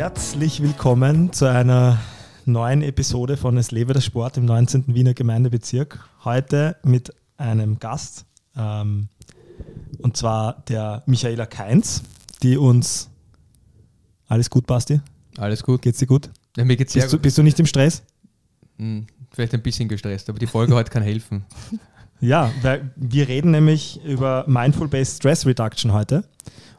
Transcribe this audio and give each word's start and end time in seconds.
Herzlich 0.00 0.62
willkommen 0.62 1.30
zu 1.30 1.44
einer 1.44 1.98
neuen 2.46 2.80
Episode 2.80 3.36
von 3.36 3.58
Es 3.58 3.70
lebe 3.70 3.92
der 3.92 4.00
Sport 4.00 4.38
im 4.38 4.46
19. 4.46 4.94
Wiener 4.94 5.12
Gemeindebezirk. 5.12 6.02
Heute 6.24 6.76
mit 6.82 7.12
einem 7.36 7.78
Gast, 7.78 8.24
ähm, 8.56 9.08
und 9.98 10.16
zwar 10.16 10.62
der 10.70 11.02
Michaela 11.04 11.44
Keinz, 11.44 12.02
die 12.42 12.56
uns. 12.56 13.10
Alles 14.26 14.48
gut, 14.48 14.66
Basti? 14.66 15.02
Alles 15.36 15.62
gut? 15.62 15.82
Geht's 15.82 15.98
dir 15.98 16.06
gut? 16.06 16.30
Ja, 16.56 16.64
mir 16.64 16.78
geht's 16.78 16.94
sehr 16.94 17.02
Bist 17.02 17.12
du, 17.12 17.16
gut. 17.18 17.22
bist 17.22 17.36
du 17.36 17.42
nicht 17.42 17.60
im 17.60 17.66
Stress? 17.66 18.02
Hm, 18.78 19.06
vielleicht 19.30 19.52
ein 19.52 19.62
bisschen 19.62 19.90
gestresst, 19.90 20.30
aber 20.30 20.38
die 20.38 20.46
Folge 20.46 20.74
heute 20.74 20.90
kann 20.90 21.02
helfen. 21.02 21.44
Ja, 22.22 22.52
weil 22.60 22.90
wir 22.96 23.28
reden 23.28 23.50
nämlich 23.50 24.02
über 24.04 24.44
Mindful-Based 24.46 25.16
Stress 25.16 25.46
Reduction 25.46 25.94
heute. 25.94 26.24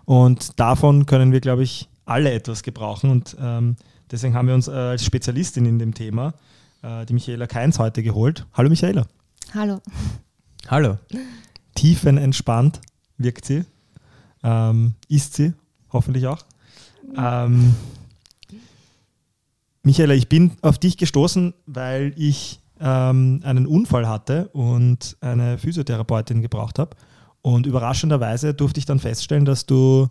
Und 0.06 0.60
davon 0.60 1.08
können 1.08 1.32
wir, 1.32 1.42
glaube 1.42 1.64
ich, 1.64 1.90
alle 2.06 2.32
etwas 2.32 2.64
gebrauchen. 2.64 3.10
Und 3.10 3.36
ähm, 3.40 3.76
deswegen 4.10 4.34
haben 4.34 4.48
wir 4.48 4.56
uns 4.56 4.68
äh, 4.68 4.72
als 4.72 5.06
Spezialistin 5.06 5.66
in 5.66 5.80
dem 5.80 5.94
Thema 5.94 6.34
äh, 6.82 7.06
die 7.06 7.14
Michaela 7.14 7.48
Keins 7.48 7.80
heute 7.80 8.04
geholt. 8.04 8.46
Hallo 8.54 8.70
Michaela. 8.70 9.06
Hallo. 9.54 9.82
Hallo. 10.68 10.98
Tiefenentspannt 11.76 12.82
wirkt 13.18 13.46
sie. 13.46 13.66
Ähm, 14.44 14.96
ist 15.08 15.36
sie, 15.36 15.54
hoffentlich 15.92 16.28
auch. 16.28 16.44
Ähm, 17.16 17.76
Michaela, 19.84 20.14
ich 20.14 20.30
bin 20.30 20.52
auf 20.62 20.78
dich 20.78 20.98
gestoßen, 20.98 21.54
weil 21.66 22.14
ich 22.16 22.60
ähm, 22.80 23.42
einen 23.44 23.66
Unfall 23.66 24.08
hatte 24.08 24.48
und 24.50 25.18
eine 25.22 25.58
Physiotherapeutin 25.58 26.42
gebraucht 26.42 26.80
habe. 26.80 26.96
Und 27.42 27.66
überraschenderweise 27.66 28.54
durfte 28.54 28.80
ich 28.80 28.86
dann 28.86 29.00
feststellen, 29.00 29.46
dass 29.46 29.66
du 29.66 30.10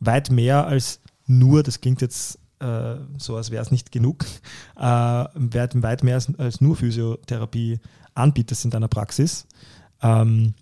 weit 0.00 0.30
mehr 0.30 0.66
als 0.66 1.00
nur, 1.28 1.62
das 1.62 1.80
klingt 1.80 2.00
jetzt 2.00 2.38
äh, 2.60 2.96
so, 3.18 3.36
als 3.36 3.50
wäre 3.50 3.62
es 3.62 3.70
nicht 3.70 3.92
genug, 3.92 4.24
äh, 4.76 4.82
weit, 4.82 5.82
weit 5.82 6.02
mehr 6.02 6.16
als, 6.16 6.36
als 6.38 6.60
nur 6.60 6.76
Physiotherapie 6.76 7.78
anbietest 8.14 8.64
in 8.64 8.70
deiner 8.70 8.88
Praxis. 8.88 9.46
Ähm, 10.02 10.54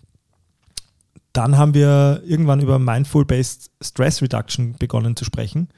dann 1.33 1.57
haben 1.57 1.73
wir 1.73 2.23
irgendwann 2.25 2.61
über 2.61 2.79
Mindful-Based 2.79 3.71
Stress 3.81 4.21
Reduction 4.21 4.75
begonnen 4.77 5.15
zu 5.15 5.25
sprechen. 5.25 5.69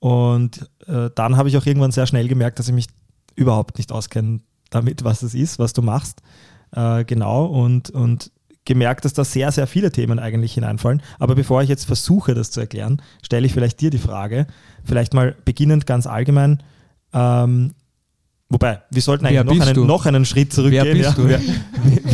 Und 0.00 0.70
äh, 0.86 1.10
dann 1.14 1.36
habe 1.36 1.48
ich 1.48 1.56
auch 1.56 1.66
irgendwann 1.66 1.92
sehr 1.92 2.06
schnell 2.06 2.28
gemerkt, 2.28 2.58
dass 2.58 2.68
ich 2.68 2.74
mich 2.74 2.88
überhaupt 3.34 3.78
nicht 3.78 3.90
auskenne 3.90 4.40
damit, 4.70 5.04
was 5.04 5.22
es 5.22 5.34
ist, 5.34 5.58
was 5.58 5.72
du 5.72 5.82
machst. 5.82 6.20
Äh, 6.72 7.04
genau. 7.04 7.46
Und, 7.46 7.90
und 7.90 8.30
gemerkt, 8.68 9.04
dass 9.04 9.14
da 9.14 9.24
sehr, 9.24 9.50
sehr 9.50 9.66
viele 9.66 9.90
Themen 9.90 10.18
eigentlich 10.20 10.52
hineinfallen. 10.52 11.02
Aber 11.18 11.34
bevor 11.34 11.62
ich 11.62 11.68
jetzt 11.68 11.86
versuche, 11.86 12.34
das 12.34 12.52
zu 12.52 12.60
erklären, 12.60 13.02
stelle 13.22 13.46
ich 13.46 13.52
vielleicht 13.54 13.80
dir 13.80 13.90
die 13.90 13.98
Frage, 13.98 14.46
vielleicht 14.84 15.14
mal 15.14 15.34
beginnend 15.44 15.86
ganz 15.86 16.06
allgemein. 16.06 16.62
Ähm, 17.14 17.72
wobei, 18.50 18.82
wir 18.90 19.02
sollten 19.02 19.24
eigentlich 19.24 19.58
noch 19.58 19.66
einen, 19.66 19.86
noch 19.86 20.06
einen 20.06 20.24
Schritt 20.26 20.52
zurückgehen. 20.52 20.84
Wer 20.84 20.94
bist 20.94 21.08
ja. 21.08 21.12
du? 21.14 21.28
Wer, 21.28 21.40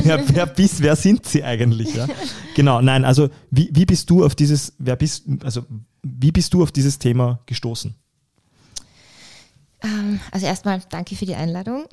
wer, 0.04 0.28
wer, 0.28 0.46
bist, 0.46 0.80
wer 0.80 0.94
sind 0.96 1.26
sie 1.26 1.42
eigentlich? 1.42 1.94
Ja? 1.96 2.06
Genau, 2.54 2.80
nein, 2.80 3.04
also 3.04 3.30
wie, 3.50 3.68
wie 3.72 3.84
bist 3.84 4.08
du 4.08 4.24
auf 4.24 4.36
dieses, 4.36 4.74
wer 4.78 4.94
bist, 4.94 5.24
also 5.42 5.62
wie 6.02 6.30
bist 6.30 6.54
du 6.54 6.62
auf 6.62 6.70
dieses 6.70 7.00
Thema 7.00 7.40
gestoßen? 7.46 7.96
Ähm, 9.82 10.20
also 10.30 10.46
erstmal 10.46 10.80
danke 10.88 11.16
für 11.16 11.26
die 11.26 11.34
Einladung. 11.34 11.86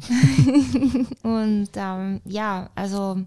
Und 1.23 1.69
ähm, 1.75 2.21
ja, 2.25 2.69
also 2.75 3.25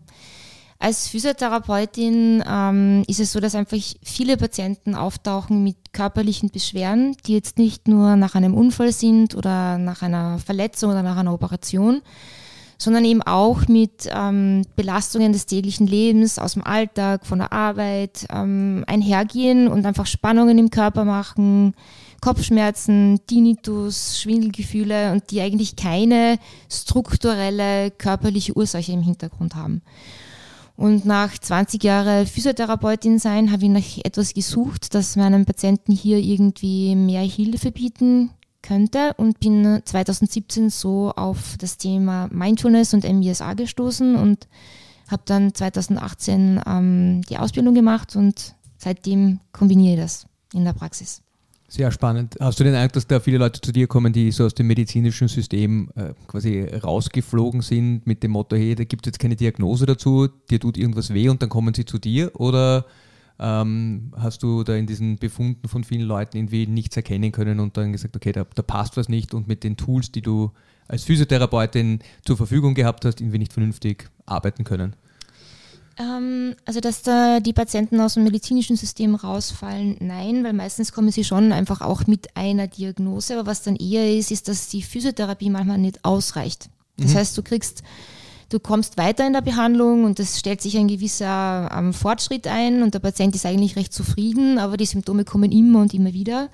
als 0.85 1.09
Physiotherapeutin 1.09 2.45
ähm, 2.47 3.05
ist 3.09 3.19
es 3.19 3.33
so, 3.33 3.41
dass 3.41 3.55
einfach 3.55 3.79
viele 4.03 4.37
Patienten 4.37 4.95
auftauchen 4.95 5.65
mit 5.65 5.77
körperlichen 5.95 6.51
Beschwerden, 6.51 7.17
die 7.27 7.33
jetzt 7.33 7.57
nicht 7.57 7.89
nur 7.89 8.17
nach 8.17 8.35
einem 8.35 8.53
Unfall 8.53 8.93
sind 8.93 9.35
oder 9.35 9.79
nach 9.79 10.03
einer 10.03 10.39
Verletzung 10.39 10.91
oder 10.91 11.03
nach 11.03 11.17
einer 11.17 11.33
Operation, 11.33 12.03
sondern 12.77 13.07
eben 13.07 13.23
auch 13.23 13.67
mit 13.67 14.11
ähm, 14.15 14.67
Belastungen 14.77 15.33
des 15.33 15.47
täglichen 15.47 15.87
Lebens, 15.87 16.39
aus 16.39 16.53
dem 16.53 16.67
Alltag, 16.67 17.25
von 17.25 17.39
der 17.39 17.55
Arbeit 17.55 18.27
ähm, 18.31 18.85
einhergehen 18.87 19.69
und 19.69 19.87
einfach 19.87 20.05
Spannungen 20.05 20.59
im 20.59 20.69
Körper 20.69 21.07
machen, 21.07 21.73
Kopfschmerzen, 22.21 23.21
Tinnitus, 23.27 24.21
Schwindelgefühle 24.21 25.13
und 25.13 25.31
die 25.31 25.41
eigentlich 25.41 25.77
keine 25.77 26.39
strukturelle 26.71 27.91
körperliche 27.91 28.55
Ursache 28.55 28.93
im 28.93 29.03
Hintergrund 29.03 29.55
haben. 29.55 29.81
Und 30.77 31.05
nach 31.05 31.39
20 31.39 31.83
Jahren 31.85 32.27
Physiotherapeutin 32.27 33.19
sein, 33.19 33.53
habe 33.53 33.65
ich 33.65 33.71
nach 33.71 34.05
etwas 34.05 34.35
gesucht, 34.35 34.95
das 34.95 35.17
meinen 35.17 35.45
Patienten 35.45 35.93
hier 35.93 36.19
irgendwie 36.19 36.97
mehr 36.97 37.23
Hilfe 37.23 37.71
bieten 37.71 38.31
könnte 38.61 39.15
und 39.17 39.39
bin 39.41 39.83
2017 39.85 40.71
so 40.71 41.13
auf 41.15 41.57
das 41.59 41.77
Thema 41.77 42.29
Mindfulness 42.33 42.95
und 42.95 43.05
MBSA 43.05 43.55
gestoßen 43.55 44.17
und 44.17 44.49
habe 45.09 45.23
dann 45.27 45.55
2018 45.55 46.61
ähm, 46.67 47.23
die 47.29 47.39
Ausbildung 47.39 47.75
gemacht 47.75 48.17
und 48.17 48.57
seitdem 48.79 49.41
kombiniere 49.53 49.95
ich 49.95 50.01
das 50.01 50.27
in 50.55 50.65
der 50.65 50.73
Praxis. 50.73 51.23
Sehr 51.67 51.91
spannend. 51.91 52.37
Hast 52.41 52.61
du 52.61 52.65
den 52.65 52.75
Eindruck, 52.75 52.93
dass 52.93 53.07
da 53.07 53.21
viele 53.21 53.39
Leute 53.39 53.61
zu 53.61 53.73
dir 53.73 53.87
kommen, 53.87 54.13
die 54.13 54.31
so 54.31 54.45
aus 54.45 54.55
dem 54.55 54.67
medizinischen 54.67 55.29
System 55.29 55.89
äh, 55.97 56.13
quasi 56.27 56.63
rausgeflogen 56.63 57.63
sind 57.63 58.07
mit 58.07 58.23
dem 58.23 58.33
Motto, 58.33 58.55
hey, 58.55 58.75
da 58.75 58.85
gibt 58.85 59.07
es 59.07 59.13
jetzt 59.13 59.19
keine 59.19 59.35
Diagnose 59.35 59.87
dazu, 59.87 60.29
dir 60.51 60.61
tut 60.61 60.77
irgendwas 60.77 61.13
weh 61.13 61.29
und 61.29 61.43
dann 61.43 61.49
kommen 61.49 61.75
sie 61.75 61.85
zu 61.85 61.99
dir? 61.99 62.31
Oder 62.39 62.85
ähm, 63.39 64.13
hast 64.17 64.43
du 64.43 64.63
da 64.63 64.75
in 64.75 64.87
diesen 64.87 65.17
Befunden 65.17 65.67
von 65.69 65.85
vielen 65.85 66.07
Leuten 66.07 66.37
irgendwie 66.37 66.67
nichts 66.67 66.97
erkennen 66.97 67.33
können 67.33 67.59
und 67.59 67.77
dann 67.77 67.93
gesagt, 67.93 68.15
okay, 68.15 68.33
da, 68.33 68.45
da 68.55 68.63
passt 68.63 68.97
was 68.97 69.09
nicht 69.09 69.35
und 69.35 69.49
mit 69.49 69.65
den 69.65 69.77
Tools, 69.77 70.13
die 70.13 70.23
du 70.23 70.53
als 70.87 71.05
Physiotherapeutin 71.05 72.01
zur 72.25 72.37
Verfügung 72.37 72.75
gehabt 72.75 73.05
hast, 73.05 73.21
irgendwie 73.21 73.39
nicht 73.39 73.53
vernünftig 73.53 74.11
arbeiten 74.27 74.65
können? 74.65 74.95
Ähm, 75.99 76.55
also, 76.65 76.81
dass 76.81 77.03
da 77.03 77.41
die 77.41 77.53
Patienten 77.53 78.01
aus 78.01 78.15
dem 78.15 78.25
medizinischen 78.25 78.77
System 78.77 79.15
rausfallen, 79.15 79.97
nein, 80.01 80.43
weil 80.45 80.53
meistens 80.53 80.93
kommen 80.93 81.11
sie 81.11 81.25
schon 81.25 81.53
einfach 81.53 81.81
auch 81.81 82.07
mit 82.07 82.37
einer 82.37 82.67
Diagnose. 82.67 83.39
Aber 83.39 83.47
was 83.47 83.63
dann 83.63 83.77
eher 83.77 84.17
ist, 84.17 84.31
ist, 84.31 84.49
dass 84.49 84.69
die 84.69 84.83
Physiotherapie 84.83 85.51
manchmal 85.51 85.79
nicht 85.79 86.05
ausreicht. 86.05 86.69
Das 86.97 87.15
heißt, 87.15 87.37
du 87.37 87.43
kriegst, 87.43 87.83
du 88.51 88.61
kommst 88.61 88.97
weiter 88.99 89.27
in 89.27 89.33
der 89.33 89.41
Behandlung 89.41 90.05
und 90.05 90.21
es 90.21 90.39
stellt 90.39 90.63
sich 90.63 90.77
ein 90.77 90.89
gewisser 90.89 91.71
ähm, 91.77 91.93
Fortschritt 91.93 92.47
ein 92.47 92.83
und 92.83 92.95
der 92.95 93.01
Patient 93.01 93.35
ist 93.35 93.47
eigentlich 93.47 93.77
recht 93.77 93.93
zufrieden, 93.93 94.59
aber 94.59 94.77
die 94.77 94.87
Symptome 94.87 95.25
kommen 95.25 95.51
immer 95.51 95.81
und 95.81 95.93
immer 95.93 96.13
wieder 96.13 96.51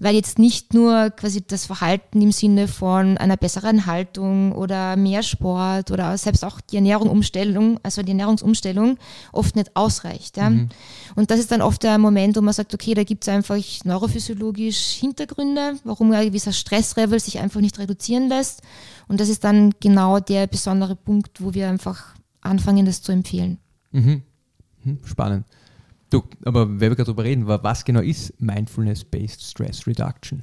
weil 0.00 0.14
jetzt 0.14 0.38
nicht 0.38 0.72
nur 0.72 1.10
quasi 1.10 1.42
das 1.46 1.66
Verhalten 1.66 2.20
im 2.22 2.32
Sinne 2.32 2.66
von 2.68 3.18
einer 3.18 3.36
besseren 3.36 3.84
Haltung 3.84 4.52
oder 4.52 4.96
mehr 4.96 5.22
Sport 5.22 5.90
oder 5.90 6.16
selbst 6.16 6.42
auch 6.42 6.60
die 6.62 6.76
Ernährungsumstellung, 6.76 7.78
also 7.82 8.02
die 8.02 8.12
Ernährungsumstellung 8.12 8.96
oft 9.30 9.56
nicht 9.56 9.76
ausreicht. 9.76 10.38
Ja. 10.38 10.48
Und 11.16 11.30
das 11.30 11.38
ist 11.38 11.52
dann 11.52 11.60
oft 11.60 11.82
der 11.82 11.98
Moment, 11.98 12.36
wo 12.36 12.40
man 12.40 12.54
sagt, 12.54 12.72
okay, 12.72 12.94
da 12.94 13.04
gibt 13.04 13.24
es 13.24 13.28
einfach 13.28 13.58
neurophysiologisch 13.84 14.94
Hintergründe, 14.94 15.74
warum 15.84 16.10
ein 16.12 16.26
gewisser 16.26 16.52
Stresslevel 16.52 17.20
sich 17.20 17.38
einfach 17.38 17.60
nicht 17.60 17.78
reduzieren 17.78 18.28
lässt. 18.28 18.62
Und 19.06 19.20
das 19.20 19.28
ist 19.28 19.44
dann 19.44 19.74
genau 19.80 20.18
der 20.18 20.46
besondere 20.46 20.96
Punkt, 20.96 21.42
wo 21.42 21.52
wir 21.52 21.68
einfach 21.68 22.14
anfangen, 22.40 22.86
das 22.86 23.02
zu 23.02 23.12
empfehlen. 23.12 23.58
Mhm. 23.92 24.22
Mhm, 24.82 24.98
Spannend. 25.04 25.44
Du, 26.10 26.22
aber 26.44 26.68
wenn 26.68 26.80
wir 26.80 26.90
gerade 26.90 27.04
darüber 27.04 27.24
reden, 27.24 27.46
wa- 27.46 27.60
was 27.62 27.84
genau 27.84 28.00
ist 28.00 28.34
Mindfulness-Based 28.40 29.42
Stress 29.42 29.86
Reduction? 29.86 30.42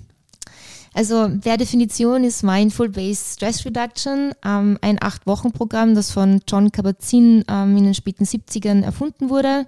Also 0.94 1.30
per 1.42 1.58
Definition 1.58 2.24
ist 2.24 2.42
Mindful 2.44 2.90
Based 2.90 3.34
Stress 3.36 3.66
Reduction 3.66 4.32
ähm, 4.44 4.80
ein 4.82 4.98
Acht-Wochen-Programm, 5.02 5.94
das 5.94 6.12
von 6.12 6.42
John 6.48 6.72
Kabat-Zinn 6.72 7.44
ähm, 7.48 7.78
in 7.78 7.84
den 7.84 7.94
späten 7.94 8.24
70ern 8.24 8.82
erfunden 8.84 9.30
wurde 9.30 9.68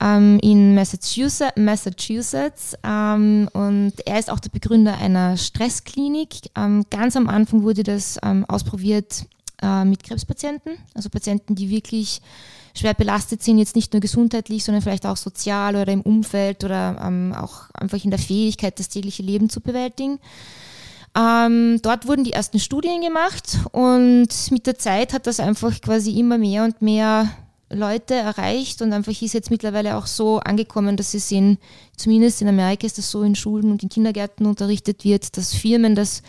ähm, 0.00 0.38
in 0.42 0.74
Massachusetts. 0.74 1.56
Massachusetts 1.56 2.74
ähm, 2.82 3.48
und 3.54 3.92
er 4.04 4.18
ist 4.18 4.30
auch 4.30 4.40
der 4.40 4.50
Begründer 4.50 4.98
einer 4.98 5.36
Stressklinik. 5.36 6.50
Ähm, 6.56 6.84
ganz 6.90 7.16
am 7.16 7.28
Anfang 7.28 7.62
wurde 7.62 7.82
das 7.84 8.18
ähm, 8.22 8.44
ausprobiert 8.46 9.24
äh, 9.62 9.84
mit 9.84 10.02
Krebspatienten, 10.02 10.72
also 10.94 11.08
Patienten, 11.08 11.54
die 11.54 11.70
wirklich 11.70 12.20
schwer 12.80 12.94
belastet 12.94 13.42
sind, 13.42 13.58
jetzt 13.58 13.76
nicht 13.76 13.92
nur 13.92 14.00
gesundheitlich, 14.00 14.64
sondern 14.64 14.82
vielleicht 14.82 15.06
auch 15.06 15.16
sozial 15.16 15.76
oder 15.76 15.92
im 15.92 16.00
Umfeld 16.00 16.64
oder 16.64 17.00
ähm, 17.04 17.34
auch 17.36 17.70
einfach 17.74 18.02
in 18.02 18.10
der 18.10 18.18
Fähigkeit, 18.18 18.78
das 18.78 18.88
tägliche 18.88 19.22
Leben 19.22 19.48
zu 19.50 19.60
bewältigen. 19.60 20.18
Ähm, 21.16 21.80
dort 21.82 22.06
wurden 22.06 22.24
die 22.24 22.32
ersten 22.32 22.58
Studien 22.58 23.00
gemacht 23.00 23.58
und 23.72 24.28
mit 24.50 24.66
der 24.66 24.78
Zeit 24.78 25.12
hat 25.12 25.26
das 25.26 25.40
einfach 25.40 25.80
quasi 25.80 26.18
immer 26.18 26.38
mehr 26.38 26.64
und 26.64 26.82
mehr 26.82 27.28
Leute 27.68 28.14
erreicht 28.14 28.82
und 28.82 28.92
einfach 28.92 29.20
ist 29.20 29.34
jetzt 29.34 29.50
mittlerweile 29.50 29.96
auch 29.96 30.06
so 30.06 30.38
angekommen, 30.40 30.96
dass 30.96 31.14
es 31.14 31.30
in, 31.30 31.58
zumindest 31.96 32.42
in 32.42 32.48
Amerika 32.48 32.86
ist 32.86 32.98
das 32.98 33.10
so 33.10 33.22
in 33.22 33.34
Schulen 33.34 33.70
und 33.70 33.82
in 33.82 33.88
Kindergärten 33.88 34.46
unterrichtet 34.46 35.04
wird, 35.04 35.36
dass 35.36 35.54
Firmen 35.54 35.94
das 35.94 36.22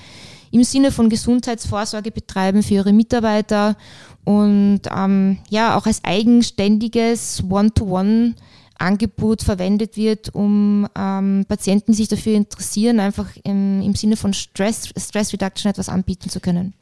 im 0.51 0.63
Sinne 0.63 0.91
von 0.91 1.09
Gesundheitsvorsorge 1.09 2.11
betreiben 2.11 2.61
für 2.61 2.75
ihre 2.75 2.93
Mitarbeiter 2.93 3.77
und 4.23 4.81
ähm, 4.95 5.37
ja 5.49 5.77
auch 5.77 5.85
als 5.85 6.03
eigenständiges 6.03 7.43
One-to-One 7.49 8.35
Angebot 8.77 9.43
verwendet 9.43 9.95
wird, 9.95 10.33
um 10.33 10.87
ähm, 10.97 11.45
Patienten, 11.47 11.93
sich 11.93 12.07
dafür 12.07 12.33
interessieren, 12.33 12.99
einfach 12.99 13.29
im, 13.43 13.81
im 13.81 13.93
Sinne 13.95 14.17
von 14.17 14.33
Stress, 14.33 14.89
Stress 14.97 15.31
Reduction 15.33 15.69
etwas 15.69 15.87
anbieten 15.87 16.29
zu 16.29 16.39
können. 16.39 16.73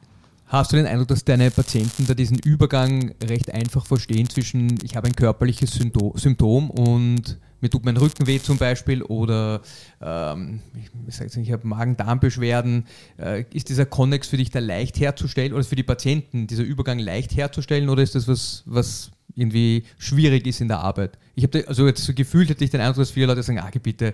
Hast 0.47 0.71
du 0.71 0.77
den 0.77 0.87
Eindruck, 0.87 1.09
dass 1.09 1.23
deine 1.23 1.51
Patienten 1.51 2.07
da 2.07 2.15
diesen 2.15 2.39
Übergang 2.39 3.13
recht 3.23 3.53
einfach 3.53 3.85
verstehen 3.85 4.27
zwischen, 4.29 4.79
ich 4.83 4.95
habe 4.95 5.07
ein 5.07 5.15
körperliches 5.15 5.73
Sympto- 5.73 6.17
Symptom 6.17 6.71
und 6.71 7.37
mir 7.61 7.69
tut 7.69 7.85
mein 7.85 7.97
Rücken 7.97 8.27
weh 8.27 8.39
zum 8.39 8.57
Beispiel 8.57 9.01
oder 9.03 9.61
ähm, 10.01 10.61
ich, 11.07 11.19
nicht, 11.19 11.37
ich 11.37 11.51
habe 11.51 11.67
Magen-Darm-Beschwerden. 11.67 12.85
Äh, 13.17 13.45
ist 13.53 13.69
dieser 13.69 13.85
Konnex 13.85 14.27
für 14.27 14.37
dich 14.37 14.49
da 14.51 14.59
leicht 14.59 14.99
herzustellen 14.99 15.53
oder 15.53 15.63
für 15.63 15.75
die 15.75 15.83
Patienten 15.83 16.47
dieser 16.47 16.63
Übergang 16.63 16.99
leicht 16.99 17.35
herzustellen 17.35 17.89
oder 17.89 18.03
ist 18.03 18.15
das 18.15 18.27
was, 18.27 18.63
was 18.65 19.11
irgendwie 19.35 19.83
schwierig 19.97 20.45
ist 20.47 20.61
in 20.61 20.67
der 20.67 20.79
Arbeit? 20.79 21.17
Ich 21.35 21.43
habe 21.43 21.65
also 21.67 21.87
jetzt 21.87 22.03
so 22.03 22.13
gefühlt 22.13 22.49
hätte 22.49 22.63
ich 22.63 22.69
den 22.69 22.81
Eindruck, 22.81 22.97
dass 22.97 23.11
viele 23.11 23.27
Leute 23.27 23.43
sagen, 23.43 23.59
ah, 23.59 23.69
bitte, 23.81 24.13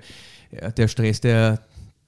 ja, 0.52 0.72
der 0.72 0.88
Stress, 0.88 1.22
der, 1.22 1.62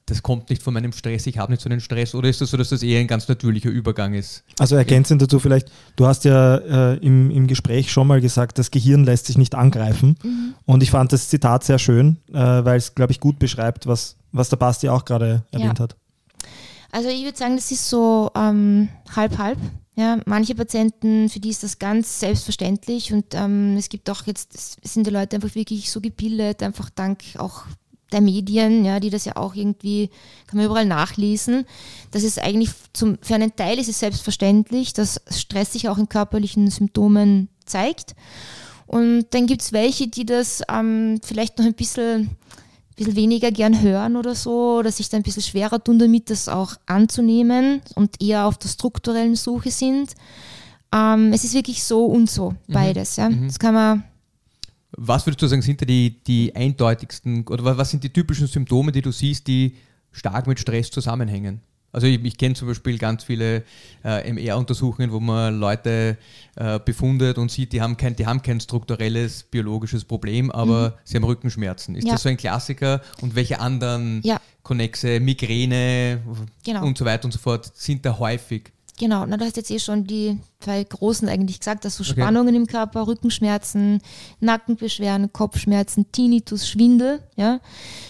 das 0.08 0.24
kommt 0.24 0.50
nicht 0.50 0.64
von 0.64 0.74
meinem 0.74 0.94
Stress, 0.94 1.28
ich 1.28 1.38
habe 1.38 1.52
nicht 1.52 1.62
so 1.62 1.70
einen 1.70 1.82
Stress 1.82 2.16
oder 2.16 2.30
ist 2.30 2.40
das 2.40 2.50
so, 2.50 2.58
dass 2.58 2.70
das 2.70 2.82
eher 2.82 3.00
ein 3.02 3.08
ganz 3.08 3.28
natürlicher 3.28 3.70
Übergang 3.70 4.14
ist? 4.14 4.44
Also 4.58 4.76
ergänzend 4.78 5.22
dazu 5.22 5.38
vielleicht, 5.40 5.70
du 5.98 6.08
hast 6.08 6.24
ja 6.24 6.56
äh, 6.94 6.98
im, 6.98 7.30
im 7.30 7.46
Gespräch 7.46 7.92
schon 7.92 8.08
mal 8.08 8.22
gesagt, 8.22 8.58
das 8.58 8.72
Gehirn 8.72 9.04
lässt 9.04 9.26
sich 9.26 9.38
nicht 9.38 9.54
angreifen. 9.54 10.18
Und 10.66 10.82
ich 10.82 10.92
fand 10.92 11.12
das 11.12 11.28
Zitat 11.28 11.66
sehr 11.66 11.78
schön, 11.78 12.18
äh, 12.30 12.36
weil 12.36 12.78
es, 12.78 12.96
glaube 12.96 13.12
ich, 13.12 13.20
gut 13.20 13.38
beschreibt, 13.38 13.86
was, 13.86 14.16
was 14.32 14.48
der 14.48 14.58
Basti 14.58 14.88
auch 14.88 15.04
gerade 15.04 15.44
erwähnt 15.52 15.78
Ja. 15.78 15.84
hat. 15.84 15.98
Also 16.92 17.10
ich 17.10 17.26
würde 17.26 17.38
sagen, 17.38 17.58
das 17.58 17.70
ist 17.70 17.90
so 17.90 18.32
ähm, 18.34 18.88
halb 19.14 19.38
halb. 19.38 19.60
Ja, 19.96 20.20
manche 20.26 20.56
Patienten, 20.56 21.28
für 21.28 21.40
die 21.40 21.50
ist 21.50 21.64
das 21.64 21.80
ganz 21.80 22.20
selbstverständlich 22.20 23.12
und 23.12 23.34
ähm, 23.34 23.76
es 23.78 23.90
gibt 23.90 24.10
auch 24.10 24.26
jetzt, 24.26 24.78
es 24.82 24.94
sind 24.94 25.06
die 25.08 25.12
Leute 25.12 25.36
einfach 25.36 25.54
wirklich 25.56 25.92
so 25.92 26.00
gebildet, 26.00 26.64
einfach 26.64 26.90
dank 26.92 27.24
auch 27.40 27.64
der 28.12 28.22
Medien, 28.22 28.86
ja, 28.86 29.00
die 29.00 29.10
das 29.10 29.26
ja 29.26 29.36
auch 29.36 29.56
irgendwie, 29.56 30.10
kann 30.48 30.58
man 30.58 30.66
überall 30.66 30.86
nachlesen. 30.86 31.66
Das 32.12 32.24
ist 32.24 32.42
eigentlich 32.42 32.70
zum, 32.94 33.18
für 33.22 33.36
einen 33.36 33.56
Teil 33.56 33.80
ist 33.80 33.90
es 33.90 34.00
selbstverständlich, 34.00 34.94
dass 34.94 35.22
Stress 35.30 35.74
sich 35.74 35.90
auch 35.90 35.98
in 35.98 36.10
körperlichen 36.10 36.70
Symptomen 36.70 37.50
zeigt. 37.66 38.16
Und 38.86 39.26
dann 39.32 39.48
gibt 39.48 39.62
es 39.62 39.74
welche, 39.74 40.08
die 40.08 40.26
das 40.26 40.62
ähm, 40.70 41.20
vielleicht 41.22 41.60
noch 41.60 41.66
ein 41.66 41.74
bisschen 41.74 42.38
bisschen 42.98 43.16
weniger 43.16 43.52
gern 43.52 43.82
hören 43.82 44.16
oder 44.16 44.36
so, 44.36 44.80
oder 44.80 44.92
sich 44.92 45.08
da 45.08 45.18
ein 45.18 45.24
bisschen 45.24 45.44
schwerer 45.44 45.82
tun 45.82 46.00
damit, 46.00 46.30
das 46.30 46.50
auch 46.50 46.76
anzunehmen 46.88 47.82
und 47.96 48.22
eher 48.22 48.46
auf 48.46 48.58
der 48.58 48.70
strukturellen 48.70 49.36
Suche 49.36 49.72
sind. 49.72 50.14
Ähm, 50.94 51.32
es 51.32 51.44
ist 51.44 51.54
wirklich 51.54 51.84
so 51.84 52.06
und 52.06 52.30
so, 52.30 52.56
beides. 52.68 53.18
Ja. 53.18 53.30
Das 53.30 53.60
kann 53.60 53.74
man, 53.74 54.04
Was 55.00 55.26
würdest 55.28 55.42
du 55.42 55.48
sagen, 55.48 55.62
sind 55.62 55.80
da 55.82 55.86
die, 55.86 56.22
die 56.26 56.56
eindeutigsten 56.56 57.46
oder 57.48 57.64
wa- 57.64 57.78
was 57.78 57.92
sind 57.92 58.04
die 58.04 58.10
typischen 58.12 58.48
Symptome, 58.48 58.92
die 58.92 59.02
du 59.04 59.12
siehst, 59.12 59.48
die 59.48 59.76
stark 60.12 60.48
mit 60.48 60.60
Stress 60.60 60.90
zusammenhängen? 60.90 61.62
Also 61.94 62.06
ich, 62.08 62.24
ich 62.24 62.38
kenne 62.38 62.54
zum 62.56 62.68
Beispiel 62.68 62.98
ganz 62.98 63.24
viele 63.24 63.64
äh, 64.04 64.30
MR-Untersuchungen, 64.32 65.12
wo 65.12 65.20
man 65.20 65.58
Leute 65.60 66.18
äh, 66.56 66.80
befundet 66.80 67.38
und 67.38 67.50
sieht, 67.50 67.72
die 67.74 67.82
haben 67.82 67.96
kein, 67.96 68.16
die 68.16 68.26
haben 68.26 68.42
kein 68.42 68.60
strukturelles 68.60 69.44
biologisches 69.44 70.04
Problem, 70.04 70.52
aber 70.52 70.98
sie 71.04 71.16
haben 71.16 71.24
Rückenschmerzen. 71.24 71.96
Ist 71.96 72.06
Ja. 72.08 72.14
das 72.14 72.24
so 72.24 72.30
ein 72.30 72.38
Klassiker? 72.38 73.02
Und 73.22 73.36
welche 73.36 73.60
anderen 73.60 74.22
Ja. 74.24 74.42
Konnexe, 74.64 75.20
Migräne 75.20 76.22
Genau. 76.66 76.86
und 76.86 76.98
so 76.98 77.06
weiter 77.06 77.26
und 77.26 77.32
so 77.32 77.40
fort 77.40 77.72
sind 77.76 78.06
da 78.06 78.18
häufig? 78.20 78.72
Genau, 78.98 79.26
na, 79.26 79.38
du 79.38 79.46
hast 79.46 79.58
jetzt 79.58 79.72
eh 79.72 79.80
schon 79.80 80.04
die 80.06 80.40
zwei 80.60 80.84
großen 80.84 81.30
eigentlich 81.30 81.60
gesagt, 81.60 81.86
dass 81.86 81.98
so 81.98 82.08
Okay. 82.08 82.22
Spannungen 82.22 82.56
im 82.56 82.68
Körper, 82.68 83.06
Rückenschmerzen, 83.06 84.00
Nackenbeschwerden, 84.40 85.34
Kopfschmerzen, 85.34 86.12
Tinnitus, 86.12 86.68
Schwindel, 86.68 87.22
ja. 87.36 87.60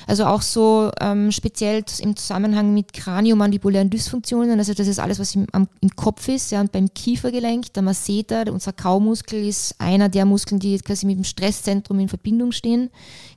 Also 0.05 0.25
auch 0.25 0.41
so 0.41 0.91
ähm, 1.01 1.31
speziell 1.31 1.83
im 1.99 2.15
Zusammenhang 2.15 2.73
mit 2.73 2.93
kraniomandibulären 2.93 3.89
Dysfunktionen, 3.89 4.57
also 4.59 4.73
das 4.73 4.87
ist 4.87 4.99
alles, 4.99 5.19
was 5.19 5.35
im, 5.35 5.47
am, 5.51 5.67
im 5.81 5.89
Kopf 5.95 6.27
ist, 6.27 6.51
ja, 6.51 6.61
und 6.61 6.71
beim 6.71 6.93
Kiefergelenk, 6.93 7.73
der 7.73 7.83
Masseter, 7.83 8.45
unser 8.51 8.71
Kaumuskel 8.71 9.45
ist 9.45 9.75
einer 9.79 10.09
der 10.09 10.25
Muskeln, 10.25 10.59
die 10.59 10.77
quasi 10.79 11.05
mit 11.05 11.17
dem 11.17 11.23
Stresszentrum 11.23 11.99
in 11.99 12.07
Verbindung 12.07 12.51
stehen. 12.51 12.89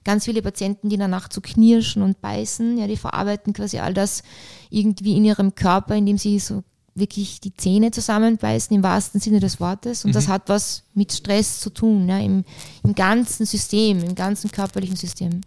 Ganz 0.04 0.26
viele 0.26 0.42
Patienten, 0.42 0.88
die 0.88 0.98
danach 0.98 1.28
zu 1.28 1.40
knirschen 1.40 2.02
und 2.02 2.20
beißen, 2.20 2.78
ja, 2.78 2.86
die 2.86 2.96
verarbeiten 2.96 3.52
quasi 3.52 3.78
all 3.78 3.94
das 3.94 4.22
irgendwie 4.70 5.16
in 5.16 5.24
ihrem 5.24 5.54
Körper, 5.54 5.94
indem 5.96 6.16
sie 6.16 6.38
so 6.38 6.62
wirklich 7.00 7.40
die 7.40 7.54
Zähne 7.56 7.90
zusammenbeißen 7.90 8.76
im 8.76 8.82
wahrsten 8.82 9.20
Sinne 9.20 9.40
des 9.40 9.58
Wortes. 9.60 10.04
Und 10.04 10.14
das 10.14 10.28
hat 10.28 10.42
was 10.48 10.84
mit 10.94 11.12
Stress 11.12 11.60
zu 11.60 11.70
tun, 11.70 12.08
ja, 12.08 12.18
im, 12.18 12.44
im 12.84 12.94
ganzen 12.94 13.46
System, 13.46 13.98
im 14.04 14.14
ganzen 14.14 14.50
körperlichen 14.52 14.96
System. 14.96 15.40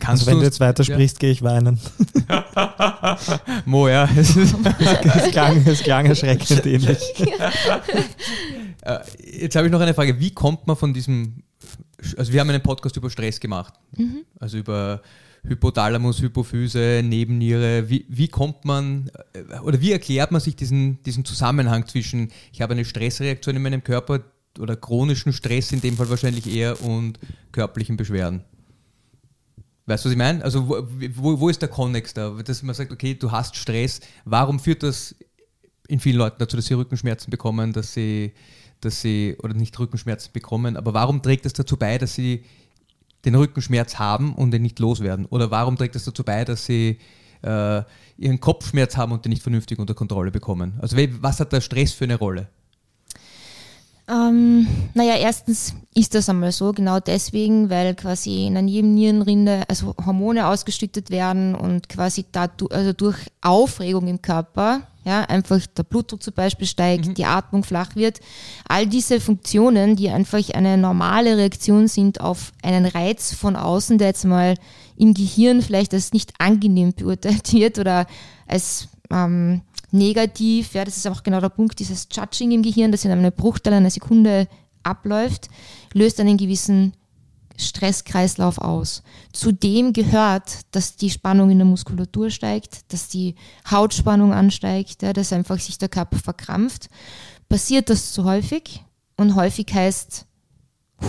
Kannst 0.00 0.22
Also 0.22 0.32
wenn 0.32 0.38
du 0.40 0.44
jetzt 0.44 0.58
weitersprichst, 0.58 1.20
gehe 1.20 1.30
ich 1.30 1.42
weinen. 1.42 1.78
Mo, 3.64 3.88
ja. 3.88 4.08
es 4.16 4.34
ist- 4.36 4.54
Es 5.14 5.30
klang, 5.30 5.64
es 5.66 5.82
klang 5.82 6.06
erschreckend 6.06 6.66
ähnlich. 6.66 6.98
Äh, 8.82 8.98
Jetzt 9.40 9.56
habe 9.56 9.66
ich 9.66 9.72
noch 9.72 9.80
eine 9.80 9.94
Frage. 9.94 10.20
Wie 10.20 10.30
kommt 10.32 10.66
man 10.66 10.76
von 10.76 10.92
diesem, 10.92 11.42
also 12.18 12.30
wir 12.34 12.40
haben 12.40 12.50
einen 12.50 12.62
Podcast 12.62 12.94
über 12.98 13.08
Stress 13.08 13.40
gemacht, 13.40 13.72
also 14.38 14.58
über 14.58 15.00
Hypothalamus, 15.46 16.20
Hypophyse, 16.20 17.02
Nebenniere. 17.04 17.88
Wie, 17.90 18.06
wie 18.08 18.28
kommt 18.28 18.64
man 18.64 19.10
äh, 19.32 19.58
oder 19.60 19.80
wie 19.80 19.92
erklärt 19.92 20.30
man 20.30 20.40
sich 20.40 20.56
diesen, 20.56 21.02
diesen 21.02 21.24
Zusammenhang 21.24 21.86
zwischen, 21.86 22.30
ich 22.52 22.62
habe 22.62 22.72
eine 22.72 22.84
Stressreaktion 22.84 23.56
in 23.56 23.62
meinem 23.62 23.84
Körper 23.84 24.20
oder 24.58 24.76
chronischen 24.76 25.32
Stress 25.32 25.72
in 25.72 25.80
dem 25.80 25.96
Fall 25.96 26.08
wahrscheinlich 26.08 26.46
eher 26.46 26.80
und 26.82 27.18
körperlichen 27.52 27.96
Beschwerden? 27.96 28.44
Weißt 29.86 30.04
du, 30.04 30.08
was 30.08 30.12
ich 30.12 30.18
meine? 30.18 30.42
Also 30.42 30.66
wo, 30.66 30.88
wo, 31.14 31.40
wo 31.40 31.48
ist 31.50 31.60
der 31.60 31.68
Konnex 31.68 32.14
da? 32.14 32.30
Dass 32.30 32.62
man 32.62 32.74
sagt, 32.74 32.90
okay, 32.90 33.14
du 33.14 33.30
hast 33.30 33.54
Stress. 33.56 34.00
Warum 34.24 34.58
führt 34.58 34.82
das 34.82 35.14
in 35.88 36.00
vielen 36.00 36.16
Leuten 36.16 36.36
dazu, 36.38 36.56
dass 36.56 36.66
sie 36.66 36.74
Rückenschmerzen 36.74 37.30
bekommen, 37.30 37.74
dass 37.74 37.92
sie, 37.92 38.32
dass 38.80 39.02
sie, 39.02 39.36
oder 39.42 39.52
nicht 39.52 39.78
Rückenschmerzen 39.78 40.32
bekommen, 40.32 40.78
aber 40.78 40.94
warum 40.94 41.20
trägt 41.20 41.44
es 41.44 41.52
dazu 41.52 41.76
bei, 41.76 41.98
dass 41.98 42.14
sie 42.14 42.44
den 43.24 43.34
Rückenschmerz 43.34 43.98
haben 43.98 44.34
und 44.34 44.50
den 44.50 44.62
nicht 44.62 44.78
loswerden? 44.78 45.26
Oder 45.26 45.50
warum 45.50 45.76
trägt 45.76 45.96
es 45.96 46.04
dazu 46.04 46.24
bei, 46.24 46.44
dass 46.44 46.66
sie 46.66 46.98
äh, 47.42 47.82
ihren 48.16 48.40
Kopfschmerz 48.40 48.96
haben 48.96 49.12
und 49.12 49.24
den 49.24 49.30
nicht 49.30 49.42
vernünftig 49.42 49.78
unter 49.78 49.94
Kontrolle 49.94 50.30
bekommen? 50.30 50.74
Also 50.80 50.96
was 51.20 51.40
hat 51.40 51.52
der 51.52 51.60
Stress 51.60 51.92
für 51.92 52.04
eine 52.04 52.16
Rolle? 52.16 52.48
Ähm, 54.06 54.66
naja, 54.92 55.16
erstens 55.16 55.74
ist 55.94 56.14
das 56.14 56.28
einmal 56.28 56.52
so, 56.52 56.72
genau 56.72 57.00
deswegen, 57.00 57.70
weil 57.70 57.94
quasi 57.94 58.46
in 58.46 58.52
der 58.52 58.62
Nebennierenrinde 58.62 59.62
also 59.66 59.94
Hormone 60.04 60.46
ausgeschüttet 60.46 61.10
werden 61.10 61.54
und 61.54 61.88
quasi 61.88 62.26
dadu 62.30 62.66
also 62.66 62.92
durch 62.92 63.16
Aufregung 63.40 64.06
im 64.06 64.20
Körper, 64.20 64.82
ja, 65.04 65.22
einfach 65.22 65.60
der 65.66 65.82
Blutdruck 65.82 66.22
zum 66.22 66.34
Beispiel 66.34 66.66
steigt, 66.66 67.16
die 67.18 67.24
Atmung 67.24 67.62
flach 67.62 67.94
wird. 67.94 68.20
All 68.66 68.86
diese 68.86 69.20
Funktionen, 69.20 69.96
die 69.96 70.08
einfach 70.08 70.48
eine 70.54 70.78
normale 70.78 71.36
Reaktion 71.36 71.88
sind 71.88 72.20
auf 72.20 72.52
einen 72.62 72.86
Reiz 72.86 73.34
von 73.34 73.56
außen, 73.56 73.98
der 73.98 74.08
jetzt 74.08 74.24
mal 74.24 74.54
im 74.96 75.12
Gehirn 75.12 75.60
vielleicht 75.60 75.92
als 75.92 76.12
nicht 76.12 76.32
angenehm 76.38 76.94
beurteilt 76.94 77.52
wird 77.52 77.78
oder 77.78 78.06
als 78.46 78.88
ähm, 79.10 79.62
negativ, 79.90 80.74
ja, 80.74 80.84
das 80.84 80.96
ist 80.96 81.06
auch 81.06 81.22
genau 81.22 81.40
der 81.40 81.50
Punkt, 81.50 81.78
dieses 81.78 82.08
Judging 82.10 82.50
im 82.52 82.62
Gehirn, 82.62 82.90
das 82.90 83.04
in 83.04 83.10
einem 83.10 83.32
Bruchteil 83.32 83.74
einer 83.74 83.90
Sekunde 83.90 84.48
abläuft, 84.82 85.48
löst 85.92 86.18
einen 86.20 86.36
gewissen 86.36 86.94
Stresskreislauf 87.56 88.58
aus. 88.58 89.02
Zudem 89.32 89.92
gehört, 89.92 90.60
dass 90.72 90.96
die 90.96 91.10
Spannung 91.10 91.50
in 91.50 91.58
der 91.58 91.66
Muskulatur 91.66 92.30
steigt, 92.30 92.92
dass 92.92 93.08
die 93.08 93.34
Hautspannung 93.70 94.32
ansteigt, 94.32 95.02
ja, 95.02 95.12
dass 95.12 95.32
einfach 95.32 95.58
sich 95.58 95.78
der 95.78 95.88
Körper 95.88 96.18
verkrampft. 96.18 96.88
Passiert 97.48 97.90
das 97.90 98.12
zu 98.12 98.24
häufig? 98.24 98.82
Und 99.16 99.36
häufig 99.36 99.66
heißt 99.72 100.26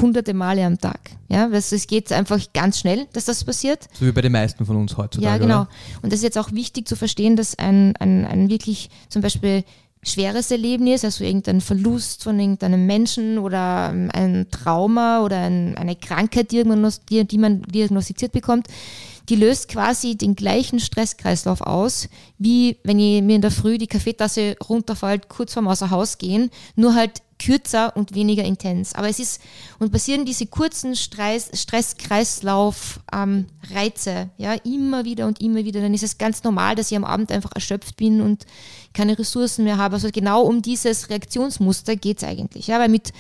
hunderte 0.02 0.34
Male 0.34 0.66
am 0.66 0.78
Tag. 0.78 1.00
Ja, 1.28 1.50
also 1.50 1.76
es 1.76 1.88
geht 1.88 2.12
einfach 2.12 2.40
ganz 2.54 2.80
schnell, 2.80 3.08
dass 3.14 3.26
das 3.26 3.44
passiert. 3.44 3.88
So 3.94 4.06
wie 4.06 4.12
bei 4.12 4.22
den 4.22 4.32
meisten 4.32 4.66
von 4.66 4.76
uns 4.76 4.98
heutzutage. 4.98 5.26
Ja, 5.26 5.38
genau. 5.38 5.62
Oder? 5.62 5.70
Und 6.02 6.12
das 6.12 6.20
ist 6.20 6.24
jetzt 6.24 6.38
auch 6.38 6.52
wichtig 6.52 6.88
zu 6.88 6.96
verstehen, 6.96 7.36
dass 7.36 7.58
ein, 7.58 7.96
ein, 7.98 8.26
ein 8.26 8.50
wirklich 8.50 8.90
zum 9.10 9.22
Beispiel 9.22 9.64
schweres 10.06 10.52
Erlebnis, 10.52 11.04
also 11.04 11.24
irgendein 11.24 11.62
Verlust 11.62 12.24
von 12.24 12.40
irgendeinem 12.40 12.86
Menschen 12.86 13.40
oder 13.40 13.90
ähm, 13.92 14.10
ein 14.14 14.48
Trauma 14.52 15.24
oder 15.24 15.40
ein, 15.40 15.76
eine 15.78 15.96
Krankheit, 15.96 16.52
die, 16.52 16.64
man 17.38 17.62
diagnostiziert 17.64 18.32
bekommt, 18.32 18.68
die 19.30 19.36
löst 19.36 19.70
quasi 19.70 20.16
den 20.16 20.36
gleichen 20.36 20.80
Stresskreislauf 20.80 21.62
aus, 21.62 22.10
wie 22.38 22.78
wenn 22.84 23.00
ich 23.00 23.22
mir 23.22 23.36
in 23.36 23.42
der 23.42 23.52
Früh 23.52 23.78
die 23.78 23.88
Kaffeetasse 23.88 24.56
runterfällt, 24.68 25.30
kurz 25.30 25.54
vorm 25.54 25.68
Außer 25.68 25.90
Haus 25.90 26.18
gehen, 26.18 26.52
nur 26.76 26.96
halt 26.96 27.22
kürzer 27.38 27.96
und 27.98 28.16
weniger 28.16 28.44
intens. 28.44 28.94
Aber 28.94 29.10
es 29.10 29.20
ist, 29.20 29.42
und 29.80 29.92
passieren 29.92 30.26
diese 30.26 30.46
kurzen 30.46 30.96
Stress, 30.96 31.50
Stresskreislauf 31.54 33.02
ähm, 33.14 33.48
ja, 34.38 34.54
immer 34.64 35.04
wieder 35.04 35.28
und 35.28 35.42
immer 35.42 35.66
wieder, 35.66 35.82
dann 35.82 35.94
ist 35.94 36.04
es 36.04 36.18
ganz 36.18 36.44
normal, 36.44 36.76
dass 36.76 36.92
ich 36.92 36.98
am 36.98 37.04
Abend 37.04 37.32
einfach 37.32 37.52
erschöpft 37.54 37.98
bin 37.98 38.22
und 38.22 38.46
keine 38.94 39.20
Ressourcen 39.20 39.66
mehr 39.66 39.78
habe. 39.78 39.96
Also 39.96 40.10
genau 40.12 40.44
um 40.44 40.62
dieses 40.62 41.10
Reaktionsmuster 41.10 41.96
geht 41.96 42.18
es 42.20 42.24
eigentlich. 42.24 42.68
Ja, 42.68 42.80
weil 42.80 42.90
mit 42.90 43.12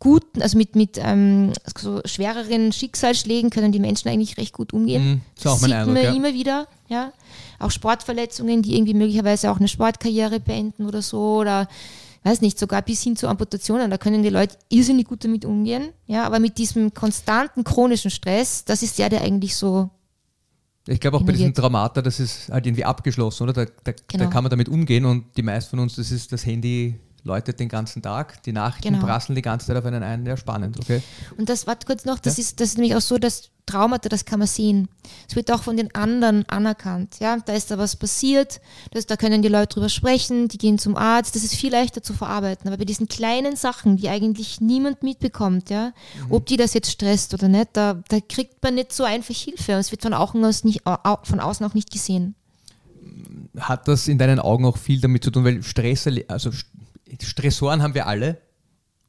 guten, 0.00 0.42
also 0.42 0.58
mit, 0.58 0.74
mit 0.74 0.98
ähm, 0.98 1.52
so 1.78 2.00
schwereren 2.04 2.72
Schicksalsschlägen 2.72 3.50
können 3.50 3.70
die 3.70 3.78
Menschen 3.78 4.08
eigentlich 4.08 4.36
recht 4.38 4.52
gut 4.54 4.72
umgehen. 4.72 5.22
Ist 5.36 5.46
auch 5.46 5.60
mein 5.60 5.70
sieht 5.70 5.78
Eindruck, 5.78 5.94
man 5.94 6.04
ja. 6.04 6.12
immer 6.14 6.34
wieder, 6.34 6.66
ja. 6.88 7.12
Auch 7.60 7.70
Sportverletzungen, 7.70 8.62
die 8.62 8.74
irgendwie 8.74 8.94
möglicherweise 8.94 9.50
auch 9.50 9.58
eine 9.58 9.68
Sportkarriere 9.68 10.40
beenden 10.40 10.86
oder 10.86 11.02
so 11.02 11.36
oder 11.38 11.68
weiß 12.22 12.40
nicht, 12.40 12.58
sogar 12.58 12.82
bis 12.82 13.02
hin 13.02 13.16
zu 13.16 13.28
Amputationen, 13.28 13.90
da 13.90 13.96
können 13.96 14.22
die 14.22 14.28
Leute 14.28 14.56
irrsinnig 14.68 15.06
gut 15.06 15.24
damit 15.24 15.44
umgehen, 15.44 15.90
ja, 16.06 16.24
aber 16.24 16.38
mit 16.38 16.58
diesem 16.58 16.92
konstanten 16.92 17.64
chronischen 17.64 18.10
Stress, 18.10 18.64
das 18.64 18.82
ist 18.82 18.98
der, 18.98 19.08
der 19.08 19.22
eigentlich 19.22 19.56
so, 19.56 19.88
Ich 20.86 21.00
glaube 21.00 21.16
auch 21.16 21.22
bei 21.22 21.32
diesen. 21.32 21.54
Traumata, 21.54 22.02
das 22.02 22.20
ist 22.20 22.48
halt 22.50 22.66
irgendwie 22.66 22.84
abgeschlossen, 22.84 23.44
oder? 23.44 23.52
Da, 23.52 23.64
da, 23.64 23.92
da 23.92 23.92
Genau. 24.08 24.28
kann 24.30 24.44
man 24.44 24.50
damit 24.50 24.68
umgehen 24.68 25.04
und 25.04 25.24
die 25.36 25.42
meisten 25.42 25.70
von 25.70 25.78
uns, 25.80 25.96
das 25.96 26.10
ist 26.10 26.32
das 26.32 26.44
Handy 26.44 26.98
läutet 27.24 27.60
den 27.60 27.68
ganzen 27.68 28.02
Tag, 28.02 28.42
die 28.44 28.52
Nachrichten 28.52 28.94
Genau. 28.94 29.04
prasseln 29.06 29.34
die 29.36 29.42
ganze 29.42 29.66
Zeit 29.66 29.76
auf 29.76 29.84
einen 29.84 30.02
ein. 30.02 30.24
Ja, 30.26 30.36
spannend, 30.36 30.78
okay. 30.78 31.02
Und 31.36 31.48
das, 31.48 31.66
warte 31.66 31.86
kurz 31.86 32.04
noch, 32.04 32.18
das, 32.18 32.38
ist, 32.38 32.60
das 32.60 32.70
ist 32.70 32.78
nämlich 32.78 32.96
auch 32.96 33.00
so, 33.00 33.18
dass 33.18 33.50
Traumata, 33.66 34.08
das 34.08 34.24
kann 34.24 34.40
man 34.40 34.48
sehen. 34.48 34.88
Es 35.28 35.36
wird 35.36 35.52
auch 35.52 35.62
von 35.62 35.76
den 35.76 35.94
anderen 35.94 36.48
anerkannt. 36.48 37.16
Ja? 37.20 37.36
Da 37.44 37.52
ist 37.52 37.70
da 37.70 37.78
was 37.78 37.94
passiert, 37.94 38.60
das, 38.90 39.06
da 39.06 39.16
können 39.16 39.42
die 39.42 39.48
Leute 39.48 39.74
drüber 39.74 39.88
sprechen, 39.88 40.48
die 40.48 40.58
gehen 40.58 40.76
zum 40.78 40.96
Arzt, 40.96 41.36
das 41.36 41.44
ist 41.44 41.54
viel 41.54 41.70
leichter 41.70 42.02
zu 42.02 42.12
verarbeiten. 42.14 42.66
Aber 42.66 42.78
bei 42.78 42.84
diesen 42.84 43.06
kleinen 43.06 43.54
Sachen, 43.54 43.96
die 43.96 44.08
eigentlich 44.08 44.60
niemand 44.60 45.04
mitbekommt, 45.04 45.70
ja, 45.70 45.92
ob 46.30 46.46
die 46.46 46.56
das 46.56 46.74
jetzt 46.74 46.90
stresst 46.90 47.32
oder 47.32 47.46
nicht, 47.46 47.68
da, 47.74 48.02
da 48.08 48.18
kriegt 48.20 48.60
man 48.62 48.74
nicht 48.74 48.92
so 48.92 49.04
einfach 49.04 49.34
Hilfe. 49.36 49.74
Und 49.74 49.78
es 49.80 49.90
wird 49.92 50.02
von 50.02 50.14
außen, 50.14 50.44
aus 50.44 50.64
nicht, 50.64 50.82
von 51.22 51.38
außen 51.40 51.64
auch 51.64 51.74
nicht 51.74 51.90
gesehen. 51.92 52.34
Hat 53.58 53.88
das 53.88 54.08
in 54.08 54.18
deinen 54.18 54.38
Augen 54.38 54.64
auch 54.64 54.76
viel 54.78 55.00
damit 55.00 55.24
zu 55.24 55.30
tun, 55.30 55.44
weil 55.44 55.62
Stress, 55.62 56.08
also 56.28 56.50
St- 56.50 56.64
Stressoren 57.22 57.82
haben 57.82 57.94
wir 57.94 58.06
alle, 58.06 58.40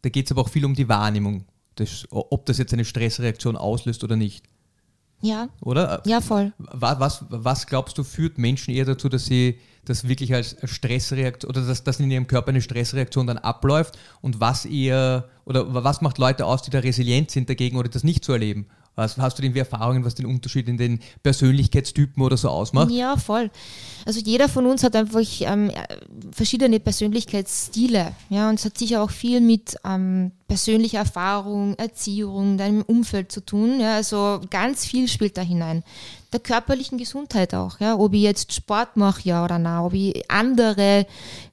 da 0.02 0.10
geht 0.10 0.26
es 0.26 0.32
aber 0.32 0.42
auch 0.42 0.50
viel 0.50 0.66
um 0.66 0.74
die 0.74 0.90
Wahrnehmung, 0.90 1.46
das, 1.76 2.06
ob 2.10 2.46
das 2.46 2.58
jetzt 2.58 2.74
eine 2.74 2.86
Stressreaktion 2.86 3.56
auslöst 3.56 4.04
oder 4.04 4.16
nicht, 4.16 4.44
Ja, 5.22 5.50
oder? 5.62 6.02
ja, 6.06 6.22
voll. 6.22 6.54
Was, 6.58 7.00
was, 7.00 7.26
was 7.30 7.68
glaubst 7.68 7.98
du, 7.98 8.04
führt 8.04 8.38
Menschen 8.38 8.74
eher 8.74 8.86
dazu, 8.86 9.10
dass 9.10 9.26
sie 9.26 9.60
das 9.86 10.08
wirklich 10.08 10.34
als 10.34 10.56
Stressreaktion 10.64 11.50
oder 11.50 11.66
dass, 11.66 11.84
dass 11.84 12.00
in 12.00 12.12
ihrem 12.12 12.28
Körper 12.28 12.50
eine 12.50 12.62
Stressreaktion 12.62 13.26
dann 13.28 13.38
abläuft 13.40 13.98
und 14.22 14.40
was 14.40 14.66
eher 14.66 15.28
oder 15.46 15.74
was 15.74 16.02
macht 16.02 16.18
Leute 16.18 16.46
aus, 16.46 16.62
die 16.62 16.70
da 16.72 16.80
resilient 16.80 17.32
sind 17.32 17.50
dagegen 17.50 17.78
oder 17.78 17.90
das 17.90 18.04
nicht 18.04 18.24
zu 18.24 18.32
erleben? 18.32 18.68
Was, 18.96 19.18
hast 19.18 19.40
du 19.40 19.44
irgendwie 19.44 19.60
Erfahrungen, 19.60 20.04
was 20.04 20.16
den 20.16 20.26
Unterschied 20.26 20.68
in 20.68 20.78
den 20.78 21.00
Persönlichkeitstypen 21.24 22.22
oder 22.22 22.36
so 22.36 22.50
ausmacht? 22.50 22.92
Ja, 22.92 23.16
voll. 23.16 23.50
Also 24.06 24.20
jeder 24.20 24.50
von 24.50 24.66
uns 24.66 24.84
hat 24.84 24.96
einfach 24.98 25.22
ähm, 25.42 25.70
äh, 25.70 25.88
verschiedene 26.32 26.80
Persönlichkeitsstile. 26.80 28.12
Ja, 28.30 28.50
und 28.50 28.60
es 28.60 28.66
hat 28.66 28.78
sicher 28.78 29.02
auch 29.02 29.10
viel 29.10 29.40
mit 29.40 29.78
ähm, 29.86 30.32
persönlicher 30.48 31.00
Erfahrung, 31.00 31.76
Erziehung, 31.76 32.58
deinem 32.58 32.82
Umfeld 32.82 33.32
zu 33.32 33.40
tun. 33.40 33.80
Ja, 33.80 33.96
also 33.96 34.42
ganz 34.50 34.86
viel 34.86 35.08
spielt 35.08 35.38
da 35.38 35.42
hinein. 35.42 35.84
Der 36.34 36.42
körperlichen 36.42 36.98
Gesundheit 36.98 37.54
auch. 37.54 37.80
Ja, 37.80 37.98
ob 37.98 38.14
ich 38.14 38.24
jetzt 38.24 38.52
Sport 38.52 38.98
mache, 38.98 39.22
ja 39.24 39.44
oder 39.44 39.58
nein, 39.58 39.80
ob 39.80 39.94
ich 39.94 40.30
andere 40.30 41.06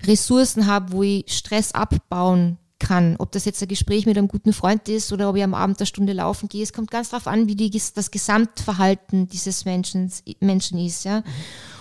Ressourcen 0.05 0.67
habe, 0.67 0.91
wo 0.91 1.05
ich 1.05 1.25
Stress 1.29 1.71
abbauen 1.73 2.59
kann. 2.79 3.17
Ob 3.19 3.33
das 3.33 3.45
jetzt 3.45 3.63
ein 3.63 3.69
Gespräch 3.69 4.07
mit 4.07 4.17
einem 4.17 4.29
guten 4.29 4.53
Freund 4.53 4.89
ist 4.89 5.13
oder 5.13 5.29
ob 5.31 5.37
ich 5.37 5.43
am 5.43 5.55
Abend 5.55 5.79
eine 5.79 5.87
Stunde 5.87 6.13
laufen 6.13 6.49
gehe. 6.49 6.63
Es 6.63 6.73
kommt 6.73 6.91
ganz 6.91 7.11
darauf 7.11 7.27
an, 7.27 7.49
wie 7.49 7.57
die, 7.57 7.71
das 7.71 8.11
Gesamtverhalten 8.11 9.29
dieses 9.29 9.65
Menschen, 9.65 10.13
Menschen 10.41 10.79
ist. 10.79 11.05
Ja. 11.05 11.23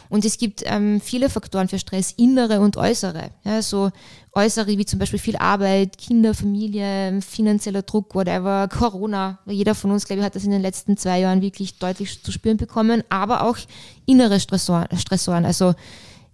Und 0.10 0.26
es 0.26 0.38
gibt 0.38 0.64
ähm, 0.66 1.02
viele 1.02 1.30
Faktoren 1.30 1.68
für 1.68 1.80
Stress, 1.80 2.14
innere 2.18 2.62
und 2.62 2.78
äußere. 2.78 3.32
Ja, 3.44 3.62
so 3.62 3.92
äußere 4.34 4.78
wie 4.78 4.86
zum 4.86 5.00
Beispiel 5.00 5.20
viel 5.20 5.36
Arbeit, 5.36 5.98
Kinder, 5.98 6.34
Familie, 6.34 7.20
finanzieller 7.22 7.82
Druck, 7.82 8.16
whatever, 8.16 8.68
Corona. 8.68 9.40
Jeder 9.46 9.76
von 9.76 9.92
uns, 9.92 10.06
glaube 10.06 10.22
ich, 10.22 10.26
hat 10.26 10.36
das 10.36 10.46
in 10.46 10.52
den 10.52 10.62
letzten 10.62 10.96
zwei 10.98 11.20
Jahren 11.20 11.42
wirklich 11.42 11.78
deutlich 11.78 12.24
zu 12.24 12.32
spüren 12.32 12.58
bekommen. 12.58 13.04
Aber 13.10 13.44
auch 13.44 13.58
innere 14.06 14.40
Stressoren, 14.40 14.88
Stressoren 14.98 15.46
also 15.46 15.74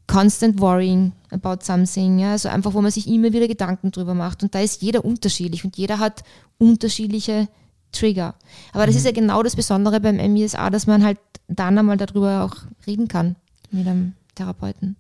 constant 0.08 0.60
worrying 0.60 1.14
about 1.32 1.58
something. 1.62 2.20
Ja, 2.20 2.32
also 2.32 2.50
einfach, 2.50 2.74
wo 2.74 2.82
man 2.82 2.92
sich 2.92 3.08
immer 3.08 3.34
wieder 3.34 3.48
Gedanken 3.48 3.92
drüber 3.92 4.14
macht. 4.14 4.44
Und 4.44 4.54
da 4.54 4.60
ist 4.60 4.82
jeder 4.82 5.06
unterschiedlich 5.06 5.64
und 5.64 5.78
jeder 5.78 6.00
hat 6.00 6.24
unterschiedliche 6.58 7.48
Trigger. 7.92 8.36
Aber 8.74 8.86
das 8.86 8.96
ist 8.96 9.06
ja 9.06 9.12
genau 9.12 9.44
das 9.44 9.56
Besondere 9.56 10.00
beim 10.00 10.18
MBSA, 10.18 10.70
dass 10.70 10.88
man 10.88 11.04
halt 11.04 11.20
dann 11.48 11.78
einmal 11.78 11.98
darüber 11.98 12.44
auch 12.44 12.56
reden 12.88 13.08
kann 13.08 13.36
mit 13.72 13.88
einem 13.88 14.14
Therapeuten. 14.36 14.96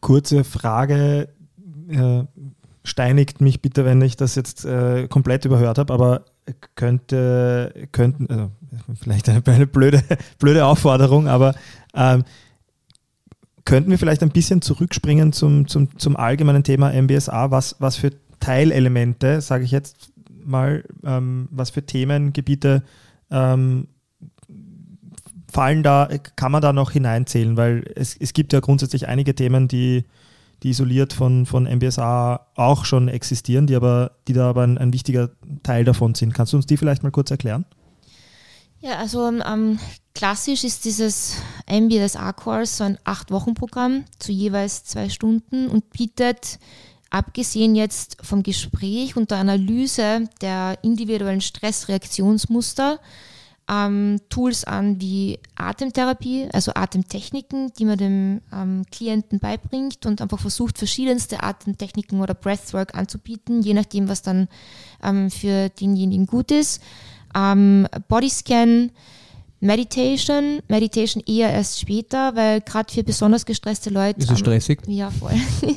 Kurze 0.00 0.44
Frage, 0.44 1.28
äh, 1.88 2.24
steinigt 2.82 3.40
mich 3.40 3.60
bitte, 3.60 3.84
wenn 3.84 4.00
ich 4.00 4.16
das 4.16 4.34
jetzt 4.34 4.64
äh, 4.64 5.06
komplett 5.08 5.44
überhört 5.44 5.78
habe, 5.78 5.92
aber 5.92 6.24
könnte, 6.74 7.88
könnten, 7.92 8.30
also 8.30 8.50
vielleicht 9.00 9.28
eine, 9.28 9.42
eine 9.46 9.66
blöde, 9.66 10.02
blöde 10.38 10.64
Aufforderung, 10.64 11.28
aber 11.28 11.54
ähm, 11.94 12.24
könnten 13.64 13.90
wir 13.90 13.98
vielleicht 13.98 14.22
ein 14.22 14.30
bisschen 14.30 14.62
zurückspringen 14.62 15.32
zum, 15.32 15.68
zum, 15.68 15.98
zum 15.98 16.16
allgemeinen 16.16 16.64
Thema 16.64 16.92
MBSA, 16.92 17.50
was, 17.50 17.76
was 17.78 17.96
für 17.96 18.12
Teilelemente, 18.40 19.40
sage 19.42 19.64
ich 19.64 19.70
jetzt 19.70 20.12
mal, 20.44 20.84
ähm, 21.04 21.48
was 21.50 21.70
für 21.70 21.84
Themengebiete 21.84 22.82
ähm, 23.30 23.88
fallen 25.52 25.82
da, 25.82 26.08
kann 26.36 26.52
man 26.52 26.62
da 26.62 26.72
noch 26.72 26.92
hineinzählen, 26.92 27.56
weil 27.56 27.84
es, 27.96 28.16
es 28.16 28.32
gibt 28.32 28.52
ja 28.52 28.60
grundsätzlich 28.60 29.08
einige 29.08 29.34
Themen, 29.34 29.68
die, 29.68 30.04
die 30.62 30.70
isoliert 30.70 31.12
von, 31.12 31.44
von 31.46 31.64
MBSA 31.64 32.46
auch 32.54 32.84
schon 32.84 33.08
existieren, 33.08 33.66
die 33.66 33.76
aber, 33.76 34.12
die 34.28 34.32
da 34.32 34.48
aber 34.48 34.62
ein, 34.62 34.78
ein 34.78 34.92
wichtiger 34.92 35.30
Teil 35.62 35.84
davon 35.84 36.14
sind. 36.14 36.34
Kannst 36.34 36.52
du 36.52 36.56
uns 36.56 36.66
die 36.66 36.76
vielleicht 36.76 37.02
mal 37.02 37.10
kurz 37.10 37.30
erklären? 37.30 37.64
Ja, 38.80 38.96
also 38.98 39.28
ähm, 39.28 39.78
klassisch 40.14 40.64
ist 40.64 40.84
dieses 40.84 41.36
MBSA-Kurs 41.68 42.78
so 42.78 42.84
ein 42.84 42.98
Acht-Wochen-Programm 43.04 44.04
zu 44.18 44.32
jeweils 44.32 44.84
zwei 44.84 45.08
Stunden 45.08 45.68
und 45.68 45.90
bietet, 45.90 46.58
abgesehen 47.10 47.74
jetzt 47.74 48.16
vom 48.22 48.42
Gespräch 48.42 49.16
und 49.16 49.30
der 49.30 49.38
Analyse 49.38 50.28
der 50.40 50.78
individuellen 50.82 51.40
Stressreaktionsmuster, 51.40 53.00
ähm, 53.70 54.20
Tools 54.28 54.64
an 54.64 55.00
wie 55.00 55.38
Atemtherapie, 55.54 56.48
also 56.52 56.72
Atemtechniken, 56.74 57.72
die 57.78 57.84
man 57.84 57.98
dem 57.98 58.40
ähm, 58.52 58.82
Klienten 58.90 59.38
beibringt 59.38 60.06
und 60.06 60.20
einfach 60.20 60.40
versucht, 60.40 60.76
verschiedenste 60.76 61.42
Atemtechniken 61.42 62.20
oder 62.20 62.34
Breathwork 62.34 62.96
anzubieten, 62.96 63.62
je 63.62 63.74
nachdem, 63.74 64.08
was 64.08 64.22
dann 64.22 64.48
ähm, 65.02 65.30
für 65.30 65.68
denjenigen 65.68 66.26
gut 66.26 66.50
ist. 66.50 66.82
Ähm, 67.34 67.86
Bodyscan, 68.08 68.90
Meditation, 69.60 70.60
Meditation 70.68 71.22
eher 71.26 71.52
erst 71.52 71.80
später, 71.80 72.34
weil 72.34 72.62
gerade 72.62 72.92
für 72.92 73.04
besonders 73.04 73.44
gestresste 73.44 73.90
Leute. 73.90 74.20
Ist 74.20 74.30
es 74.30 74.38
stressig? 74.38 74.80
Ja, 74.86 75.10
voll. 75.10 75.32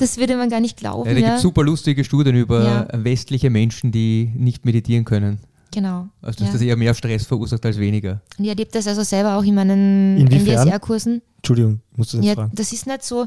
das 0.00 0.16
würde 0.16 0.36
man 0.36 0.48
gar 0.48 0.60
nicht 0.60 0.78
glauben. 0.78 1.06
Ja, 1.06 1.12
da 1.12 1.16
gibt 1.16 1.28
ja. 1.28 1.36
es 1.36 1.42
super 1.42 1.62
lustige 1.62 2.02
Studien 2.02 2.34
über 2.36 2.64
Ja. 2.64 2.88
westliche 2.92 3.50
Menschen, 3.50 3.92
die 3.92 4.32
nicht 4.34 4.64
meditieren 4.64 5.04
können. 5.04 5.38
Genau. 5.70 6.08
Also 6.22 6.38
dass 6.40 6.48
ja. 6.48 6.52
das 6.54 6.62
eher 6.62 6.76
mehr 6.76 6.94
Stress 6.94 7.26
verursacht 7.26 7.64
als 7.64 7.78
weniger. 7.78 8.22
Und 8.38 8.44
ich 8.44 8.50
erlebe 8.50 8.70
das 8.72 8.86
also 8.86 9.02
selber 9.02 9.36
auch 9.36 9.44
in 9.44 9.54
meinen? 9.54 10.16
MBSR-Kursen. 10.24 11.22
Entschuldigung, 11.36 11.80
musst 11.96 12.12
du 12.12 12.16
das 12.18 12.26
Ja, 12.26 12.34
fragen? 12.34 12.52
das 12.54 12.72
ist 12.72 12.86
nicht 12.86 13.04
so, 13.04 13.26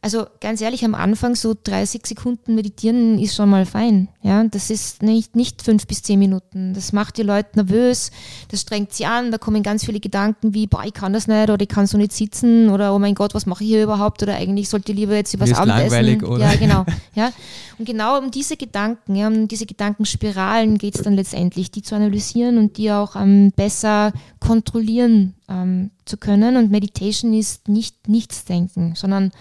also 0.00 0.26
ganz 0.40 0.60
ehrlich, 0.60 0.84
am 0.84 0.94
Anfang 0.94 1.34
so 1.34 1.56
30 1.60 2.06
Sekunden 2.06 2.54
meditieren 2.54 3.18
ist 3.18 3.34
schon 3.34 3.50
mal 3.50 3.66
fein. 3.66 4.08
Ja, 4.22 4.44
das 4.44 4.70
ist 4.70 5.02
nicht, 5.02 5.34
nicht 5.34 5.62
fünf 5.62 5.88
bis 5.88 6.02
zehn 6.02 6.20
Minuten. 6.20 6.72
Das 6.72 6.92
macht 6.92 7.16
die 7.16 7.24
Leute 7.24 7.50
nervös, 7.56 8.12
das 8.48 8.60
strengt 8.60 8.92
sie 8.92 9.06
an, 9.06 9.32
da 9.32 9.38
kommen 9.38 9.64
ganz 9.64 9.84
viele 9.84 9.98
Gedanken 9.98 10.54
wie, 10.54 10.68
boah, 10.68 10.84
ich 10.84 10.92
kann 10.92 11.12
das 11.12 11.26
nicht 11.26 11.50
oder 11.50 11.60
ich 11.60 11.68
kann 11.68 11.88
so 11.88 11.98
nicht 11.98 12.12
sitzen 12.12 12.68
oder 12.68 12.94
oh 12.94 13.00
mein 13.00 13.16
Gott, 13.16 13.34
was 13.34 13.44
mache 13.46 13.64
ich 13.64 13.70
hier 13.70 13.82
überhaupt 13.82 14.22
oder 14.22 14.36
eigentlich 14.36 14.68
sollte 14.68 14.92
ich 14.92 14.98
lieber 14.98 15.16
jetzt 15.16 15.34
übers 15.34 15.52
Abendessen. 15.52 16.24
oder? 16.24 16.52
Ja, 16.52 16.56
genau. 16.56 16.84
Ja. 17.14 17.32
Und 17.78 17.84
genau 17.84 18.18
um 18.18 18.30
diese 18.30 18.56
Gedanken, 18.56 19.16
ja, 19.16 19.26
um 19.26 19.48
diese 19.48 19.66
Gedankenspiralen 19.66 20.78
geht 20.78 20.94
es 20.94 21.02
dann 21.02 21.14
letztendlich, 21.14 21.72
die 21.72 21.82
zu 21.82 21.96
analysieren 21.96 22.58
und 22.58 22.76
die 22.76 22.92
auch 22.92 23.16
ähm, 23.16 23.52
besser 23.56 24.12
kontrollieren 24.38 25.34
ähm, 25.48 25.90
zu 26.04 26.16
können. 26.16 26.56
Und 26.56 26.70
Meditation 26.70 27.34
ist 27.34 27.68
nicht 27.68 28.08
Nichtsdenken, 28.08 28.94
sondern 28.94 29.32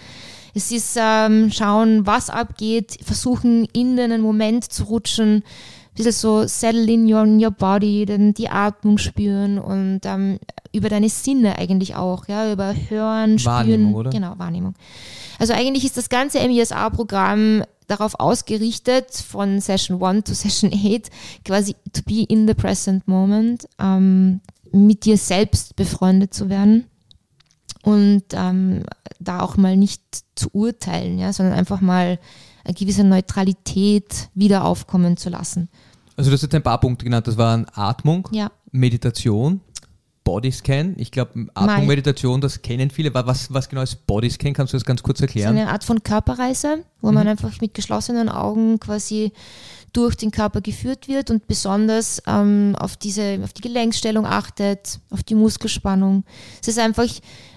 Es 0.57 0.71
ist 0.71 0.97
ähm, 0.99 1.51
schauen, 1.51 2.07
was 2.07 2.31
abgeht, 2.31 2.97
versuchen 3.03 3.65
in 3.73 3.99
einen 3.99 4.23
Moment 4.23 4.63
zu 4.63 4.85
rutschen, 4.85 5.35
ein 5.35 5.43
bisschen 5.93 6.11
so 6.13 6.47
settle 6.47 6.91
in 6.91 7.05
your, 7.13 7.25
in 7.25 7.39
your 7.39 7.51
body, 7.51 8.07
dann 8.07 8.33
die 8.33 8.49
Atmung 8.49 8.97
spüren 8.97 9.59
und 9.59 10.01
ähm, 10.05 10.39
über 10.73 10.89
deine 10.89 11.09
Sinne 11.09 11.59
eigentlich 11.59 11.95
auch, 11.95 12.27
ja, 12.27 12.51
über 12.51 12.73
Hören, 12.73 13.37
Spüren. 13.37 13.55
Wahrnehmung, 13.55 13.93
oder? 13.93 14.09
Genau, 14.09 14.33
Wahrnehmung. 14.39 14.73
Also 15.37 15.53
eigentlich 15.53 15.85
ist 15.85 15.95
das 15.95 16.09
ganze 16.09 16.39
MESA-Programm 16.39 17.63
darauf 17.85 18.19
ausgerichtet, 18.19 19.13
von 19.13 19.61
Session 19.61 20.01
1 20.01 20.23
to 20.23 20.33
Session 20.33 20.71
8, 20.73 21.11
quasi 21.45 21.75
to 21.93 22.01
be 22.03 22.23
in 22.23 22.47
the 22.47 22.55
present 22.55 23.07
moment, 23.07 23.69
ähm, 23.79 24.41
mit 24.71 25.05
dir 25.05 25.17
selbst 25.19 25.75
befreundet 25.75 26.33
zu 26.33 26.49
werden 26.49 26.85
und 27.87 28.23
ähm, 28.33 28.83
da 29.19 29.39
auch 29.39 29.55
mal 29.55 29.77
nicht 29.77 30.01
zu 30.35 30.49
urteilen, 30.51 31.17
ja, 31.19 31.31
sondern 31.31 31.55
einfach 31.57 31.79
mal 31.79 32.19
eine 32.65 32.73
gewisse 32.73 33.03
Neutralität 33.05 34.29
wieder 34.35 34.65
aufkommen 34.65 35.15
zu 35.15 35.29
lassen. 35.29 35.69
Also 36.17 36.29
du 36.29 36.33
hast 36.35 36.41
jetzt 36.41 36.53
ein 36.55 36.63
paar 36.63 36.79
Punkte 36.81 37.05
genannt. 37.05 37.27
Das 37.27 37.37
waren 37.37 37.65
Atmung, 37.73 38.27
Ja, 38.31 38.51
Meditation, 38.71 39.61
Bodyscan. 40.25 40.95
Ich 40.97 41.11
glaube, 41.11 41.47
Atmung. 41.53 41.87
Meditation, 41.87 42.41
das 42.41 42.61
kennen 42.61 42.89
viele. 42.89 43.13
Wa- 43.13 43.25
Was, 43.25 43.53
was 43.53 43.69
genau 43.69 43.83
ist 43.83 44.05
Bodyscan? 44.05 44.53
Kannst 44.53 44.73
du 44.73 44.77
das 44.77 44.83
ganz 44.85 45.01
kurz 45.01 45.21
erklären? 45.21 45.55
eine 45.57 45.69
Art 45.69 45.85
von 45.85 46.03
Körperreise, 46.03 46.83
wo 47.01 47.11
man 47.13 47.27
einfach 47.27 47.61
mit 47.61 47.73
geschlossenen 47.73 48.27
Augen 48.27 48.79
quasi 48.79 49.31
durch 49.93 50.15
den 50.15 50.31
Körper 50.31 50.61
geführt 50.61 51.07
wird 51.07 51.31
und 51.31 51.47
besonders 51.47 52.21
ähm, 52.27 52.75
auf, 52.77 52.97
diese, 52.97 53.39
auf 53.43 53.53
die 53.53 53.61
Gelenkstellung 53.61 54.25
achtet, 54.25 54.99
auf 55.09 55.23
die 55.23 55.33
Muskelspannung. 55.35 56.23
Es 56.61 56.67
ist 56.67 56.77
einfach 56.79 57.05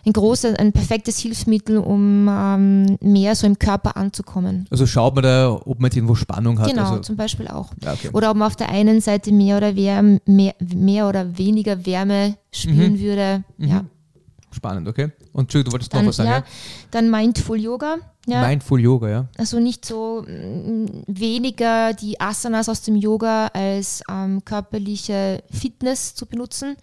ein 0.07 0.13
großes, 0.13 0.55
ein 0.57 0.73
perfektes 0.73 1.19
Hilfsmittel, 1.19 1.79
um 1.79 2.27
ähm, 2.31 2.97
mehr 3.03 3.35
so 3.35 3.47
im 3.47 3.59
Körper 3.59 3.97
anzukommen. 3.97 4.67
Also 4.71 4.87
schaut 4.87 5.15
man 5.15 5.25
da, 5.25 5.51
ob 5.53 5.81
man 5.81 5.89
jetzt 5.91 5.97
irgendwo 5.97 6.15
Spannung 6.15 6.59
hat. 6.59 6.71
Genau, 6.71 6.83
Also, 6.91 7.01
zum 7.01 7.17
Beispiel 7.17 7.49
auch. 7.49 7.73
ja, 7.83 7.93
okay. 7.93 8.09
Oder 8.13 8.31
ob 8.31 8.37
man 8.39 8.47
auf 8.47 8.57
der 8.57 8.71
einen 8.71 9.01
Seite 9.01 9.33
mehr 9.33 9.57
oder, 9.59 9.77
wär, 9.77 10.03
mehr, 10.25 10.55
mehr 10.61 11.09
oder 11.09 11.37
weniger 11.37 11.85
Wärme 11.85 12.37
spüren 12.53 12.93
Mhm. 12.95 13.01
würde. 13.01 13.45
Ja. 13.59 13.85
Spannend, 14.53 14.89
okay. 14.89 15.11
Und 15.33 15.43
Entschuldigung, 15.43 15.71
du 15.71 15.73
wolltest 15.73 15.95
noch 15.95 16.05
was 16.05 16.17
sagen? 16.17 16.29
ja, 16.29 16.37
Ja? 16.39 16.45
dann 16.91 17.11
Mindful 17.11 17.61
Yoga. 17.61 17.99
Ja, 18.27 18.47
Mindful 18.47 18.81
Yoga, 18.81 19.09
ja. 19.09 19.29
also 19.39 19.61
nicht 19.61 19.85
so 19.85 20.23
mm, 20.27 21.05
weniger 21.07 21.95
die 21.95 22.21
Asanas 22.21 22.69
aus 22.69 22.83
dem 22.83 22.97
Yoga 22.97 23.47
als 23.49 24.03
ähm, 24.11 24.45
körperliche 24.45 25.43
Fitness 25.51 26.15
zu 26.15 26.27
benutzen, 26.27 26.77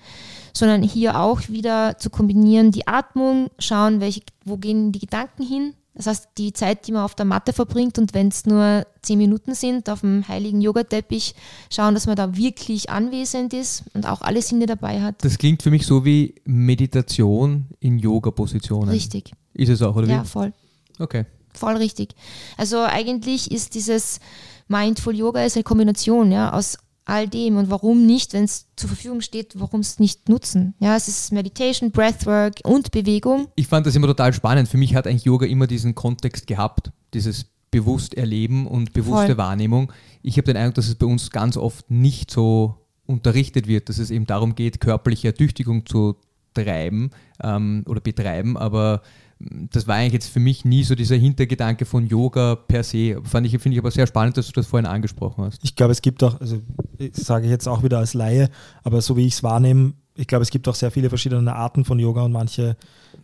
sondern 0.54 0.82
hier 0.82 1.20
auch 1.20 1.42
wieder 1.48 1.98
zu 2.00 2.10
kombinieren 2.10 2.72
die 2.72 2.88
Atmung, 2.88 3.50
schauen, 3.60 4.00
welche, 4.00 4.22
wo 4.46 4.58
gehen 4.58 4.92
die 4.92 5.00
Gedanken 5.00 5.44
hin. 5.44 5.74
Das 5.98 6.06
heißt, 6.06 6.30
die 6.38 6.54
Zeit, 6.54 6.86
die 6.86 6.92
man 6.92 7.02
auf 7.02 7.16
der 7.16 7.26
Matte 7.26 7.54
verbringt 7.54 7.98
und 7.98 8.14
wenn 8.14 8.28
es 8.28 8.46
nur 8.46 8.86
zehn 9.02 9.18
Minuten 9.18 9.56
sind 9.56 9.90
auf 9.90 10.02
dem 10.02 10.28
heiligen 10.28 10.62
Yogateppich, 10.62 11.34
schauen, 11.74 11.96
dass 11.96 12.06
man 12.06 12.16
da 12.16 12.38
wirklich 12.38 12.92
anwesend 12.92 13.52
ist 13.52 13.84
und 13.96 14.06
auch 14.06 14.22
alle 14.22 14.44
Sinne 14.44 14.68
dabei 14.68 15.02
hat. 15.02 15.24
Das 15.24 15.40
klingt 15.40 15.64
für 15.64 15.72
mich 15.72 15.88
so 15.88 16.06
wie 16.06 16.36
Meditation 16.46 17.66
in 17.80 17.98
Yoga-Positionen. 17.98 18.90
Richtig. 18.90 19.32
Ist 19.56 19.70
es 19.70 19.82
auch, 19.82 19.96
oder 19.96 20.08
Ja, 20.08 20.24
wie? 20.24 20.28
voll. 20.28 20.54
Okay. 21.00 21.26
Voll 21.56 21.78
richtig. 21.78 22.14
Also 22.58 22.82
eigentlich 22.84 23.50
ist 23.50 23.74
dieses 23.74 24.20
Mindful 24.68 25.16
Yoga 25.16 25.44
ist 25.44 25.56
eine 25.56 25.64
Kombination 25.64 26.32
ja, 26.32 26.54
aus 26.54 26.78
all 27.08 27.28
dem 27.28 27.58
und 27.58 27.70
warum 27.70 28.06
nicht, 28.06 28.34
wenn 28.34 28.44
es 28.44 28.68
zur 28.76 28.90
Verfügung 28.90 29.22
steht, 29.22 29.60
warum 29.60 29.80
es 29.80 29.98
nicht 29.98 30.28
nutzen. 30.28 30.76
Ja, 30.80 30.96
es 30.96 31.08
ist 31.08 31.32
Meditation, 31.32 31.92
Breathwork 31.92 32.60
und 32.64 32.92
Bewegung. 32.92 33.48
Ich 33.56 33.68
fand 33.68 33.88
das 33.88 33.96
immer 33.96 34.08
total 34.08 34.34
spannend. 34.34 34.68
Für 34.68 34.78
mich 34.78 34.94
hat 34.94 35.08
eigentlich 35.08 35.24
Yoga 35.24 35.46
immer 35.46 35.68
diesen 35.68 35.96
Kontext 35.96 36.48
gehabt, 36.48 36.92
dieses 37.14 37.46
bewusst 37.72 38.14
erleben 38.14 38.68
und 38.68 38.92
bewusste 38.94 39.28
Voll. 39.28 39.38
Wahrnehmung. 39.38 39.92
Ich 40.22 40.38
habe 40.38 40.46
den 40.46 40.58
Eindruck, 40.58 40.76
dass 40.76 40.88
es 40.88 40.96
bei 40.96 41.06
uns 41.06 41.32
ganz 41.32 41.56
oft 41.56 41.90
nicht 41.90 42.30
so 42.30 42.76
unterrichtet 43.06 43.68
wird, 43.68 43.88
dass 43.88 44.00
es 44.00 44.12
eben 44.12 44.26
darum 44.26 44.56
geht, 44.56 44.82
körperliche 44.82 45.30
Ertüchtigung 45.30 45.86
zu 45.86 46.18
treiben 46.54 47.12
ähm, 47.42 47.84
oder 47.88 48.02
betreiben, 48.02 48.58
aber 48.58 49.02
das 49.40 49.88
war 49.88 49.96
eigentlich 49.96 50.14
jetzt 50.14 50.30
für 50.30 50.40
mich 50.40 50.66
nie 50.66 50.84
so 50.84 50.96
dieser 50.96 51.16
Hintergedanke 51.16 51.86
von 51.86 52.08
Yoga 52.08 52.56
per 52.56 52.84
se. 52.84 53.22
Fand 53.24 53.46
ich, 53.46 53.52
finde 53.60 53.76
ich 53.76 53.80
aber 53.80 53.92
sehr 53.92 54.08
spannend, 54.08 54.38
dass 54.38 54.48
du 54.48 54.54
das 54.54 54.68
vorhin 54.68 54.88
angesprochen 54.88 55.44
hast. 55.44 55.64
Ich 55.64 55.76
glaube, 55.76 55.92
es 55.92 56.02
gibt 56.02 56.24
auch, 56.24 56.40
also 56.42 56.60
das 56.98 57.26
sage 57.26 57.46
ich 57.46 57.52
jetzt 57.52 57.68
auch 57.68 57.84
wieder 57.84 58.00
als 58.00 58.14
Laie, 58.14 58.50
aber 58.84 59.02
so 59.02 59.16
wie 59.16 59.28
ich 59.28 59.34
es 59.34 59.44
wahrnehme, 59.44 59.94
ich 60.16 60.26
glaube, 60.26 60.42
es 60.42 60.50
gibt 60.50 60.68
auch 60.68 60.76
sehr 60.76 60.90
viele 60.90 61.10
verschiedene 61.10 61.56
Arten 61.56 61.86
von 61.86 62.00
Yoga 62.00 62.24
und 62.24 62.32
manche 62.32 62.76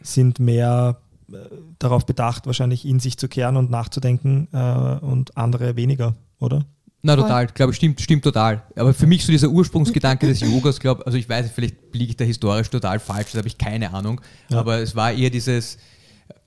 sind 0.01 0.39
mehr 0.39 1.01
äh, 1.31 1.37
darauf 1.79 2.05
bedacht, 2.05 2.45
wahrscheinlich 2.45 2.85
in 2.85 2.99
sich 2.99 3.17
zu 3.17 3.27
kehren 3.27 3.57
und 3.57 3.71
nachzudenken 3.71 4.47
äh, 4.53 4.97
und 5.03 5.35
andere 5.35 5.75
weniger, 5.75 6.15
oder? 6.39 6.65
Na, 7.05 7.17
total, 7.17 7.47
glaube 7.47 7.71
ich, 7.71 7.77
stimmt, 7.77 7.99
stimmt 7.99 8.23
total. 8.23 8.63
Aber 8.77 8.93
für 8.93 9.07
mich 9.07 9.25
so 9.25 9.31
dieser 9.31 9.49
Ursprungsgedanke 9.49 10.25
des 10.27 10.39
Yogas, 10.39 10.79
glaube 10.79 11.05
also 11.05 11.17
ich 11.17 11.27
weiß, 11.27 11.49
vielleicht 11.53 11.75
liege 11.91 12.11
ich 12.11 12.17
da 12.17 12.23
historisch 12.23 12.69
total 12.69 12.99
falsch, 12.99 13.31
da 13.31 13.39
habe 13.39 13.47
ich 13.47 13.57
keine 13.57 13.93
Ahnung. 13.93 14.21
Ja. 14.49 14.59
Aber 14.59 14.79
es 14.79 14.95
war 14.95 15.11
eher 15.11 15.29
dieses, 15.29 15.79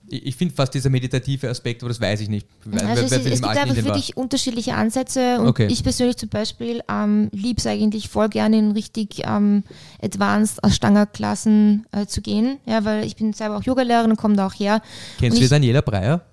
ich, 0.08 0.36
finde 0.36 0.54
fast 0.54 0.72
dieser 0.74 0.90
meditative 0.90 1.48
Aspekt, 1.48 1.82
aber 1.82 1.88
das 1.88 2.00
weiß 2.00 2.20
ich 2.20 2.28
nicht. 2.28 2.46
Also 2.70 3.04
es, 3.04 3.12
ist, 3.12 3.26
es 3.26 3.40
gibt 3.40 3.44
einfach 3.46 3.66
Indien 3.66 3.84
war. 3.86 3.94
wirklich 3.94 4.16
unterschiedliche 4.16 4.74
Ansätze 4.74 5.40
und 5.40 5.48
Okay. 5.48 5.66
ich 5.70 5.82
persönlich 5.82 6.16
zum 6.16 6.28
Beispiel 6.28 6.82
ähm, 6.88 7.28
liebe 7.32 7.58
es 7.58 7.66
eigentlich 7.66 8.08
voll 8.08 8.28
gerne 8.28 8.58
in 8.58 8.70
richtig 8.72 9.22
ähm, 9.24 9.64
advanced 10.02 10.62
Ashtanga-Klassen 10.64 11.86
äh, 11.92 12.06
zu 12.06 12.20
gehen, 12.22 12.58
ja, 12.66 12.84
weil 12.84 13.04
ich 13.04 13.16
bin 13.16 13.32
selber 13.32 13.56
auch 13.56 13.62
Yogalehrerin 13.62 14.10
und 14.10 14.16
komme 14.16 14.36
da 14.36 14.46
auch 14.46 14.54
her. 14.54 14.80
Kennst 15.18 15.38
und 15.38 15.44
du 15.44 15.48
Daniela 15.48 15.80
Breyer? 15.80 16.24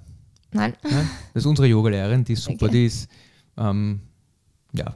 Nein, 0.51 0.73
Ja? 0.83 1.03
Das 1.33 1.43
ist 1.43 1.45
unsere 1.47 1.67
Yogalehrerin, 1.67 2.23
die 2.23 2.33
ist 2.33 2.43
super, 2.43 2.65
Okay. 2.65 2.73
die 2.73 2.85
ist, 2.85 3.07
ähm, 3.57 4.01
ja, 4.73 4.95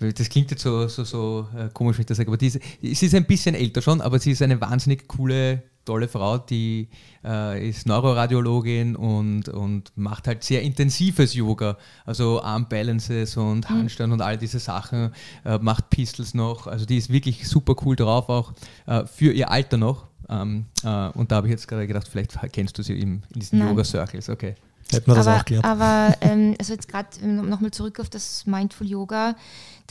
äh, 0.00 0.12
das 0.12 0.28
klingt 0.28 0.50
jetzt 0.50 0.62
so, 0.62 0.86
so, 0.88 1.04
so 1.04 1.46
äh, 1.56 1.68
komisch, 1.72 1.96
wenn 1.98 2.02
ich 2.02 2.06
das 2.06 2.16
sage, 2.16 2.28
aber 2.28 2.36
die 2.36 2.48
ist, 2.48 2.58
sie 2.80 2.90
ist 3.06 3.14
ein 3.14 3.26
bisschen 3.26 3.54
älter 3.54 3.80
schon, 3.82 4.00
aber 4.00 4.18
sie 4.18 4.32
ist 4.32 4.42
eine 4.42 4.60
wahnsinnig 4.60 5.06
coole, 5.08 5.62
tolle 5.84 6.08
Frau, 6.08 6.38
die 6.38 6.88
äh, 7.24 7.68
ist 7.68 7.86
Neuroradiologin 7.86 8.96
und, 8.96 9.48
und 9.48 9.92
macht 9.96 10.26
halt 10.26 10.44
sehr 10.44 10.62
intensives 10.62 11.34
Yoga, 11.34 11.76
also 12.04 12.42
Armbalances 12.42 13.36
und 13.36 13.68
Handstand 13.68 14.12
und 14.12 14.20
all 14.20 14.38
diese 14.38 14.58
Sachen, 14.58 15.12
äh, 15.44 15.58
macht 15.58 15.90
Pistols 15.90 16.34
noch, 16.34 16.66
also 16.66 16.86
die 16.86 16.98
ist 16.98 17.10
wirklich 17.12 17.48
super 17.48 17.74
cool 17.84 17.96
drauf, 17.96 18.28
auch 18.28 18.52
äh, 18.86 19.04
für 19.06 19.32
ihr 19.32 19.50
Alter 19.50 19.76
noch. 19.76 20.06
Ähm, 20.28 20.66
äh, 20.84 21.08
und 21.10 21.30
da 21.30 21.36
habe 21.36 21.48
ich 21.48 21.52
jetzt 21.52 21.68
gerade 21.68 21.86
gedacht, 21.86 22.08
vielleicht 22.08 22.38
kennst 22.52 22.78
du 22.78 22.82
sie 22.82 22.98
im, 22.98 23.22
in 23.34 23.40
diesen. 23.40 23.60
Yoga-Circles, 23.60 24.28
okay. 24.28 24.54
Hätten 24.90 25.06
wir 25.06 25.14
das 25.14 25.26
aber, 25.26 25.36
auch 25.36 25.44
geklärt. 25.44 25.64
aber 25.64 26.16
ähm, 26.20 26.54
also 26.58 26.72
jetzt 26.74 26.88
gerade 26.88 27.26
nochmal 27.26 27.70
zurück 27.70 27.98
auf 28.00 28.10
das 28.10 28.46
Mindful 28.46 28.86
Yoga. 28.86 29.36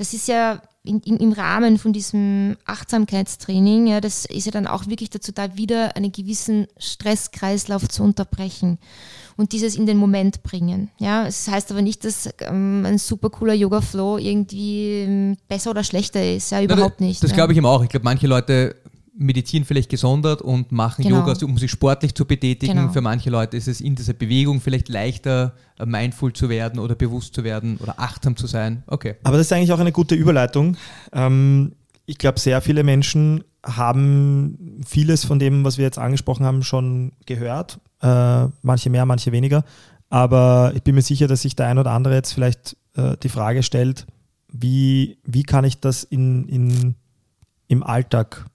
Das 0.02 0.14
ist 0.14 0.28
ja 0.28 0.64
in, 0.82 1.00
in, 1.02 1.18
im 1.18 1.32
Rahmen 1.32 1.78
von 1.78 1.94
diesem 1.94 2.58
Achtsamkeitstraining, 2.66 3.86
ja, 3.86 4.02
das 4.02 4.26
ist 4.26 4.48
ja 4.48 4.52
dann 4.52 4.66
auch 4.66 4.88
wirklich 4.88 5.12
dazu 5.12 5.32
da, 5.32 5.56
wieder 5.58 5.96
einen 5.96 6.12
gewissen 6.12 6.66
Stresskreislauf 6.80 7.88
zu 7.88 8.02
unterbrechen 8.02 8.80
und 9.38 9.52
dieses 9.52 9.76
in 9.76 9.86
den 9.86 9.98
Moment 9.98 10.42
bringen. 10.42 10.90
Ja, 10.98 11.28
es 11.28 11.48
heißt 11.48 11.70
aber 11.70 11.84
nicht, 11.84 12.04
dass 12.04 12.28
ähm, 12.40 12.84
ein 12.84 12.98
super 12.98 13.30
cooler 13.30 13.54
Yoga-Flow 13.54 14.18
irgendwie 14.18 15.02
ähm, 15.02 15.38
besser 15.48 15.70
oder 15.70 15.84
schlechter 15.84 16.36
ist. 16.36 16.50
Ja, 16.50 16.64
überhaupt 16.64 17.00
Na, 17.00 17.06
nicht. 17.06 17.22
Das 17.22 17.30
ja. 17.30 17.36
glaube 17.36 17.54
ich 17.54 17.60
ihm 17.60 17.68
auch. 17.68 17.84
Ich 17.84 17.90
glaube, 17.90 18.04
manche 18.04 18.26
Leute 18.26 18.81
meditieren 19.22 19.66
vielleicht 19.66 19.90
gesondert 19.90 20.42
und 20.42 20.72
machen 20.72 21.04
Genau. 21.04 21.20
Yoga, 21.20 21.34
um 21.46 21.58
sich 21.58 21.72
sportlich 21.72 22.16
zu 22.16 22.26
betätigen. 22.26 22.76
Genau. 22.76 22.92
Für 22.92 23.02
manche 23.02 23.30
Leute 23.30 23.56
ist 23.56 23.68
es 23.68 23.80
in 23.80 23.96
dieser 23.96 24.14
Bewegung 24.14 24.60
vielleicht 24.60 24.90
leichter, 24.90 25.54
äh, 25.80 25.86
mindful 25.86 26.34
zu 26.34 26.50
werden 26.50 26.80
oder 26.80 26.96
bewusst 26.96 27.36
zu 27.36 27.44
werden 27.44 27.78
oder 27.78 28.00
achtsam 28.00 28.36
zu 28.36 28.48
sein. 28.48 28.84
Okay. 28.88 29.16
Aber 29.24 29.38
das 29.38 29.48
ist 29.48 29.54
eigentlich 29.54 29.72
auch 29.72 29.80
eine 29.80 29.92
gute 29.92 30.16
Überleitung. 30.16 30.76
Ähm, 31.14 31.74
ich 32.06 32.18
glaube, 32.18 32.40
sehr 32.40 32.62
viele 32.62 32.84
Menschen 32.84 33.44
haben 33.64 34.82
vieles 34.86 35.24
von 35.24 35.38
dem, 35.38 35.64
was 35.64 35.78
wir 35.78 35.86
jetzt 35.86 36.00
angesprochen 36.00 36.46
haben, 36.46 36.64
schon 36.64 37.14
gehört. 37.26 37.80
Äh, 38.02 38.48
manche 38.64 38.90
mehr, 38.90 39.06
manche 39.06 39.32
weniger. 39.32 39.64
Aber 40.10 40.74
ich 40.76 40.82
bin 40.82 40.96
mir 40.96 41.04
sicher, 41.04 41.28
dass 41.28 41.44
sich 41.44 41.56
der 41.56 41.68
ein 41.68 41.78
oder 41.78 41.92
andere 41.92 42.16
jetzt 42.16 42.34
vielleicht 42.34 42.76
äh, 42.96 43.16
die 43.22 43.30
Frage 43.30 43.64
stellt, 43.64 44.08
wie, 44.52 45.20
wie 45.24 45.44
kann 45.44 45.64
ich 45.64 45.80
das 45.80 46.04
in, 46.04 46.48
in, 46.50 46.96
im 47.68 47.84
Alltag 47.84 48.46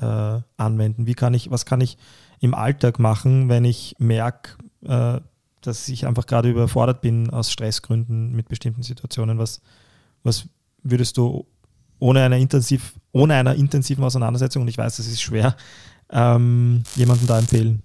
äh, 0.00 0.40
anwenden? 0.56 1.06
Wie 1.06 1.14
kann 1.14 1.34
ich, 1.34 1.50
was 1.50 1.66
kann 1.66 1.80
ich 1.80 1.96
im 2.40 2.54
Alltag 2.54 2.98
machen, 2.98 3.48
wenn 3.48 3.64
ich 3.64 3.96
merke, 3.98 4.52
äh, 4.84 5.20
dass 5.60 5.88
ich 5.88 6.06
einfach 6.06 6.26
gerade 6.26 6.50
überfordert 6.50 7.00
bin 7.00 7.30
aus 7.30 7.50
Stressgründen 7.50 8.34
mit 8.34 8.48
bestimmten 8.48 8.82
Situationen? 8.82 9.38
Was, 9.38 9.60
was 10.22 10.46
würdest 10.82 11.16
du 11.16 11.46
ohne 11.98 12.22
eine, 12.22 12.38
intensiv, 12.38 12.94
ohne 13.12 13.34
einer 13.34 13.54
intensiven 13.54 14.04
Auseinandersetzung, 14.04 14.62
und 14.62 14.68
ich 14.68 14.78
weiß, 14.78 14.98
das 14.98 15.06
ist 15.06 15.22
schwer, 15.22 15.56
ähm, 16.10 16.84
jemandem 16.94 17.26
da 17.26 17.38
empfehlen? 17.38 17.82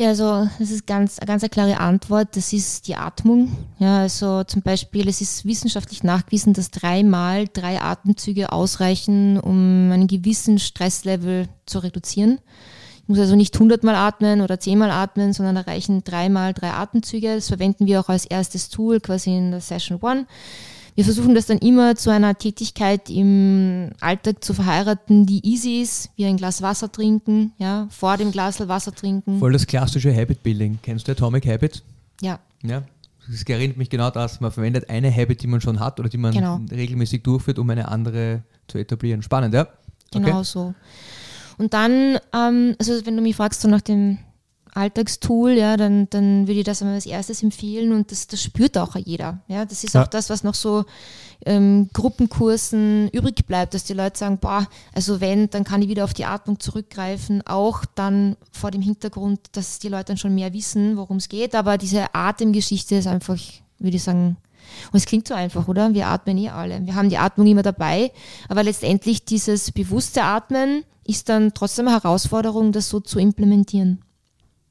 Ja, 0.00 0.08
also 0.08 0.48
das 0.58 0.70
ist 0.70 0.86
ganz, 0.86 1.18
eine 1.18 1.26
ganz 1.26 1.42
klare 1.50 1.78
Antwort. 1.78 2.34
Das 2.34 2.54
ist 2.54 2.88
die 2.88 2.96
Atmung. 2.96 3.54
Ja, 3.78 3.98
also 3.98 4.44
zum 4.44 4.62
Beispiel, 4.62 5.06
es 5.06 5.20
ist 5.20 5.44
wissenschaftlich 5.44 6.02
nachgewiesen, 6.02 6.54
dass 6.54 6.70
dreimal 6.70 7.48
drei 7.52 7.82
Atemzüge 7.82 8.50
ausreichen, 8.50 9.38
um 9.38 9.92
einen 9.92 10.06
gewissen 10.06 10.58
Stresslevel 10.58 11.48
zu 11.66 11.80
reduzieren. 11.80 12.38
Muss 13.08 13.18
also 13.18 13.36
nicht 13.36 13.54
100 13.54 13.84
Mal 13.84 13.94
atmen 13.94 14.40
oder 14.40 14.58
10 14.58 14.78
Mal 14.78 14.90
atmen, 14.90 15.34
sondern 15.34 15.56
da 15.56 15.60
reichen 15.60 16.02
dreimal 16.02 16.54
drei 16.54 16.70
Atemzüge. 16.70 17.34
Das 17.34 17.48
verwenden 17.48 17.84
wir 17.84 18.00
auch 18.00 18.08
als 18.08 18.24
erstes 18.24 18.70
Tool 18.70 19.00
quasi 19.00 19.36
in 19.36 19.50
der 19.50 19.60
Session 19.60 19.98
One. 20.00 20.24
Wir 21.00 21.04
versuchen 21.06 21.34
das 21.34 21.46
dann 21.46 21.56
immer 21.60 21.96
zu 21.96 22.10
einer 22.10 22.36
Tätigkeit 22.36 23.08
im 23.08 23.88
Alltag 24.00 24.44
zu 24.44 24.52
verheiraten, 24.52 25.24
die 25.24 25.40
easy 25.50 25.80
ist, 25.80 26.10
wie 26.16 26.26
ein 26.26 26.36
Glas 26.36 26.60
Wasser 26.60 26.92
trinken, 26.92 27.52
ja, 27.56 27.88
vor 27.88 28.18
dem 28.18 28.30
Glas 28.32 28.60
Wasser 28.68 28.94
trinken. 28.94 29.38
Voll 29.38 29.54
das 29.54 29.66
klassische 29.66 30.14
Habit 30.14 30.42
Building. 30.42 30.78
Kennst 30.82 31.08
du 31.08 31.12
Atomic 31.12 31.46
Habits? 31.46 31.82
Ja, 32.20 32.38
Ja. 32.62 32.82
Das 33.30 33.42
erinnert 33.44 33.78
mich 33.78 33.88
genau 33.88 34.10
das. 34.10 34.42
Man 34.42 34.52
verwendet 34.52 34.90
eine 34.90 35.10
Habit, 35.10 35.42
die 35.42 35.46
man 35.46 35.62
schon 35.62 35.80
hat 35.80 35.98
oder 36.00 36.10
die 36.10 36.18
man 36.18 36.34
Genau. 36.34 36.60
regelmäßig 36.70 37.22
durchführt, 37.22 37.58
um 37.58 37.70
eine 37.70 37.88
andere 37.88 38.42
zu 38.68 38.76
etablieren. 38.76 39.22
Spannend, 39.22 39.54
ja? 39.54 39.68
Genau 40.12 40.42
so. 40.42 40.74
Und 41.56 41.72
dann, 41.72 42.18
ähm, 42.34 42.74
also 42.78 43.06
wenn 43.06 43.16
du 43.16 43.22
mich 43.22 43.36
fragst 43.36 43.62
so 43.62 43.68
nach 43.68 43.80
dem 43.80 44.18
Alltagstool, 44.74 45.52
ja, 45.52 45.76
dann, 45.76 46.08
dann 46.10 46.46
würde 46.46 46.60
ich 46.60 46.64
das 46.64 46.80
einmal 46.82 46.94
als 46.96 47.06
erstes 47.06 47.42
empfehlen 47.42 47.92
und 47.92 48.10
das, 48.12 48.26
das 48.26 48.42
spürt 48.42 48.78
auch 48.78 48.96
jeder. 48.96 49.40
Ja, 49.48 49.64
das 49.64 49.84
ist 49.84 49.94
Ja. 49.94 50.02
auch 50.02 50.06
das, 50.06 50.30
was 50.30 50.44
noch 50.44 50.54
so 50.54 50.84
ähm, 51.46 51.88
Gruppenkursen 51.92 53.08
übrig 53.10 53.46
bleibt, 53.46 53.74
dass 53.74 53.84
die 53.84 53.94
Leute 53.94 54.18
sagen, 54.18 54.38
boah, 54.38 54.66
also 54.94 55.20
wenn, 55.20 55.48
dann 55.50 55.64
kann 55.64 55.82
ich 55.82 55.88
wieder 55.88 56.04
auf 56.04 56.14
die 56.14 56.24
Atmung 56.26 56.60
zurückgreifen, 56.60 57.42
auch 57.46 57.84
dann 57.94 58.36
vor 58.52 58.70
dem 58.70 58.82
Hintergrund, 58.82 59.40
dass 59.52 59.78
die 59.78 59.88
Leute 59.88 60.06
dann 60.06 60.18
schon 60.18 60.34
mehr 60.34 60.52
wissen, 60.52 60.96
worum 60.96 61.16
es 61.16 61.28
geht. 61.28 61.54
Aber 61.54 61.78
diese 61.78 62.14
Atemgeschichte 62.14 62.96
ist 62.96 63.06
einfach, 63.06 63.38
würde 63.78 63.96
ich 63.96 64.02
sagen, 64.02 64.36
und 64.92 64.98
es 64.98 65.06
klingt 65.06 65.26
so 65.26 65.34
einfach, 65.34 65.66
oder? 65.66 65.94
Wir 65.94 66.06
atmen 66.06 66.38
eh 66.38 66.50
alle. 66.50 66.84
Wir 66.86 66.94
haben 66.94 67.08
die 67.08 67.18
Atmung 67.18 67.46
immer 67.46 67.62
dabei, 67.62 68.12
aber 68.48 68.62
letztendlich 68.62 69.24
dieses 69.24 69.72
bewusste 69.72 70.22
Atmen 70.22 70.84
ist 71.04 71.28
dann 71.28 71.54
trotzdem 71.54 71.88
eine 71.88 71.96
Herausforderung, 71.96 72.70
das 72.70 72.88
so 72.88 73.00
zu 73.00 73.18
implementieren. 73.18 74.02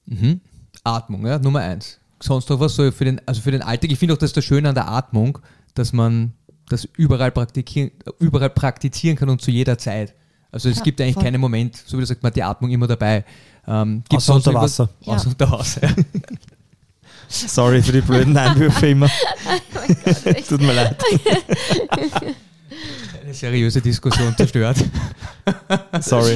Mhm. 0.10 0.41
Atmung, 0.84 1.26
ja, 1.26 1.38
Nummer 1.39 1.60
eins. 1.60 2.00
Sonst 2.22 2.50
noch 2.50 2.60
was 2.60 2.76
so 2.76 2.91
für 2.91 3.06
den, 3.06 3.22
also 3.26 3.41
für 3.41 3.52
den 3.52 3.62
Alltag. 3.62 3.91
Ich 3.91 4.00
finde 4.00 4.13
auch 4.13 4.17
das 4.17 4.32
ist 4.32 4.38
das 4.38 4.43
Schöne 4.45 4.69
an 4.69 4.76
der 4.76 4.89
Atmung, 4.89 5.39
dass 5.76 5.93
man 5.93 6.34
das 6.67 6.88
überall 6.98 7.32
praktizieren, 7.32 7.91
überall 8.19 8.50
praktizieren 8.50 9.15
kann 9.17 9.30
und 9.30 9.41
zu 9.41 9.52
jeder 9.52 9.78
Zeit. 9.78 10.13
Also 10.52 10.69
es 10.69 10.78
Ja, 10.78 10.84
gibt 10.84 11.00
eigentlich 11.00 11.13
voll. 11.13 11.24
keinen 11.24 11.39
Moment, 11.39 11.78
so 11.78 11.98
wie 11.98 12.02
du 12.02 12.08
sagst, 12.08 12.24
man 12.24 12.32
hat 12.32 12.36
die 12.36 12.43
Atmung 12.43 12.72
immer 12.72 12.88
dabei. 12.88 13.24
Ähm, 13.67 14.04
gibt's 14.10 14.26
Außer 14.30 14.34
sonst 14.34 14.48
unter 14.48 14.62
Wasser. 14.62 14.89
Ja. 15.02 15.13
Außer 15.13 15.28
unter 15.30 15.52
Wasser. 15.52 15.82
Ja. 15.88 15.93
Sorry 17.30 17.82
für 17.84 17.91
die 17.91 18.02
blöden 18.02 18.36
Einwürfe 18.38 18.88
immer. 18.88 19.10
Tut 20.48 20.62
mir 20.62 20.74
leid. 20.74 20.98
Eine 23.30 23.36
seriöse 23.36 23.80
Diskussion 23.80 24.36
zerstört. 24.36 24.78
Sorry. 26.02 26.36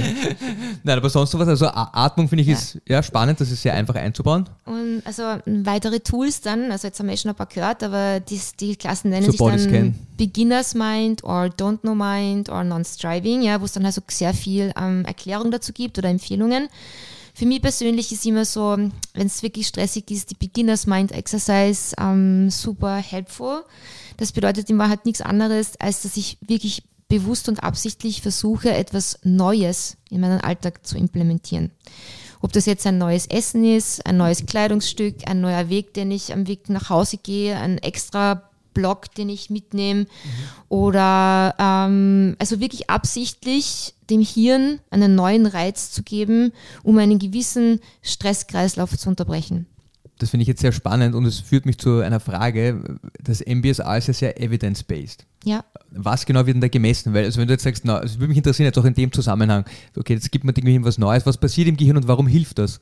Nein, 0.84 0.98
aber 1.00 1.10
sonst 1.10 1.34
noch 1.34 1.40
was. 1.40 1.48
Also 1.48 1.66
Atmung 1.66 2.30
finde 2.30 2.44
ich 2.44 2.50
Ja. 2.50 2.54
ist 2.54 2.80
ja 2.88 3.02
spannend, 3.02 3.42
das 3.42 3.50
ist 3.50 3.64
sehr 3.64 3.74
einfach 3.74 3.96
einzubauen. 3.96 4.48
Und 4.66 5.02
also 5.04 5.24
weitere 5.48 6.02
Tools 6.02 6.42
dann, 6.42 6.72
also 6.72 6.86
jetzt 6.86 7.00
haben 7.00 7.08
wir 7.08 7.16
eh 7.16 7.18
schon 7.18 7.30
ein 7.30 7.36
paar 7.36 7.48
gehört, 7.48 7.82
aber 7.82 8.20
die, 8.20 8.40
die 8.60 8.76
Klassen 8.76 9.10
nennen 9.10 9.26
So 9.26 9.32
sich 9.32 9.40
dann 9.40 9.50
Bodyscan. 9.50 9.96
Beginner's 10.18 10.76
Mind 10.76 11.24
or 11.24 11.46
Don't 11.46 11.80
Know 11.80 11.96
Mind 11.96 12.50
or 12.50 12.64
Non-Striving, 12.64 13.42
ja, 13.42 13.60
wo 13.60 13.66
es 13.66 13.72
dann 13.72 13.88
also 13.88 14.04
sehr 14.08 14.36
viel 14.36 14.72
ähm, 14.80 15.04
Erklärung 15.04 15.50
dazu 15.50 15.74
gibt 15.74 15.98
oder 15.98 16.10
Empfehlungen. 16.10 16.68
Für 17.34 17.48
mich 17.48 17.64
persönlich 17.64 18.12
ist 18.12 18.24
immer 18.28 18.46
so, 18.46 18.78
wenn 19.16 19.26
es 19.26 19.42
wirklich 19.42 19.66
stressig 19.66 20.12
ist, 20.12 20.30
die 20.30 20.36
Beginner's 20.36 20.86
Mind 20.86 21.12
Exercise 21.12 21.96
ähm, 22.00 22.52
super 22.52 22.98
helpful. 22.98 23.64
Das 24.18 24.32
bedeutet 24.32 24.70
in 24.70 24.78
Wahrheit 24.78 25.06
nichts 25.06 25.22
anderes, 25.22 25.80
als 25.80 26.04
dass 26.04 26.18
ich 26.18 26.38
wirklich 26.42 26.84
bewusst 27.08 27.48
und 27.50 27.64
absichtlich 27.64 28.22
versuche, 28.22 28.72
etwas 28.72 29.20
Neues 29.24 29.98
in 30.10 30.22
meinen 30.22 30.42
Alltag 30.42 30.86
zu 30.86 30.98
implementieren. 30.98 31.72
Ob 32.42 32.52
das 32.52 32.66
jetzt 32.66 32.86
ein 32.88 32.98
neues 32.98 33.28
Essen 33.28 33.64
ist, 33.64 34.06
ein 34.06 34.18
neues 34.18 34.46
Kleidungsstück, 34.46 35.16
ein 35.28 35.40
neuer 35.40 35.70
Weg, 35.70 35.94
den 35.94 36.12
ich 36.12 36.34
am 36.34 36.48
Weg 36.48 36.70
nach 36.70 36.90
Hause 36.90 37.18
gehe, 37.18 37.56
ein 37.58 37.78
extra 37.78 38.50
Block, 38.74 39.14
den 39.16 39.30
ich 39.30 39.50
mitnehme 39.50 40.08
oder 40.68 41.56
ähm, 41.60 42.36
also 42.40 42.60
wirklich 42.60 42.90
absichtlich 42.90 43.94
dem 44.10 44.22
Hirn 44.22 44.80
einen 44.90 45.16
neuen 45.16 45.46
Reiz 45.46 45.92
zu 45.92 46.04
geben, 46.04 46.52
um 46.82 46.98
einen 46.98 47.20
gewissen 47.20 47.80
Stresskreislauf 48.02 48.98
zu 48.98 49.10
unterbrechen. 49.10 49.68
Das 50.24 50.30
finde 50.30 50.44
ich 50.44 50.48
jetzt 50.48 50.62
sehr 50.62 50.72
spannend 50.72 51.16
und 51.16 51.26
es 51.26 51.40
führt 51.40 51.66
mich 51.66 51.78
zu 51.78 52.00
einer 52.00 52.20
Frage. 52.20 52.98
Das 53.22 53.42
MBSA 53.46 53.98
ist 53.98 54.08
ja 54.08 54.14
sehr 54.14 54.42
evidence-based. 54.42 55.26
Ja, 55.44 55.66
Was 55.92 56.26
genau 56.26 56.46
wird 56.46 56.56
denn 56.56 56.62
da 56.62 56.70
gemessen? 56.70 57.14
Weil, 57.14 57.26
also 57.26 57.42
wenn 57.42 57.48
du 57.48 57.54
jetzt 57.54 57.64
sagst, 57.64 57.84
na, 57.86 58.02
es 58.02 58.16
würde 58.18 58.30
mich 58.30 58.38
interessieren, 58.38 58.66
jetzt 58.68 58.78
auch 58.80 58.86
in 58.86 58.94
dem 58.94 59.12
Zusammenhang, 59.12 59.66
okay, 59.98 60.14
jetzt 60.14 60.32
gibt 60.32 60.46
man 60.46 60.54
dem 60.56 60.64
Gehirn 60.64 60.86
was 60.86 60.98
Neues, 60.98 61.26
was 61.26 61.38
passiert 61.38 61.68
im 61.68 61.76
Gehirn 61.76 61.98
und 61.98 62.08
warum 62.08 62.28
hilft 62.28 62.60
das? 62.60 62.80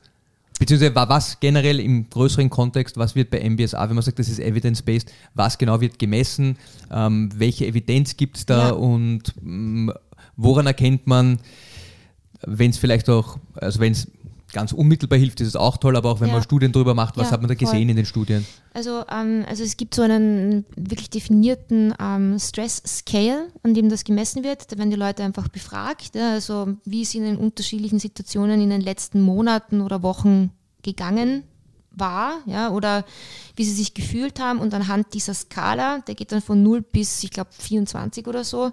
Beziehungsweise 0.58 0.94
wa- 0.94 1.08
was 1.08 1.40
generell 1.40 1.80
im 1.80 2.08
größeren 2.08 2.48
Kontext, 2.48 2.96
was 2.96 3.16
wird 3.16 3.30
bei 3.30 3.40
MBSA, 3.40 3.88
wenn 3.88 3.96
man 3.96 4.04
sagt, 4.04 4.20
das 4.20 4.28
ist 4.28 4.38
evidence-based, 4.38 5.10
was 5.34 5.58
genau 5.58 5.80
wird 5.80 5.98
gemessen, 5.98 6.56
ähm, 6.92 7.30
welche 7.34 7.66
Evidenz 7.66 8.16
gibt 8.16 8.36
es 8.36 8.46
da 8.46 8.68
Ja. 8.68 8.70
und 8.74 9.34
ähm, 9.44 9.92
woran 10.36 10.66
erkennt 10.66 11.08
man, 11.08 11.38
wenn 12.46 12.70
es 12.70 12.78
vielleicht 12.78 13.08
auch, 13.10 13.38
also 13.54 13.80
wenn 13.80 13.92
es 13.92 14.06
ganz 14.52 14.72
unmittelbar 14.72 15.18
hilft, 15.18 15.40
ist 15.40 15.48
es 15.48 15.56
auch 15.56 15.76
toll, 15.78 15.96
aber 15.96 16.10
auch 16.10 16.20
wenn 16.20 16.28
Ja. 16.28 16.34
man 16.34 16.42
Studien 16.42 16.72
darüber 16.72 16.94
macht, 16.94 17.16
was 17.16 17.28
Ja, 17.28 17.32
hat 17.32 17.40
man 17.40 17.48
da 17.48 17.54
voll. 17.54 17.58
gesehen 17.72 17.88
in 17.88 17.96
den 17.96 18.06
Studien? 18.06 18.46
Also, 18.74 19.04
ähm, 19.10 19.44
also 19.48 19.62
es 19.64 19.76
gibt 19.76 19.94
so 19.94 20.02
einen 20.02 20.64
wirklich 20.76 21.10
definierten 21.10 21.94
ähm, 22.00 22.38
Stress-Scale, 22.38 23.48
an 23.62 23.74
dem 23.74 23.88
das 23.88 24.04
gemessen 24.04 24.44
wird. 24.44 24.70
Da 24.72 24.78
werden 24.78 24.90
die 24.90 24.96
Leute 24.96 25.22
einfach 25.24 25.48
befragt, 25.48 26.14
ja, 26.14 26.32
also 26.32 26.68
wie 26.84 27.02
es 27.02 27.14
ihnen 27.14 27.34
in 27.34 27.36
unterschiedlichen 27.36 27.98
Situationen 27.98 28.60
in 28.60 28.70
den 28.70 28.80
letzten 28.80 29.20
Monaten 29.20 29.80
oder 29.80 30.02
Wochen 30.02 30.50
gegangen 30.82 31.44
war, 31.94 32.38
ja, 32.46 32.70
oder 32.70 33.04
wie 33.54 33.64
sie 33.64 33.72
sich 33.74 33.92
gefühlt 33.92 34.40
haben. 34.40 34.60
Und 34.60 34.72
anhand 34.72 35.12
dieser 35.12 35.34
Skala, 35.34 35.98
der 36.00 36.14
geht 36.14 36.32
dann 36.32 36.40
von 36.40 36.62
0 36.62 36.80
bis, 36.80 37.22
ich 37.22 37.30
glaube, 37.30 37.50
24 37.52 38.26
oder 38.26 38.44
so, 38.44 38.70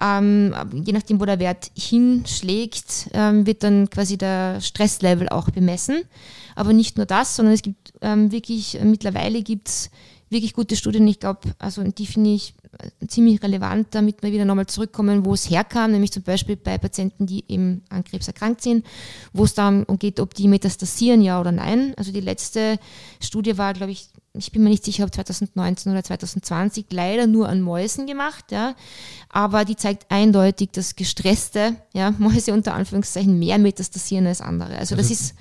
ähm, 0.00 0.54
je 0.72 0.92
nachdem, 0.92 1.20
wo 1.20 1.24
der 1.24 1.38
Wert 1.38 1.70
hinschlägt, 1.76 3.10
ähm, 3.12 3.46
wird 3.46 3.62
dann 3.62 3.90
quasi 3.90 4.16
der 4.16 4.60
Stresslevel 4.60 5.28
auch 5.28 5.50
bemessen. 5.50 6.02
Aber 6.54 6.72
nicht 6.72 6.96
nur 6.96 7.06
das, 7.06 7.36
sondern 7.36 7.54
es 7.54 7.62
gibt 7.62 7.92
ähm, 8.00 8.32
wirklich, 8.32 8.80
äh, 8.80 8.84
mittlerweile 8.84 9.42
gibt 9.42 9.68
es 9.68 9.90
wirklich 10.30 10.52
gute 10.52 10.76
Studien. 10.76 11.06
Ich 11.08 11.20
glaube, 11.20 11.40
also 11.58 11.82
die 11.82 12.06
finde 12.06 12.30
ich 12.30 12.54
äh, 12.78 13.06
ziemlich 13.06 13.42
relevant, 13.42 13.88
damit 13.92 14.22
wir 14.22 14.32
wieder 14.32 14.44
nochmal 14.44 14.66
zurückkommen, 14.66 15.24
wo 15.24 15.34
es 15.34 15.48
herkam, 15.48 15.92
nämlich 15.92 16.12
zum 16.12 16.22
Beispiel 16.22 16.56
bei 16.56 16.78
Patienten, 16.78 17.26
die 17.26 17.44
eben 17.48 17.82
an 17.88 18.04
Krebs 18.04 18.28
erkrankt 18.28 18.62
sind, 18.62 18.84
wo 19.32 19.44
es 19.44 19.54
darum 19.54 19.84
geht, 19.98 20.20
ob 20.20 20.34
die 20.34 20.48
metastasieren, 20.48 21.22
ja 21.22 21.40
oder 21.40 21.52
nein. 21.52 21.94
Also 21.96 22.12
die 22.12 22.20
letzte 22.20 22.78
Studie 23.20 23.56
war, 23.58 23.74
glaube 23.74 23.92
ich, 23.92 24.08
ich 24.34 24.52
bin 24.52 24.62
mir 24.62 24.70
nicht 24.70 24.84
sicher, 24.84 25.04
ob 25.04 25.14
2019 25.14 25.92
oder 25.92 26.04
2020, 26.04 26.86
leider 26.90 27.26
nur 27.26 27.48
an 27.48 27.60
Mäusen 27.60 28.06
gemacht, 28.06 28.52
ja. 28.52 28.74
Aber 29.28 29.64
die 29.64 29.76
zeigt 29.76 30.10
eindeutig, 30.10 30.70
dass 30.72 30.96
gestresste 30.96 31.76
ja, 31.92 32.12
Mäuse 32.18 32.52
unter 32.52 32.74
Anführungszeichen 32.74 33.38
mehr 33.38 33.58
metastasieren 33.58 34.26
als 34.26 34.40
andere. 34.40 34.76
Also, 34.78 34.96
das 34.96 35.10
Also 35.10 35.14
ist 35.14 35.34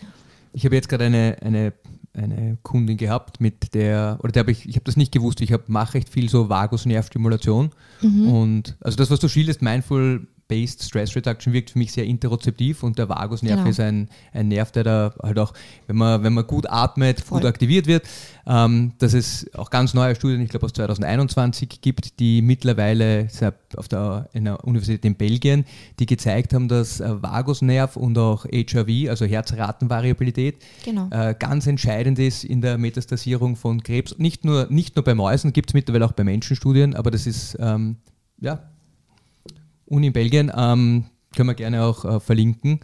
Ich 0.53 0.65
habe 0.65 0.75
jetzt 0.75 0.89
gerade 0.89 1.05
eine, 1.05 1.37
eine, 1.41 1.73
eine 2.17 2.57
Kundin 2.63 2.97
gehabt, 2.97 3.39
mit 3.39 3.73
der, 3.73 4.17
oder 4.21 4.31
der 4.31 4.41
habe 4.41 4.51
ich, 4.51 4.67
ich 4.67 4.75
habe 4.75 4.85
das 4.85 4.97
nicht 4.97 5.11
gewusst, 5.11 5.41
ich 5.41 5.53
mache 5.67 5.95
recht 5.95 6.09
viel 6.09 6.29
so 6.29 6.49
Vagusnervstimulation. 6.49 7.71
Und 8.01 8.75
also 8.81 8.97
das, 8.97 9.09
was 9.11 9.19
du 9.19 9.27
schilderst, 9.27 9.61
Mindful 9.61 10.27
Based 10.47 10.81
Stress 10.83 11.15
Reduction 11.15 11.51
wirkt 11.53 11.71
für 11.71 11.77
mich 11.79 11.91
sehr 11.91 12.05
interozeptiv 12.05 12.83
und 12.83 12.97
der 12.97 13.09
Vagusnerv 13.09 13.57
Genau. 13.57 13.69
ist 13.69 13.79
ein, 13.79 14.07
ein 14.33 14.47
Nerv, 14.47 14.71
der 14.71 14.83
da 14.83 15.13
halt 15.21 15.37
auch, 15.39 15.53
wenn 15.87 15.97
man, 15.97 16.23
wenn 16.23 16.33
man 16.33 16.47
gut 16.47 16.69
atmet, 16.69 17.19
Voll. 17.19 17.39
gut 17.41 17.47
aktiviert 17.49 17.85
wird, 17.87 18.05
ähm, 18.45 18.93
dass 18.99 19.13
es 19.13 19.45
auch 19.55 19.69
ganz 19.69 19.93
neue 19.93 20.15
Studien, 20.15 20.39
ich 20.41 20.49
glaube 20.49 20.65
aus 20.65 20.73
2021 20.73 21.81
gibt, 21.81 22.19
die 22.19 22.41
mittlerweile 22.41 23.27
auf 23.75 23.87
der 23.89 24.29
in 24.33 24.45
der 24.45 24.63
Universität 24.63 25.03
in 25.05 25.15
Belgien, 25.15 25.65
die 25.99 26.05
gezeigt 26.05 26.53
haben, 26.53 26.67
dass 26.69 26.99
äh, 27.01 27.21
Vagusnerv 27.21 27.97
und 27.97 28.17
auch 28.17 28.45
HRV, 28.45 29.09
also 29.09 29.25
Herzratenvariabilität, 29.25 30.55
Genau. 30.85 31.07
äh, 31.11 31.35
ganz 31.37 31.67
entscheidend 31.67 32.19
ist 32.19 32.43
in 32.43 32.61
der 32.61 32.77
Metastasierung 32.77 33.55
von 33.55 33.83
Krebs. 33.83 34.17
Nicht 34.17 34.45
nur, 34.45 34.67
nicht 34.69 34.95
nur 34.95 35.03
bei 35.03 35.13
Mäusen, 35.15 35.53
gibt 35.53 35.69
es 35.69 35.73
mittlerweile 35.73 36.05
auch 36.05 36.13
bei 36.13 36.23
Menschen 36.23 36.55
Studien, 36.55 36.95
aber 36.95 37.11
das 37.11 37.27
ist, 37.27 37.57
ähm, 37.59 37.97
ja, 38.39 38.59
Uni 39.87 40.07
in 40.07 40.13
Belgien, 40.13 40.51
ähm, 40.55 41.05
können 41.35 41.49
wir 41.49 41.55
gerne 41.55 41.83
auch 41.83 42.05
äh, 42.05 42.19
verlinken, 42.19 42.79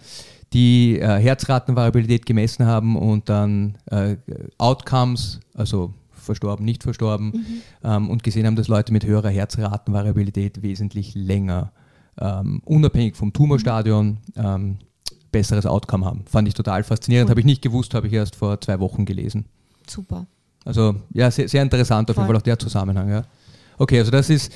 die 0.53 0.99
äh, 0.99 1.19
Herzratenvariabilität 1.19 2.25
gemessen 2.25 2.65
haben 2.65 2.95
und 2.95 3.29
dann 3.29 3.77
äh, 3.89 4.17
Outcomes, 4.57 5.39
also 5.53 5.93
verstorben, 6.11 6.63
nicht 6.65 6.83
verstorben, 6.83 7.45
ähm, 7.83 8.09
und 8.09 8.23
gesehen 8.23 8.45
haben, 8.45 8.55
dass 8.55 8.67
Leute 8.67 8.93
mit 8.93 9.05
höherer 9.05 9.29
Herzratenvariabilität 9.29 10.61
wesentlich 10.61 11.15
länger, 11.15 11.71
ähm, 12.19 12.61
unabhängig 12.65 13.15
vom 13.15 13.33
Tumorstadion, 13.33 14.17
ähm, 14.37 14.77
besseres 15.31 15.65
Outcome 15.65 16.05
haben. 16.05 16.23
Fand 16.27 16.47
ich 16.47 16.53
total 16.53 16.83
faszinierend, 16.83 17.27
Cool. 17.27 17.31
habe 17.31 17.39
ich 17.41 17.45
nicht 17.45 17.61
gewusst, 17.61 17.93
habe 17.95 18.07
ich 18.07 18.13
erst 18.13 18.35
vor 18.35 18.61
zwei 18.61 18.79
Wochen 18.79 19.05
gelesen. 19.05 19.45
super. 19.87 20.27
Also 20.65 20.95
ja, 21.13 21.29
sehr, 21.29 21.49
sehr 21.49 21.61
interessant 21.61 22.09
auf 22.09 22.15
jeden. 22.15 22.25
Fall 22.27 22.37
auch 22.37 22.41
der 22.41 22.57
Zusammenhang. 22.57 23.09
Ja. 23.09 23.23
Okay, 23.77 23.99
also 23.99 24.11
das 24.11 24.29
ist, 24.29 24.49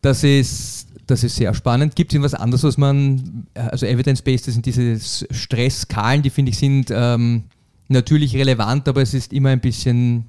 das 0.00 0.22
ist 0.22 0.87
Das 1.08 1.24
ist 1.24 1.36
sehr 1.36 1.54
spannend. 1.54 1.96
Gibt 1.96 2.12
es 2.12 2.14
irgendwas 2.14 2.34
anderes, 2.34 2.62
was 2.62 2.76
man, 2.76 3.46
äh, 3.54 3.60
also 3.60 3.86
Evidence-Based, 3.86 4.46
das 4.46 4.54
sind 4.54 4.66
diese 4.66 5.00
Stressskalen, 5.34 6.22
die 6.22 6.30
finde 6.30 6.50
ich 6.50 6.58
sind 6.58 6.90
ähm, 6.90 7.44
natürlich 7.88 8.36
relevant, 8.36 8.86
aber 8.88 9.00
es 9.00 9.14
ist 9.14 9.32
immer 9.32 9.48
ein 9.48 9.60
bisschen, 9.60 10.26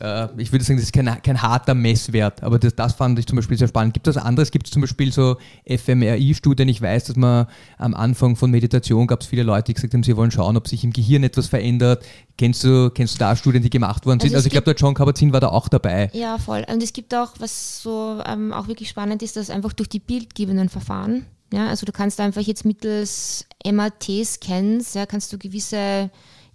äh, 0.00 0.28
ich 0.36 0.52
würde 0.52 0.64
sagen, 0.64 0.78
das 0.78 0.84
ist 0.84 0.92
kein, 0.92 1.06
kein 1.22 1.42
harter 1.42 1.74
Messwert, 1.74 2.42
aber 2.42 2.58
das, 2.58 2.74
das 2.74 2.92
fand 2.94 3.18
ich 3.18 3.26
zum 3.26 3.36
Beispiel 3.36 3.58
sehr 3.58 3.68
spannend. 3.68 3.94
Gibt 3.94 4.06
es 4.08 4.16
was 4.16 4.22
anderes? 4.22 4.50
Gibt 4.50 4.66
es 4.66 4.72
zum 4.72 4.82
Beispiel 4.82 5.12
so 5.12 5.36
fMRI-Studien? 5.66 6.68
Ich 6.68 6.80
weiß, 6.80 7.04
dass 7.04 7.16
man 7.16 7.46
am 7.78 7.94
Anfang 7.94 8.36
von 8.36 8.50
Meditation 8.50 9.06
gab 9.06 9.20
es 9.20 9.26
viele 9.26 9.42
Leute, 9.42 9.64
die 9.64 9.74
gesagt 9.74 9.94
haben, 9.94 10.02
sie 10.02 10.16
wollen 10.16 10.30
schauen, 10.30 10.56
ob 10.56 10.68
sich 10.68 10.84
im 10.84 10.92
Gehirn 10.92 11.24
etwas 11.24 11.48
verändert. 11.48 12.04
Kennst 12.38 12.64
du, 12.64 12.90
kennst 12.90 13.14
du 13.14 13.18
da 13.18 13.36
Studien, 13.36 13.62
die 13.62 13.70
gemacht 13.70 14.06
worden 14.06 14.20
sind? 14.20 14.34
Also 14.34 14.34
es 14.34 14.36
Also, 14.36 14.46
ich 14.46 14.52
glaube, 14.52 14.64
der 14.64 14.74
John 14.74 14.94
Kabat-Zinn 14.94 15.32
war 15.32 15.40
da 15.40 15.48
auch 15.48 15.68
dabei. 15.68 16.10
Ja, 16.12 16.38
voll. 16.38 16.64
Und 16.72 16.82
es 16.82 16.92
gibt 16.92 17.14
auch, 17.14 17.32
was 17.38 17.82
so 17.82 18.20
ähm, 18.26 18.52
auch 18.52 18.68
wirklich 18.68 18.88
spannend 18.88 19.22
ist, 19.22 19.36
dass 19.36 19.50
einfach 19.50 19.72
durch 19.72 19.88
die 19.88 20.00
bildgebenden 20.00 20.68
Verfahren, 20.68 21.26
ja, 21.52 21.68
also 21.68 21.84
du 21.84 21.92
kannst 21.92 22.18
einfach 22.18 22.40
jetzt 22.40 22.64
mittels 22.64 23.46
MRT-Scans, 23.64 24.94
ja, 24.94 25.06
kannst 25.06 25.32
du 25.32 25.38
gewisse 25.38 26.10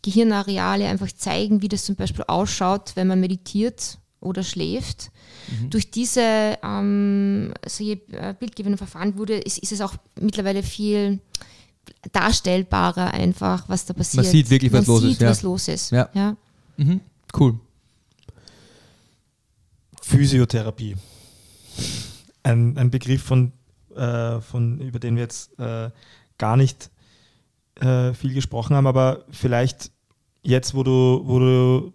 Gehirnareale 0.08 0.88
einfach 0.88 1.12
zeigen, 1.12 1.62
wie 1.62 1.68
das 1.68 1.84
zum 1.84 1.96
Beispiel 1.96 2.24
ausschaut, 2.28 2.94
wenn 2.96 3.08
man 3.08 3.20
meditiert 3.20 4.00
oder 4.22 4.42
schläft. 4.42 5.12
Durch 5.70 5.92
diese 5.92 6.58
ähm, 6.64 7.54
solche 7.66 7.94
äh, 8.12 8.34
bildgebenden 8.40 8.78
Verfahren 8.78 9.18
wurde, 9.18 9.38
ist, 9.38 9.58
ist 9.58 9.74
es 9.74 9.82
auch 9.82 9.96
mittlerweile 10.20 10.64
viel 10.64 11.20
darstellbarer 12.14 13.14
einfach, 13.14 13.68
was 13.68 13.86
da 13.86 13.94
passiert. 13.94 14.26
sieht 14.26 14.50
wirklich, 14.50 14.72
was 14.72 14.88
Man 14.88 14.96
los 14.96 15.02
sieht, 15.02 15.12
ist, 15.12 15.22
ja. 15.22 15.30
was 15.30 15.42
los 15.42 15.68
ist. 15.68 15.92
Ja. 15.92 16.10
Ja. 16.14 16.38
Mhm. 16.78 17.02
Cool. 17.38 17.60
Physiotherapie. 20.02 20.96
Ein, 22.44 22.78
ein 22.78 22.92
Begriff, 22.92 23.24
von, 23.24 23.52
äh, 23.96 24.40
von, 24.40 24.80
über 24.80 25.00
den 25.00 25.16
wir 25.16 25.24
jetzt 25.24 25.58
äh, 25.60 25.92
gar 26.38 26.56
nicht 26.56 26.92
äh, 27.76 28.14
viel 28.14 28.34
gesprochen 28.34 28.76
haben, 28.76 28.88
aber 28.88 29.26
vielleicht 29.32 29.92
jetzt, 30.48 30.74
wo 30.74 30.84
du, 30.84 31.22
wo 31.26 31.40
du 31.40 31.94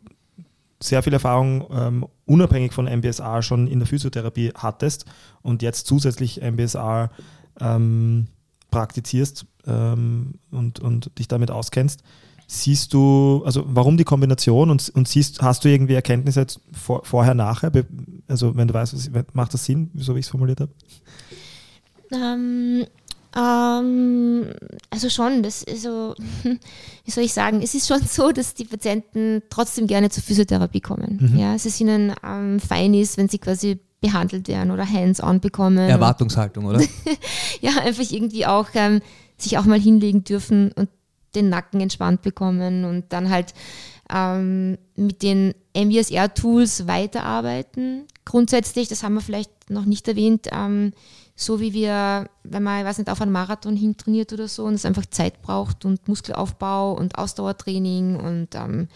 sehr 0.81 1.03
viel 1.03 1.13
Erfahrung 1.13 1.67
ähm, 1.73 2.07
unabhängig 2.27 2.73
von 2.73 2.87
MBSA 2.87 3.43
schon 3.43 3.67
in 3.67 3.79
der 3.79 3.87
Physiotherapie 3.87 4.53
hattest 4.55 5.07
und 5.43 5.63
jetzt 5.63 5.87
zusätzlich 5.87 6.41
MBSA 6.43 7.11
ähm, 7.61 8.27
praktizierst 8.71 9.47
ähm, 9.67 10.35
und, 10.51 10.81
und 10.81 11.19
dich 11.19 11.29
damit 11.29 11.51
auskennst, 11.51 12.03
siehst 12.47 12.93
du, 12.93 13.43
also 13.47 13.65
warum 13.67 13.97
die 13.97 14.05
Kombination 14.05 14.71
und, 14.71 14.91
und 14.91 15.09
siehst, 15.09 15.41
hast 15.41 15.65
du 15.65 15.69
irgendwie 15.69 15.95
Erkenntnisse 15.95 16.47
vor, 16.73 17.05
vorher, 17.05 17.35
nachher? 17.35 17.71
Also 18.29 18.57
wenn 18.57 18.69
du 18.69 18.75
weißt, 18.75 19.11
macht 19.33 19.55
das 19.55 19.65
Sinn, 19.65 19.91
so 19.95 20.15
wie 20.15 20.21
ich 20.21 20.27
es 20.27 20.31
formuliert 20.31 20.61
habe? 20.61 20.73
Ähm, 22.13 22.85
ähm, 23.37 24.47
also 24.91 25.09
schon, 25.09 25.43
das 25.43 25.63
ist 25.63 25.83
so, 25.83 26.15
wie 27.05 27.11
soll 27.11 27.25
ich 27.25 27.33
sagen, 27.33 27.61
es 27.63 27.75
ist 27.75 27.89
schon 27.89 28.01
so, 28.03 28.33
dass 28.33 28.55
die 28.55 28.65
Patienten 28.65 29.43
trotzdem 29.51 29.87
gerne 29.87 30.11
zur 30.11 30.23
Physiotherapie 30.23 30.81
kommen. 30.81 31.35
Ja, 31.37 31.55
es 31.55 31.67
ist 31.67 31.81
ihnen 31.81 32.13
ähm, 32.25 32.61
fein 32.61 32.95
ist, 32.95 33.17
wenn 33.17 33.29
sie 33.29 33.39
quasi 33.39 33.79
behandelt 34.01 34.49
werden 34.49 34.71
oder 34.71 34.87
Hands-on 34.89 35.41
bekommen. 35.41 35.89
Erwartungshaltung, 35.89 36.67
oder? 36.67 36.81
ja, 37.61 37.71
einfach 37.81 38.11
irgendwie 38.11 38.45
auch 38.47 38.69
ähm, 38.75 39.01
sich 39.39 39.57
auch 39.59 39.65
mal 39.65 39.81
hinlegen 39.81 40.25
dürfen 40.25 40.73
und 40.73 40.91
den 41.35 41.49
Nacken 41.49 41.81
entspannt 41.81 42.21
bekommen 42.21 42.85
und 42.85 43.13
dann 43.13 43.31
halt 43.31 43.55
ähm, 44.13 44.77
mit 44.97 45.23
den 45.23 45.55
MBSR-Tools 45.75 46.87
weiterarbeiten. 46.87 48.07
Grundsätzlich, 48.25 48.89
das 48.89 49.03
haben 49.03 49.15
wir 49.15 49.21
vielleicht 49.21 49.51
noch 49.71 49.85
nicht 49.85 50.07
erwähnt, 50.07 50.49
ähm, 50.53 50.93
so 51.35 51.61
wie 51.61 51.73
wir, 51.73 52.29
wenn 52.45 52.63
man, 52.63 52.81
ich 52.81 52.87
weiß 52.87 52.99
nicht, 52.99 53.11
auf 53.11 53.21
einen 53.21 53.33
Marathon 53.33 53.75
hintrainiert 53.75 54.33
oder 54.33 54.49
so 54.49 54.65
und 54.65 54.75
es 54.75 54.85
einfach 54.85 55.07
Zeit 55.07 55.41
braucht 55.41 55.85
und 55.85 56.07
Muskelaufbau 56.07 56.93
und 56.93 57.17
Ausdauertraining 57.19 58.17
und 58.17 58.49
ähm, 58.55 58.89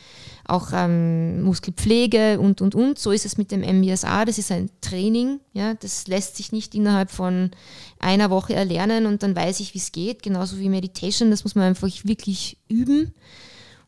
auch 0.46 0.68
ähm, 0.72 1.42
Muskelpflege 1.42 2.38
und, 2.38 2.60
und, 2.60 2.74
und. 2.74 2.98
So 2.98 3.10
ist 3.10 3.24
es 3.24 3.38
mit 3.38 3.50
dem 3.50 3.62
MBSA. 3.62 4.26
Das 4.26 4.38
ist 4.38 4.52
ein 4.52 4.70
Training. 4.80 5.40
Ja, 5.54 5.74
das 5.74 6.06
lässt 6.08 6.36
sich 6.36 6.52
nicht 6.52 6.74
innerhalb 6.74 7.10
von 7.10 7.50
einer 7.98 8.30
Woche 8.30 8.54
erlernen 8.54 9.06
und 9.06 9.22
dann 9.22 9.34
weiß 9.34 9.60
ich, 9.60 9.72
wie 9.74 9.78
es 9.78 9.90
geht. 9.90 10.22
Genauso 10.22 10.58
wie 10.58 10.68
Meditation. 10.68 11.30
Das 11.30 11.42
muss 11.42 11.54
man 11.54 11.64
einfach 11.64 11.88
wirklich 12.04 12.58
üben. 12.68 13.14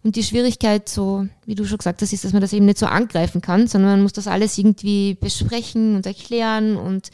Und 0.05 0.17
die 0.17 0.23
Schwierigkeit, 0.23 0.89
so 0.89 1.27
wie 1.45 1.55
du 1.55 1.65
schon 1.65 1.79
gesagt 1.79 2.03
hast, 2.03 2.13
ist, 2.13 2.25
dass 2.25 2.33
man 2.33 2.41
das 2.41 2.53
eben 2.53 2.67
nicht 2.67 2.79
so 2.79 2.87
angreifen 2.87 3.41
kann, 3.41 3.67
sondern 3.67 3.93
man 3.93 4.03
muss 4.03 4.13
das 4.13 4.29
alles 4.29 4.57
irgendwie 4.57 5.15
besprechen 5.15 5.97
und 5.97 6.07
erklären 6.07 6.77
und 6.77 7.11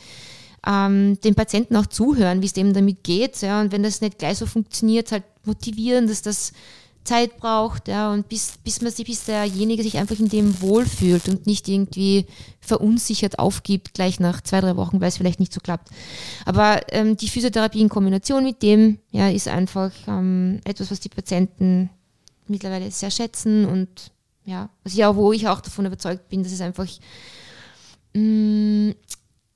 ähm, 0.67 1.19
den 1.21 1.35
Patienten 1.35 1.77
auch 1.77 1.87
zuhören, 1.87 2.43
wie 2.43 2.47
es 2.47 2.53
dem 2.53 2.73
damit 2.75 3.03
geht. 3.03 3.41
Ja, 3.43 3.61
und 3.61 3.73
wenn 3.73 3.83
das 3.83 4.01
nicht 4.01 4.19
gleich 4.19 4.39
so 4.39 4.47
funktioniert, 4.47 5.13
halt 5.13 5.25
motivieren, 5.45 6.07
dass 6.07 6.23
das 6.23 6.53
Zeit 7.05 7.37
braucht, 7.37 7.89
ja, 7.89 8.13
und 8.13 8.29
bis, 8.29 8.55
bis 8.65 8.81
man 8.81 8.91
sich, 8.91 9.05
bis 9.05 9.25
derjenige 9.25 9.83
sich 9.83 9.99
einfach 9.99 10.19
in 10.19 10.31
dem 10.31 10.61
wohlfühlt 10.63 11.29
und 11.29 11.47
nicht 11.47 11.69
irgendwie 11.69 12.27
verunsichert 12.61 13.39
aufgibt, 13.39 13.93
gleich 13.93 14.21
nach 14.21 14.41
zwei, 14.41 14.61
drei 14.63 14.77
Wochen, 14.77 15.01
weil 15.01 15.09
es 15.09 15.19
vielleicht 15.19 15.41
nicht 15.41 15.53
so 15.53 15.61
klappt. 15.61 15.91
Aber 16.47 16.81
ähm, 16.93 17.17
die 17.17 17.29
Physiotherapie 17.29 17.83
in 17.83 17.91
Kombination 17.91 18.45
mit 18.45 18.63
dem, 18.63 18.99
ja, 19.11 19.29
ist 19.29 19.49
einfach 19.49 19.91
ähm, 20.09 20.61
etwas, 20.65 20.91
was 20.91 21.01
die 21.01 21.11
Patienten 21.11 21.91
mittlerweile 22.49 22.91
sehr 22.91 23.11
schätzen 23.11 23.65
und 23.67 24.11
ja, 24.45 24.69
also 24.85 24.99
ja, 24.99 25.15
wo 25.17 25.33
ich 25.33 25.49
auch 25.49 25.61
davon 25.61 25.87
überzeugt 25.87 26.29
bin, 26.29 26.43
dass 26.43 26.53
es 26.53 26.61
einfach 26.61 26.87
mh, 28.15 28.95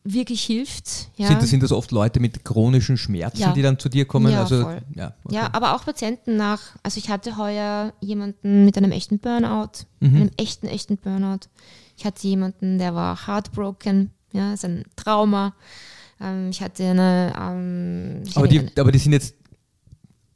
wirklich 0.05 0.43
hilft. 0.45 1.09
Ja. 1.17 1.29
Sind, 1.29 1.43
das, 1.43 1.51
sind 1.51 1.63
das 1.63 1.73
oft 1.73 1.91
Leute 1.93 2.21
mit 2.21 2.45
chronischen 2.45 2.97
Schmerzen, 2.97 3.41
Ja. 3.41 3.53
die 3.53 3.63
dann 3.63 3.79
zu 3.79 3.89
dir 3.89 4.07
kommen? 4.07 4.33
Ja, 4.33 4.41
also, 4.41 4.63
voll. 4.63 4.81
ja, 4.95 5.15
okay. 5.25 5.35
Ja, 5.35 5.51
aber 5.53 5.75
auch 5.75 5.85
Patienten 5.85 6.37
nach, 6.37 6.61
also 6.83 6.99
ich 6.99 7.11
hatte 7.11 7.37
heuer 7.37 7.93
jemanden 8.01 8.65
mit 8.65 8.77
einem 8.79 8.93
echten 8.93 9.19
Burnout, 9.19 9.85
Mhm. 10.01 10.17
einem 10.17 10.31
echten, 10.37 10.67
echten 10.67 10.97
Burnout. 10.97 11.41
Ich 11.97 12.05
hatte 12.05 12.27
jemanden, 12.27 12.79
der 12.79 12.95
war 12.95 13.27
heartbroken, 13.27 14.11
ja, 14.33 14.55
ist 14.55 14.65
ein 14.65 14.85
Trauma. 14.97 15.55
Ähm, 16.21 16.51
ich 16.51 16.63
hatte 16.63 16.85
eine, 16.85 17.33
ähm, 17.39 18.23
ich 18.25 18.37
aber, 18.37 18.47
hatte 18.47 18.65
die, 18.65 18.81
aber 18.81 18.93
die 18.93 18.99
sind 18.99 19.13
jetzt 19.13 19.35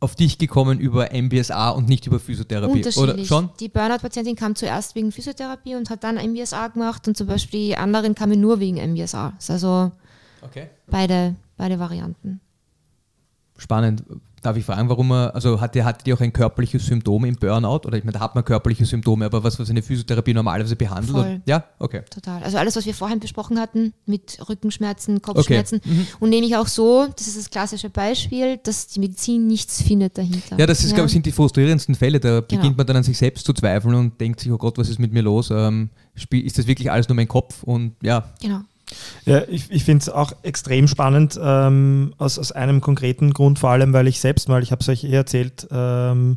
auf 0.03 0.17
dich 0.17 0.38
gekommen 0.38 0.81
über 0.81 1.11
MBSA 1.12 1.71
und 1.71 1.88
nicht 1.88 2.07
über 2.07 2.19
Physiotherapie, 2.19 2.71
oder 2.71 2.77
Unterschiedlich. 2.88 3.29
schon? 3.29 3.51
Die 3.61 3.69
Burnout-Patientin 3.69 4.35
kam 4.37 4.57
zuerst 4.57 4.95
wegen 4.95 5.12
Physiotherapie 5.12 5.77
und 5.77 5.91
hat 5.91 6.03
dann 6.03 6.17
MBSA 6.17 6.69
gemacht 6.69 7.07
und 7.07 7.17
zum 7.17 7.29
Beispiel 7.29 7.69
die 7.69 7.77
anderen 7.77 8.15
kamen 8.15 8.41
nur 8.41 8.59
wegen 8.61 8.77
MBSA. 8.79 9.35
Also 9.49 9.93
Okay. 10.43 10.69
beide, 10.88 11.37
beide 11.57 11.79
Varianten. 11.79 12.41
Spannend. 13.57 14.03
Darf 14.42 14.57
ich 14.57 14.64
fragen, 14.64 14.88
warum 14.88 15.12
er, 15.12 15.35
also 15.37 15.61
hatte, 15.61 15.85
hatte 15.85 16.02
die 16.05 16.12
auch 16.12 16.20
ein 16.20 16.33
körperliches 16.33 16.85
Symptom 16.87 17.24
im 17.24 17.37
Burnout? 17.37 17.87
Oder 17.87 17.96
ich 17.98 18.02
meine, 18.02 18.14
da 18.14 18.20
hat 18.20 18.35
man 18.35 18.44
körperliche 18.44 18.85
Symptome, 18.85 19.24
aber 19.26 19.44
was, 19.44 19.57
was 19.61 19.70
eine 19.70 19.83
Physiotherapie 19.83 20.35
normalerweise 20.35 20.74
behandelt? 20.74 21.12
Voll. 21.16 21.40
Ja, 21.46 21.62
okay. 21.78 22.02
Total. 22.11 22.42
Also 22.42 22.59
alles, 22.59 22.74
was 22.74 22.85
wir 22.85 22.92
vorhin 22.92 23.20
besprochen 23.20 23.61
hatten 23.61 23.94
mit 24.05 24.38
Rückenschmerzen, 24.48 25.22
Kopfschmerzen. 25.22 25.81
Mhm. 25.85 26.07
Und 26.18 26.31
nämlich 26.31 26.57
auch 26.57 26.66
so, 26.66 27.07
das 27.16 27.28
ist 27.28 27.38
das 27.38 27.50
klassische 27.50 27.88
Beispiel, 27.88 28.57
dass 28.57 28.88
die 28.88 28.98
Medizin 28.98 29.46
nichts 29.46 29.81
findet 29.81 30.18
dahinter. 30.18 30.59
Ja, 30.59 30.66
das 30.66 30.83
ist, 30.83 30.92
glaube 30.94 31.07
ich, 31.07 31.12
sind 31.12 31.24
die 31.24 31.33
frustrierendsten 31.33 31.94
Fälle. 31.94 32.18
Da 32.18 32.40
Genau. 32.40 32.46
beginnt 32.48 32.76
man 32.76 32.87
dann 32.87 32.96
an 32.96 33.02
sich 33.05 33.18
selbst 33.18 33.46
zu 33.46 33.52
zweifeln 33.52 33.94
und 33.94 34.20
denkt 34.20 34.40
sich, 34.40 34.50
oh 34.50 34.59
Gott, 34.59 34.76
was 34.76 34.88
ist 34.88 34.98
mit 34.98 35.12
mir 35.12 35.22
los? 35.22 35.50
Ähm, 35.52 35.90
ist 36.31 36.59
das 36.59 36.66
wirklich 36.66 36.90
alles 36.90 37.09
nur 37.09 37.14
mein 37.14 37.28
Kopf? 37.28 37.62
Und 37.62 37.94
ja, 38.02 38.24
Genau. 38.40 38.62
Ja, 39.24 39.42
ich, 39.48 39.70
ich 39.70 39.85
finde 39.85 40.02
es 40.02 40.09
auch 40.09 40.33
extrem 40.42 40.88
spannend, 40.88 41.38
ähm, 41.42 42.14
aus, 42.18 42.38
aus 42.38 42.52
einem 42.52 42.81
konkreten 42.81 43.33
Grund, 43.33 43.59
vor 43.59 43.70
allem, 43.70 43.92
weil 43.92 44.09
ich 44.09 44.20
selbst 44.20 44.48
mal, 44.48 44.62
ich 44.62 44.72
habe 44.72 44.81
es 44.81 44.88
euch 44.88 45.05
eh 45.05 45.12
erzählt, 45.12 45.66
ähm, 45.70 46.37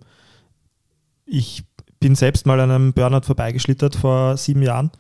ich 1.25 1.63
bin 1.99 2.15
selbst 2.15 2.45
mal 2.45 2.59
an 2.59 2.71
einem 2.71 2.93
Burnout 2.93 3.25
vorbeigeschlittert 3.25 3.95
vor 3.95 4.37
sieben 4.37 4.61
Jahren 4.61 4.91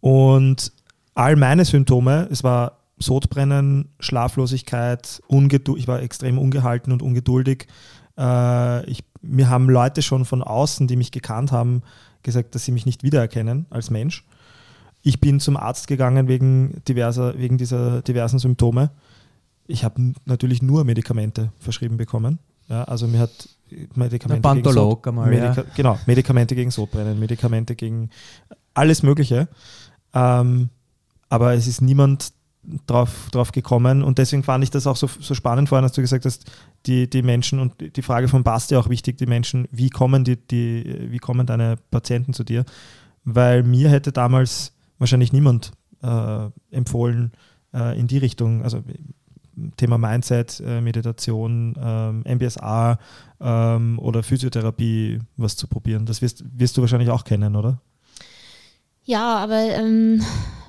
und 0.00 0.72
all 1.14 1.36
meine 1.36 1.64
Symptome, 1.64 2.28
es 2.30 2.42
war 2.42 2.78
Sodbrennen, 2.98 3.90
Schlaflosigkeit, 4.00 5.22
Ungeduld, 5.26 5.78
ich 5.78 5.88
war 5.88 6.00
extrem 6.00 6.38
ungehalten 6.38 6.92
und 6.92 7.02
ungeduldig. 7.02 7.66
Äh, 8.16 8.88
ich, 8.88 9.04
mir 9.20 9.48
haben 9.48 9.68
Leute 9.68 10.02
schon 10.02 10.24
von 10.24 10.42
außen, 10.42 10.86
die 10.86 10.96
mich 10.96 11.10
gekannt 11.10 11.52
haben, 11.52 11.82
gesagt, 12.22 12.54
dass 12.54 12.64
sie 12.64 12.72
mich 12.72 12.86
nicht 12.86 13.02
wiedererkennen 13.02 13.66
als 13.70 13.90
Mensch. 13.90 14.24
Ich 15.02 15.20
bin 15.20 15.40
zum 15.40 15.56
Arzt 15.56 15.88
gegangen 15.88 16.28
wegen, 16.28 16.82
diverser, 16.86 17.36
wegen 17.38 17.58
dieser 17.58 18.02
diversen 18.02 18.38
Symptome. 18.38 18.90
Ich 19.66 19.84
habe 19.84 20.14
natürlich 20.24 20.62
nur 20.62 20.84
Medikamente 20.84 21.52
verschrieben 21.58 21.96
bekommen. 21.96 22.38
Ja, 22.68 22.84
also 22.84 23.06
mir 23.06 23.18
hat 23.18 23.48
Medikamente 23.94 24.42
Der 24.42 24.54
gegen, 24.54 24.62
Pantolog 24.62 25.06
einmal, 25.06 25.28
Medika 25.28 25.62
ja. 25.62 25.66
genau, 25.74 25.98
Medikamente 26.06 26.54
gegen 26.54 26.70
Sodbrennen, 26.70 27.18
Medikamente 27.18 27.74
gegen 27.74 28.10
alles 28.74 29.02
Mögliche. 29.02 29.48
Ähm, 30.14 30.68
aber 31.28 31.54
es 31.54 31.66
ist 31.66 31.80
niemand 31.80 32.32
drauf, 32.86 33.28
drauf 33.32 33.52
gekommen 33.52 34.02
und 34.02 34.18
deswegen 34.18 34.42
fand 34.42 34.62
ich 34.62 34.70
das 34.70 34.86
auch 34.86 34.96
so, 34.96 35.08
so 35.20 35.34
spannend 35.34 35.68
vorhin, 35.68 35.84
als 35.84 35.94
du 35.94 36.00
gesagt 36.00 36.24
hast, 36.24 36.50
die, 36.86 37.10
die 37.10 37.22
Menschen 37.22 37.58
und 37.58 37.96
die 37.96 38.02
Frage 38.02 38.28
von 38.28 38.44
Basti 38.44 38.76
auch 38.76 38.88
wichtig, 38.88 39.18
die 39.18 39.26
Menschen, 39.26 39.66
wie 39.72 39.90
kommen 39.90 40.24
die, 40.24 40.36
die, 40.36 41.08
wie 41.10 41.18
kommen 41.18 41.46
deine 41.46 41.76
Patienten 41.90 42.32
zu 42.32 42.44
dir? 42.44 42.64
Weil 43.24 43.62
mir 43.62 43.88
hätte 43.88 44.12
damals 44.12 44.72
wahrscheinlich 45.02 45.32
niemand 45.32 45.72
äh, 46.02 46.48
empfohlen, 46.70 47.32
äh, 47.74 47.98
in 47.98 48.06
die 48.06 48.18
Richtung, 48.18 48.62
also 48.62 48.82
Thema 49.76 49.98
Mindset, 49.98 50.60
äh, 50.64 50.80
Meditation, 50.80 51.74
ähm, 51.78 52.22
MBSA 52.26 52.98
ähm, 53.40 53.98
oder 53.98 54.22
Physiotherapie 54.22 55.18
was 55.36 55.56
zu 55.56 55.66
probieren. 55.68 56.06
Das 56.06 56.22
wirst, 56.22 56.42
wirst 56.58 56.76
du 56.76 56.80
wahrscheinlich 56.80 57.10
auch 57.10 57.24
kennen, 57.24 57.54
oder? 57.54 57.80
Ja, 59.04 59.36
aber 59.36 59.58
ähm, 59.60 60.22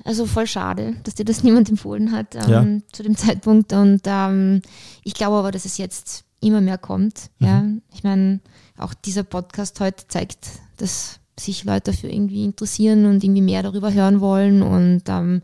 also 0.04 0.26
voll 0.26 0.46
schade, 0.46 0.96
dass 1.04 1.14
dir 1.14 1.24
das 1.24 1.42
niemand 1.44 1.70
empfohlen 1.70 2.12
hat 2.12 2.34
ähm, 2.34 2.50
Ja. 2.50 2.66
zu 2.92 3.02
dem 3.02 3.16
Zeitpunkt. 3.16 3.72
Und 3.72 4.02
ähm, 4.04 4.60
ich 5.02 5.14
glaube 5.14 5.36
aber, 5.36 5.50
dass 5.50 5.64
es 5.64 5.78
jetzt 5.78 6.24
immer 6.40 6.60
mehr 6.60 6.76
kommt. 6.78 7.30
Ja, 7.38 7.64
ich 7.94 8.02
meine, 8.04 8.40
auch 8.76 8.92
dieser 8.92 9.22
Podcast 9.22 9.80
heute 9.80 10.06
zeigt, 10.08 10.46
dass 10.76 11.20
sich 11.38 11.64
Leute 11.64 11.92
dafür 11.92 12.10
irgendwie 12.10 12.44
interessieren 12.44 13.06
und 13.06 13.24
irgendwie 13.24 13.42
mehr 13.42 13.62
darüber 13.62 13.92
hören 13.92 14.20
wollen. 14.20 14.62
Und 14.62 15.02
ähm, 15.08 15.42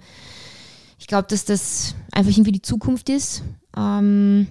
ich 0.99 1.07
glaube, 1.07 1.29
dass 1.29 1.45
das 1.45 1.95
einfach 2.13 2.31
irgendwie 2.31 2.53
die 2.53 2.63
Zukunft 2.63 3.09
ist. 3.09 3.43
Ähm, 3.77 4.47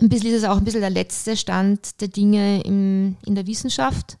ein 0.00 0.08
bisschen 0.08 0.30
ist 0.30 0.42
es 0.42 0.44
auch 0.44 0.58
ein 0.58 0.64
bisschen 0.64 0.80
der 0.80 0.90
letzte 0.90 1.36
Stand 1.36 2.00
der 2.00 2.08
Dinge 2.08 2.62
im, 2.62 3.16
in 3.24 3.34
der 3.34 3.46
Wissenschaft. 3.46 4.18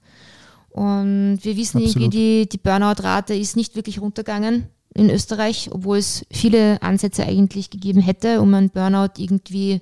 Und 0.70 1.38
wir 1.42 1.56
wissen 1.56 1.78
irgendwie, 1.78 2.06
Absolut. 2.06 2.12
die, 2.14 2.48
die 2.48 2.58
Burnout-Rate 2.58 3.34
ist 3.34 3.56
nicht 3.56 3.76
wirklich 3.76 4.00
runtergegangen 4.00 4.66
in 4.94 5.10
Österreich, 5.10 5.70
obwohl 5.72 5.98
es 5.98 6.24
viele 6.30 6.80
Ansätze 6.82 7.24
eigentlich 7.24 7.70
gegeben 7.70 8.00
hätte, 8.00 8.40
um 8.40 8.54
einen 8.54 8.70
Burnout 8.70 9.18
irgendwie 9.18 9.80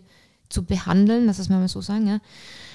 zu 0.48 0.64
behandeln, 0.64 1.26
das 1.26 1.38
muss 1.38 1.48
man 1.48 1.60
mal 1.60 1.68
so 1.68 1.80
sagen. 1.80 2.06
Ja. 2.06 2.20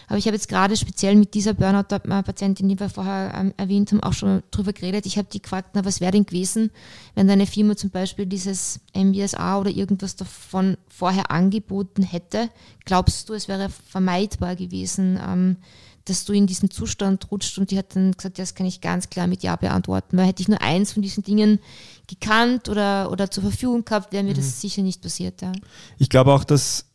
Aber 0.08 0.18
ich 0.18 0.26
habe 0.26 0.36
jetzt 0.36 0.48
gerade 0.48 0.76
speziell 0.78 1.16
mit 1.16 1.34
dieser 1.34 1.54
Burnout-Patientin, 1.54 2.70
die 2.70 2.80
wir 2.80 2.90
vorher 2.90 3.34
ähm, 3.36 3.54
erwähnt 3.58 3.92
haben, 3.92 4.02
auch 4.02 4.14
schon 4.14 4.42
drüber 4.52 4.72
geredet. 4.72 5.06
Ich 5.06 5.18
habe 5.18 5.28
die 5.32 5.42
gefragt, 5.42 5.72
na, 5.74 5.84
was 5.84 6.00
wäre 6.00 6.14
denn 6.14 6.26
gewesen, 6.26 6.72
wenn 7.14 7.28
deine 7.28 7.46
Firma 7.46 7.76
zum 7.76 7.90
Beispiel 7.90 8.26
dieses 8.26 8.80
MBSA 8.96 9.60
oder 9.60 9.70
irgendwas 9.70 10.16
davon 10.16 10.78
vorher 10.88 11.30
angeboten 11.30 12.04
hätte? 12.04 12.50
Glaubst 12.86 13.28
du, 13.28 13.34
es 13.34 13.50
wäre 13.50 13.70
vermeidbar 13.70 14.56
gewesen, 14.56 15.20
ähm, 15.22 15.58
dass 16.06 16.24
du 16.24 16.32
in 16.32 16.48
diesen 16.48 16.72
Zustand 16.72 17.30
rutscht? 17.30 17.58
Und 17.58 17.72
die 17.72 17.78
hat 17.78 17.94
dann 17.94 18.14
gesagt, 18.14 18.40
das 18.40 18.56
kann 18.56 18.66
ich 18.66 18.80
ganz 18.80 19.10
klar 19.10 19.28
mit 19.28 19.44
Ja 19.44 19.58
beantworten. 19.58 20.18
Weil 20.18 20.28
hätte 20.28 20.42
ich 20.42 20.48
nur 20.48 20.62
eins 20.62 20.94
von 20.94 21.02
diesen 21.02 21.24
Dingen 21.24 21.60
gekannt 22.08 22.70
oder, 22.70 23.12
oder 23.12 23.30
zur 23.30 23.44
Verfügung 23.44 23.84
gehabt, 23.84 24.14
wäre 24.14 24.24
mir 24.24 24.34
das 24.34 24.62
sicher 24.62 24.84
nicht 24.84 25.02
passiert. 25.02 25.42
Ja. 25.42 25.52
Ich 25.98 26.08
glaube 26.08 26.34
auch, 26.34 26.46
dass 26.46 26.86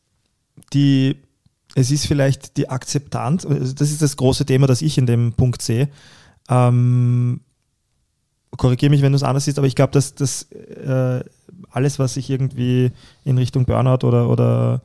die, 0.72 1.16
es 1.74 1.90
ist 1.90 2.06
vielleicht 2.06 2.56
die 2.56 2.68
Akzeptanz, 2.68 3.46
also 3.46 3.72
das 3.72 3.90
ist 3.90 4.02
das 4.02 4.16
große 4.16 4.44
Thema, 4.44 4.66
das 4.66 4.82
ich 4.82 4.98
in 4.98 5.06
dem 5.06 5.32
Punkt 5.32 5.62
sehe. 5.62 5.88
Ähm, 6.48 7.40
Korrigiere 8.58 8.90
mich, 8.90 9.00
wenn 9.00 9.12
du 9.12 9.16
es 9.16 9.22
anders 9.22 9.46
siehst, 9.46 9.58
aber 9.58 9.66
ich 9.66 9.74
glaube, 9.74 9.92
dass 9.92 10.14
das 10.14 10.42
äh, 10.52 11.24
alles, 11.70 11.98
was 11.98 12.14
sich 12.14 12.28
irgendwie 12.28 12.92
in 13.24 13.38
Richtung 13.38 13.64
Burnout 13.64 14.06
oder, 14.06 14.28
oder 14.28 14.82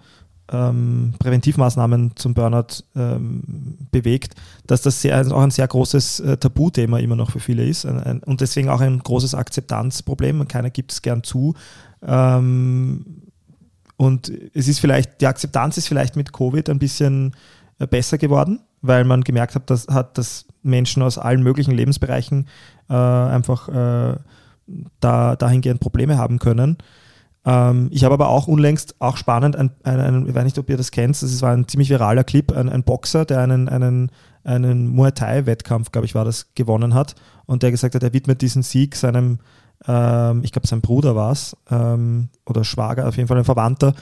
ähm, 0.49 1.13
Präventivmaßnahmen 1.19 2.15
zum 2.15 2.33
Burnout 2.33 2.83
ähm, 2.95 3.77
bewegt, 3.91 4.35
dass 4.65 4.81
das 4.81 5.01
sehr, 5.01 5.17
also 5.17 5.35
auch 5.35 5.41
ein 5.41 5.51
sehr 5.51 5.67
großes 5.67 6.21
äh, 6.21 6.37
Tabuthema 6.37 6.99
immer 6.99 7.17
noch 7.17 7.31
für 7.31 7.41
viele 7.41 7.65
ist 7.65 7.85
ein, 7.85 7.99
ein, 7.99 8.23
und 8.23 8.39
deswegen 8.39 8.69
auch 8.69 8.79
ein 8.79 8.99
großes 8.99 9.35
Akzeptanzproblem. 9.35 10.47
Keiner 10.47 10.69
gibt 10.69 10.93
es 10.93 11.01
gern 11.01 11.23
zu. 11.23 11.53
Ähm, 12.01 13.16
und 13.97 14.31
es 14.53 14.67
ist 14.67 14.79
vielleicht, 14.79 15.21
die 15.21 15.27
Akzeptanz 15.27 15.77
ist 15.77 15.87
vielleicht 15.87 16.15
mit 16.15 16.31
Covid 16.31 16.69
ein 16.69 16.79
bisschen 16.79 17.35
äh, 17.79 17.87
besser 17.87 18.17
geworden, 18.17 18.61
weil 18.81 19.03
man 19.03 19.23
gemerkt 19.23 19.55
hat, 19.55 19.69
dass, 19.69 19.87
hat, 19.87 20.17
dass 20.17 20.45
Menschen 20.61 21.01
aus 21.01 21.17
allen 21.17 21.41
möglichen 21.41 21.71
Lebensbereichen 21.71 22.47
äh, 22.89 22.93
einfach 22.93 23.67
äh, 23.69 24.17
da, 24.99 25.35
dahingehend 25.35 25.79
Probleme 25.79 26.17
haben 26.17 26.39
können. 26.39 26.77
Ähm, 27.45 27.87
ich 27.91 28.03
habe 28.03 28.13
aber 28.13 28.29
auch 28.29 28.47
unlängst, 28.47 28.95
auch 28.99 29.17
spannend, 29.17 29.55
ein, 29.55 29.71
ein, 29.83 29.99
ein, 29.99 30.27
ich 30.27 30.35
weiß 30.35 30.43
nicht, 30.43 30.59
ob 30.59 30.69
ihr 30.69 30.77
das 30.77 30.91
kennt, 30.91 31.21
das 31.21 31.41
war 31.41 31.53
ein 31.53 31.67
ziemlich 31.67 31.89
viraler 31.89 32.23
Clip, 32.23 32.51
ein, 32.51 32.69
ein 32.69 32.83
Boxer, 32.83 33.25
der 33.25 33.41
einen, 33.41 33.69
einen, 33.69 34.11
einen 34.43 34.89
Muay 34.89 35.11
Thai-Wettkampf, 35.11 35.91
glaube 35.91 36.05
ich, 36.05 36.13
war 36.13 36.25
das, 36.25 36.53
gewonnen 36.53 36.93
hat 36.93 37.15
und 37.45 37.63
der 37.63 37.71
gesagt 37.71 37.95
hat, 37.95 38.03
er 38.03 38.13
widmet 38.13 38.41
diesen 38.41 38.63
Sieg 38.63 38.95
seinem, 38.95 39.39
ähm, 39.85 40.43
ich 40.43 40.51
glaube, 40.51 40.67
sein 40.67 40.81
Bruder 40.81 41.15
war 41.15 41.31
es, 41.31 41.55
ähm, 41.69 42.29
oder 42.45 42.63
Schwager, 42.63 43.07
auf 43.07 43.17
jeden 43.17 43.27
Fall 43.27 43.37
ein 43.37 43.45
Verwandter, 43.45 43.93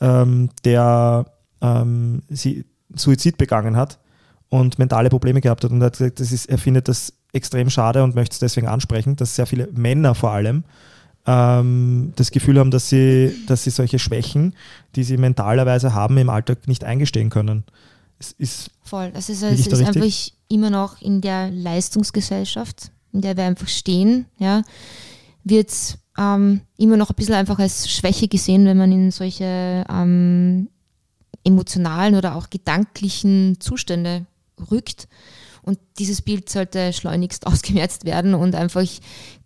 ähm, 0.00 0.50
der 0.64 1.26
ähm, 1.60 2.22
Suizid 2.94 3.38
begangen 3.38 3.76
hat 3.76 3.98
und 4.48 4.78
mentale 4.78 5.08
Probleme 5.08 5.40
gehabt 5.40 5.64
hat. 5.64 5.70
Und 5.70 5.80
er 5.80 5.86
hat 5.86 5.98
gesagt, 5.98 6.20
das 6.20 6.32
ist, 6.32 6.46
er 6.46 6.58
findet 6.58 6.88
das 6.88 7.12
extrem 7.32 7.70
schade 7.70 8.02
und 8.02 8.14
möchte 8.14 8.34
es 8.34 8.38
deswegen 8.38 8.68
ansprechen, 8.68 9.16
dass 9.16 9.34
sehr 9.34 9.46
viele 9.46 9.68
Männer 9.72 10.14
vor 10.14 10.30
allem 10.30 10.64
ähm, 11.26 12.12
das 12.16 12.30
Gefühl 12.30 12.58
haben, 12.58 12.70
dass 12.70 12.88
sie, 12.88 13.34
dass 13.46 13.64
sie 13.64 13.70
solche 13.70 13.98
Schwächen, 13.98 14.54
die 14.94 15.04
sie 15.04 15.16
mentalerweise 15.16 15.94
haben, 15.94 16.18
im 16.18 16.30
Alltag 16.30 16.68
nicht 16.68 16.84
eingestehen 16.84 17.30
können. 17.30 17.64
Es 18.18 18.32
ist 18.32 18.70
Voll. 18.84 19.10
Das 19.12 19.28
ist, 19.28 19.42
Liege 19.42 19.54
es 19.54 19.60
ich 19.60 19.68
da 19.68 19.76
ist 19.76 19.96
einfach 19.96 20.32
immer 20.48 20.70
noch 20.70 21.00
in 21.00 21.20
der 21.20 21.50
Leistungsgesellschaft, 21.50 22.92
in 23.12 23.22
der 23.22 23.36
wir 23.36 23.44
einfach 23.44 23.68
stehen, 23.68 24.26
ja, 24.38 24.62
wird 25.44 25.98
ähm, 26.18 26.62
immer 26.76 26.96
noch 26.96 27.10
ein 27.10 27.16
bisschen 27.16 27.34
einfach 27.34 27.58
als 27.58 27.90
Schwäche 27.90 28.28
gesehen, 28.28 28.66
wenn 28.66 28.76
man 28.76 28.92
in 28.92 29.10
solche 29.10 29.84
ähm, 29.88 30.68
emotionalen 31.44 32.14
oder 32.14 32.36
auch 32.36 32.50
gedanklichen 32.50 33.58
Zustände 33.60 34.26
rückt. 34.70 35.08
Und 35.62 35.78
dieses 35.98 36.20
Bild 36.20 36.48
sollte 36.48 36.92
schleunigst 36.92 37.46
ausgemerzt 37.46 38.04
werden 38.04 38.34
und 38.34 38.54
einfach 38.54 38.84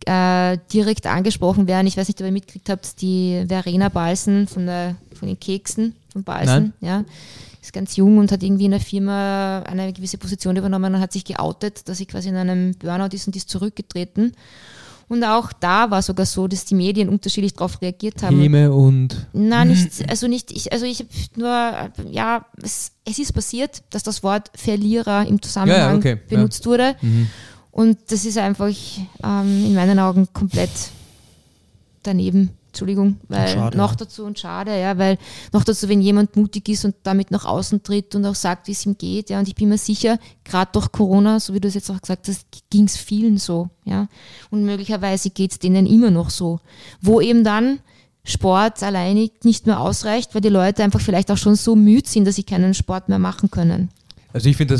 äh, 0.06 0.58
direkt 0.72 1.06
angesprochen 1.06 1.66
werden. 1.66 1.86
Ich 1.86 1.96
weiß 1.96 2.08
nicht, 2.08 2.20
ob 2.20 2.26
ihr 2.26 2.32
mitgekriegt 2.32 2.68
habt, 2.68 3.00
die 3.00 3.44
Verena 3.46 3.88
Balsen 3.88 4.48
von, 4.48 4.66
der, 4.66 4.96
von 5.14 5.28
den 5.28 5.38
Keksen 5.38 5.94
von 6.12 6.24
Balsen, 6.24 6.72
ja, 6.80 7.04
ist 7.60 7.72
ganz 7.72 7.96
jung 7.96 8.18
und 8.18 8.32
hat 8.32 8.42
irgendwie 8.42 8.64
in 8.64 8.70
der 8.72 8.80
Firma 8.80 9.60
eine 9.60 9.92
gewisse 9.92 10.18
Position 10.18 10.56
übernommen 10.56 10.94
und 10.94 11.00
hat 11.00 11.12
sich 11.12 11.24
geoutet, 11.24 11.88
dass 11.88 11.98
sie 11.98 12.06
quasi 12.06 12.30
in 12.30 12.36
einem 12.36 12.74
Burnout 12.74 13.14
ist 13.14 13.26
und 13.26 13.36
ist 13.36 13.50
zurückgetreten. 13.50 14.32
Und 15.08 15.24
auch 15.24 15.52
da 15.54 15.90
war 15.90 16.02
sogar 16.02 16.26
so, 16.26 16.48
dass 16.48 16.66
die 16.66 16.74
Medien 16.74 17.08
unterschiedlich 17.08 17.54
darauf 17.54 17.80
reagiert 17.80 18.22
haben. 18.22 18.38
Häme 18.40 18.70
und 18.72 19.26
Na, 19.32 19.64
nicht, 19.64 20.08
also 20.08 20.28
nicht, 20.28 20.52
ich, 20.52 20.70
also 20.70 20.84
ich 20.84 21.00
habe 21.00 21.10
nur, 21.36 22.10
ja, 22.10 22.44
es, 22.62 22.92
es 23.06 23.18
ist 23.18 23.32
passiert, 23.32 23.82
dass 23.90 24.02
das 24.02 24.22
Wort 24.22 24.50
Verlierer 24.54 25.26
im 25.26 25.40
Zusammenhang 25.40 25.80
Ja, 25.80 25.92
ja, 25.92 25.96
okay, 25.96 26.20
ja. 26.28 26.36
benutzt 26.36 26.66
wurde. 26.66 26.94
Mhm. 27.00 27.28
Und 27.70 27.98
das 28.08 28.24
ist 28.26 28.36
einfach 28.36 28.68
ähm, 29.24 29.64
in 29.66 29.74
meinen 29.74 29.98
Augen 29.98 30.28
komplett 30.32 30.70
daneben. 32.02 32.50
Entschuldigung, 32.78 33.16
weil 33.26 33.48
schade, 33.48 33.76
noch 33.76 33.90
ja. 33.90 33.96
dazu 33.96 34.24
und 34.24 34.38
schade, 34.38 34.78
ja, 34.78 34.96
weil 34.98 35.18
noch 35.52 35.64
dazu, 35.64 35.88
wenn 35.88 36.00
jemand 36.00 36.36
mutig 36.36 36.68
ist 36.68 36.84
und 36.84 36.94
damit 37.02 37.32
nach 37.32 37.44
außen 37.44 37.82
tritt 37.82 38.14
und 38.14 38.24
auch 38.24 38.36
sagt, 38.36 38.68
wie 38.68 38.72
es 38.72 38.86
ihm 38.86 38.96
geht, 38.96 39.30
ja, 39.30 39.40
und 39.40 39.48
ich 39.48 39.56
bin 39.56 39.68
mir 39.68 39.78
sicher, 39.78 40.20
gerade 40.44 40.70
durch 40.72 40.92
Corona, 40.92 41.40
so 41.40 41.54
wie 41.54 41.60
du 41.60 41.66
es 41.66 41.74
jetzt 41.74 41.90
auch 41.90 42.00
gesagt 42.00 42.28
hast, 42.28 42.46
ging 42.70 42.84
es 42.84 42.96
vielen 42.96 43.38
so, 43.38 43.68
ja, 43.84 44.06
und 44.50 44.64
möglicherweise 44.64 45.30
geht 45.30 45.50
es 45.50 45.58
denen 45.58 45.86
immer 45.86 46.12
noch 46.12 46.30
so, 46.30 46.60
wo 47.00 47.20
eben 47.20 47.42
dann 47.42 47.80
Sport 48.22 48.80
alleinig 48.84 49.32
nicht 49.42 49.66
mehr 49.66 49.80
ausreicht, 49.80 50.36
weil 50.36 50.40
die 50.40 50.50
Leute 50.50 50.84
einfach 50.84 51.00
vielleicht 51.00 51.32
auch 51.32 51.36
schon 51.36 51.56
so 51.56 51.74
müde 51.74 52.08
sind, 52.08 52.26
dass 52.28 52.36
sie 52.36 52.44
keinen 52.44 52.74
Sport 52.74 53.08
mehr 53.08 53.18
machen 53.18 53.50
können. 53.50 53.88
Also 54.32 54.50
ich 54.50 54.56
finde, 54.56 54.78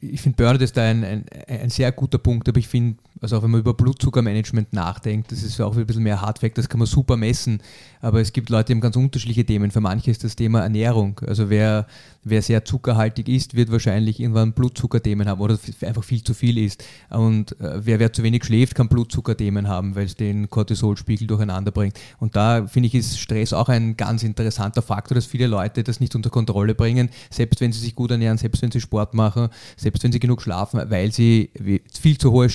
ich 0.00 0.20
finde 0.20 0.36
Burnout 0.36 0.64
ist 0.64 0.76
da 0.76 0.82
ein, 0.82 1.04
ein, 1.04 1.24
ein 1.46 1.70
sehr 1.70 1.92
guter 1.92 2.18
Punkt, 2.18 2.48
aber 2.48 2.58
ich 2.58 2.66
finde, 2.66 2.96
also 3.20 3.38
auch 3.38 3.42
wenn 3.42 3.50
man 3.50 3.60
über 3.60 3.74
Blutzuckermanagement 3.74 4.72
nachdenkt, 4.72 5.32
das 5.32 5.42
ist 5.42 5.58
ja 5.58 5.66
auch 5.66 5.76
ein 5.76 5.86
bisschen 5.86 6.02
mehr 6.02 6.20
Hardfact, 6.20 6.58
das 6.58 6.68
kann 6.68 6.78
man 6.78 6.86
super 6.86 7.16
messen, 7.16 7.60
aber 8.04 8.20
es 8.20 8.34
gibt 8.34 8.50
Leute, 8.50 8.66
die 8.66 8.72
haben 8.74 8.80
ganz 8.82 8.96
unterschiedliche 8.96 9.46
Themen. 9.46 9.70
Für 9.70 9.80
manche 9.80 10.10
ist 10.10 10.24
das 10.24 10.36
Thema 10.36 10.60
Ernährung. 10.60 11.18
Also 11.26 11.48
wer, 11.48 11.86
wer 12.22 12.42
sehr 12.42 12.62
zuckerhaltig 12.66 13.30
ist, 13.30 13.54
wird 13.54 13.72
wahrscheinlich 13.72 14.20
irgendwann 14.20 14.52
Blutzuckerthemen 14.52 15.26
haben 15.26 15.40
oder 15.40 15.58
einfach 15.80 16.04
viel 16.04 16.22
zu 16.22 16.34
viel 16.34 16.58
isst. 16.58 16.84
Und 17.08 17.58
äh, 17.60 17.86
wer, 17.86 18.00
wer 18.00 18.12
zu 18.12 18.22
wenig 18.22 18.44
schläft, 18.44 18.74
kann 18.74 18.88
Blutzuckerthemen 18.88 19.68
haben, 19.68 19.94
weil 19.94 20.04
es 20.04 20.16
den 20.16 20.50
Cortisolspiegel 20.50 21.26
durcheinander 21.26 21.70
bringt. 21.70 21.98
Und 22.18 22.36
da 22.36 22.66
finde 22.66 22.88
ich, 22.88 22.94
ist 22.94 23.18
Stress 23.18 23.54
auch 23.54 23.70
ein 23.70 23.96
ganz 23.96 24.22
interessanter 24.22 24.82
Faktor, 24.82 25.14
dass 25.14 25.24
viele 25.24 25.46
Leute 25.46 25.82
das 25.82 25.98
nicht 25.98 26.14
unter 26.14 26.28
Kontrolle 26.28 26.74
bringen, 26.74 27.08
selbst 27.30 27.62
wenn 27.62 27.72
sie 27.72 27.80
sich 27.80 27.94
gut 27.94 28.10
ernähren, 28.10 28.36
selbst 28.36 28.60
wenn 28.60 28.70
sie 28.70 28.82
Sport 28.82 29.14
machen, 29.14 29.48
selbst 29.78 30.04
wenn 30.04 30.12
sie 30.12 30.20
genug 30.20 30.42
schlafen, 30.42 30.82
weil 30.90 31.10
sie 31.10 31.50
viel 31.90 32.18
zu 32.18 32.32
hohe 32.32 32.50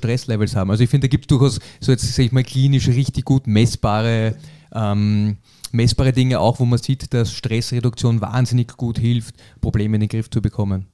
Stresslevels 0.49 0.55
haben. 0.55 0.71
Also 0.71 0.83
ich 0.83 0.89
finde, 0.89 1.07
da 1.07 1.12
gibt 1.12 1.25
es 1.25 1.27
durchaus 1.27 1.59
so 1.79 1.91
jetzt 1.91 2.07
sage 2.13 2.25
ich 2.27 2.31
mal 2.31 2.43
klinisch 2.43 2.88
richtig 2.88 3.25
gut 3.25 3.47
messbare 3.47 4.35
ähm, 4.73 5.38
messbare 5.71 6.13
Dinge 6.13 6.39
auch, 6.39 6.59
wo 6.59 6.65
man 6.65 6.79
sieht, 6.79 7.13
dass 7.13 7.33
Stressreduktion 7.33 8.21
wahnsinnig 8.21 8.75
gut 8.77 8.97
hilft, 9.00 9.35
Probleme 9.62 9.95
in 9.97 10.02
den 10.02 10.10
Griff 10.10 10.29
zu 10.29 10.41
bekommen. 10.41 10.85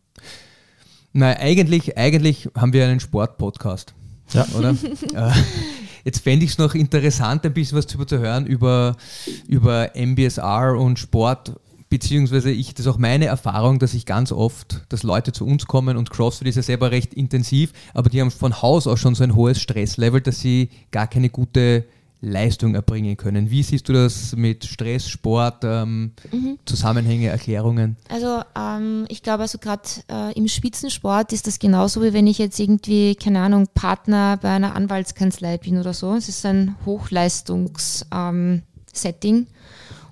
Na, 1.13 1.37
eigentlich, 1.37 1.97
eigentlich 1.97 2.49
haben 2.57 2.73
wir 2.73 2.85
einen 2.85 2.99
Sport-Podcast, 2.99 3.93
Ja. 4.33 4.45
oder? 4.57 4.71
äh, 5.13 5.31
jetzt 6.03 6.19
fände 6.19 6.43
ich 6.43 6.51
es 6.51 6.57
noch 6.57 6.75
interessant, 6.75 7.45
ein 7.45 7.53
bisschen 7.53 7.77
was 7.77 7.87
zu, 7.87 8.03
zu 8.03 8.19
hören 8.19 8.45
über, 8.45 8.97
über 9.47 9.91
MBSR 9.95 10.75
und 10.77 10.99
Sport, 10.99 11.53
beziehungsweise 11.95 12.51
ich, 12.51 12.73
das 12.73 12.85
ist 12.85 12.91
auch 12.91 12.97
meine 12.97 13.27
Erfahrung, 13.27 13.79
dass 13.79 13.93
ich 13.93 14.05
ganz 14.05 14.33
oft, 14.33 14.81
dass 14.89 15.03
Leute 15.03 15.31
zu 15.31 15.45
uns 15.45 15.65
kommen 15.65 15.95
und 15.95 16.09
CrossFit 16.09 16.49
ist 16.49 16.57
ja 16.57 16.61
selber 16.61 16.91
recht 16.91 17.13
intensiv, 17.13 17.71
aber 17.93 18.09
die 18.09 18.19
haben 18.19 18.31
von 18.31 18.61
Haus 18.61 18.85
aus 18.85 18.99
schon 18.99 19.15
so 19.15 19.23
ein 19.23 19.33
hohes 19.33 19.61
Stresslevel, 19.61 20.19
dass 20.19 20.41
sie 20.41 20.67
gar 20.91 21.07
keine 21.07 21.29
gute 21.29 21.85
Leistung 22.19 22.75
erbringen 22.75 23.15
können. 23.15 23.49
Wie 23.49 23.63
siehst 23.63 23.87
du 23.87 23.93
das 23.93 24.35
mit 24.35 24.65
Stress, 24.65 25.07
Sport, 25.07 25.63
ähm, 25.63 26.11
Zusammenhänge, 26.65 27.29
Erklärungen? 27.29 27.95
Also 28.09 28.41
ähm, 28.59 29.05
ich 29.07 29.23
glaube, 29.23 29.43
also 29.43 29.57
gerade 29.57 29.83
äh, 30.11 30.37
im 30.37 30.49
Spitzensport 30.49 31.31
ist 31.31 31.47
das 31.47 31.59
genauso, 31.59 32.03
wie 32.03 32.11
wenn 32.11 32.27
ich 32.27 32.39
jetzt 32.39 32.59
irgendwie, 32.59 33.15
keine 33.15 33.39
Ahnung, 33.39 33.69
Partner 33.73 34.37
bei 34.41 34.49
einer 34.49 34.75
Anwaltskanzlei 34.75 35.59
bin 35.59 35.77
oder 35.77 35.93
so. 35.93 36.13
Es 36.13 36.27
ist 36.27 36.45
ein 36.45 36.75
Hochleistungs-Setting. 36.85 39.47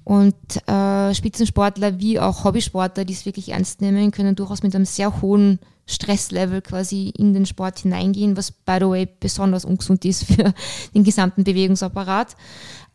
Und 0.03 0.35
äh, 0.67 1.13
Spitzensportler 1.13 1.99
wie 1.99 2.19
auch 2.19 2.43
Hobbysportler, 2.43 3.05
die 3.05 3.13
es 3.13 3.25
wirklich 3.25 3.49
ernst 3.49 3.81
nehmen, 3.81 4.11
können 4.11 4.35
durchaus 4.35 4.63
mit 4.63 4.75
einem 4.75 4.85
sehr 4.85 5.21
hohen 5.21 5.59
Stresslevel 5.85 6.61
quasi 6.61 7.13
in 7.17 7.33
den 7.33 7.45
Sport 7.45 7.79
hineingehen, 7.79 8.37
was 8.37 8.51
by 8.51 8.77
the 8.79 8.87
way 8.87 9.07
besonders 9.19 9.65
ungesund 9.65 10.05
ist 10.05 10.23
für 10.25 10.53
den 10.93 11.03
gesamten 11.03 11.43
Bewegungsapparat. 11.43 12.35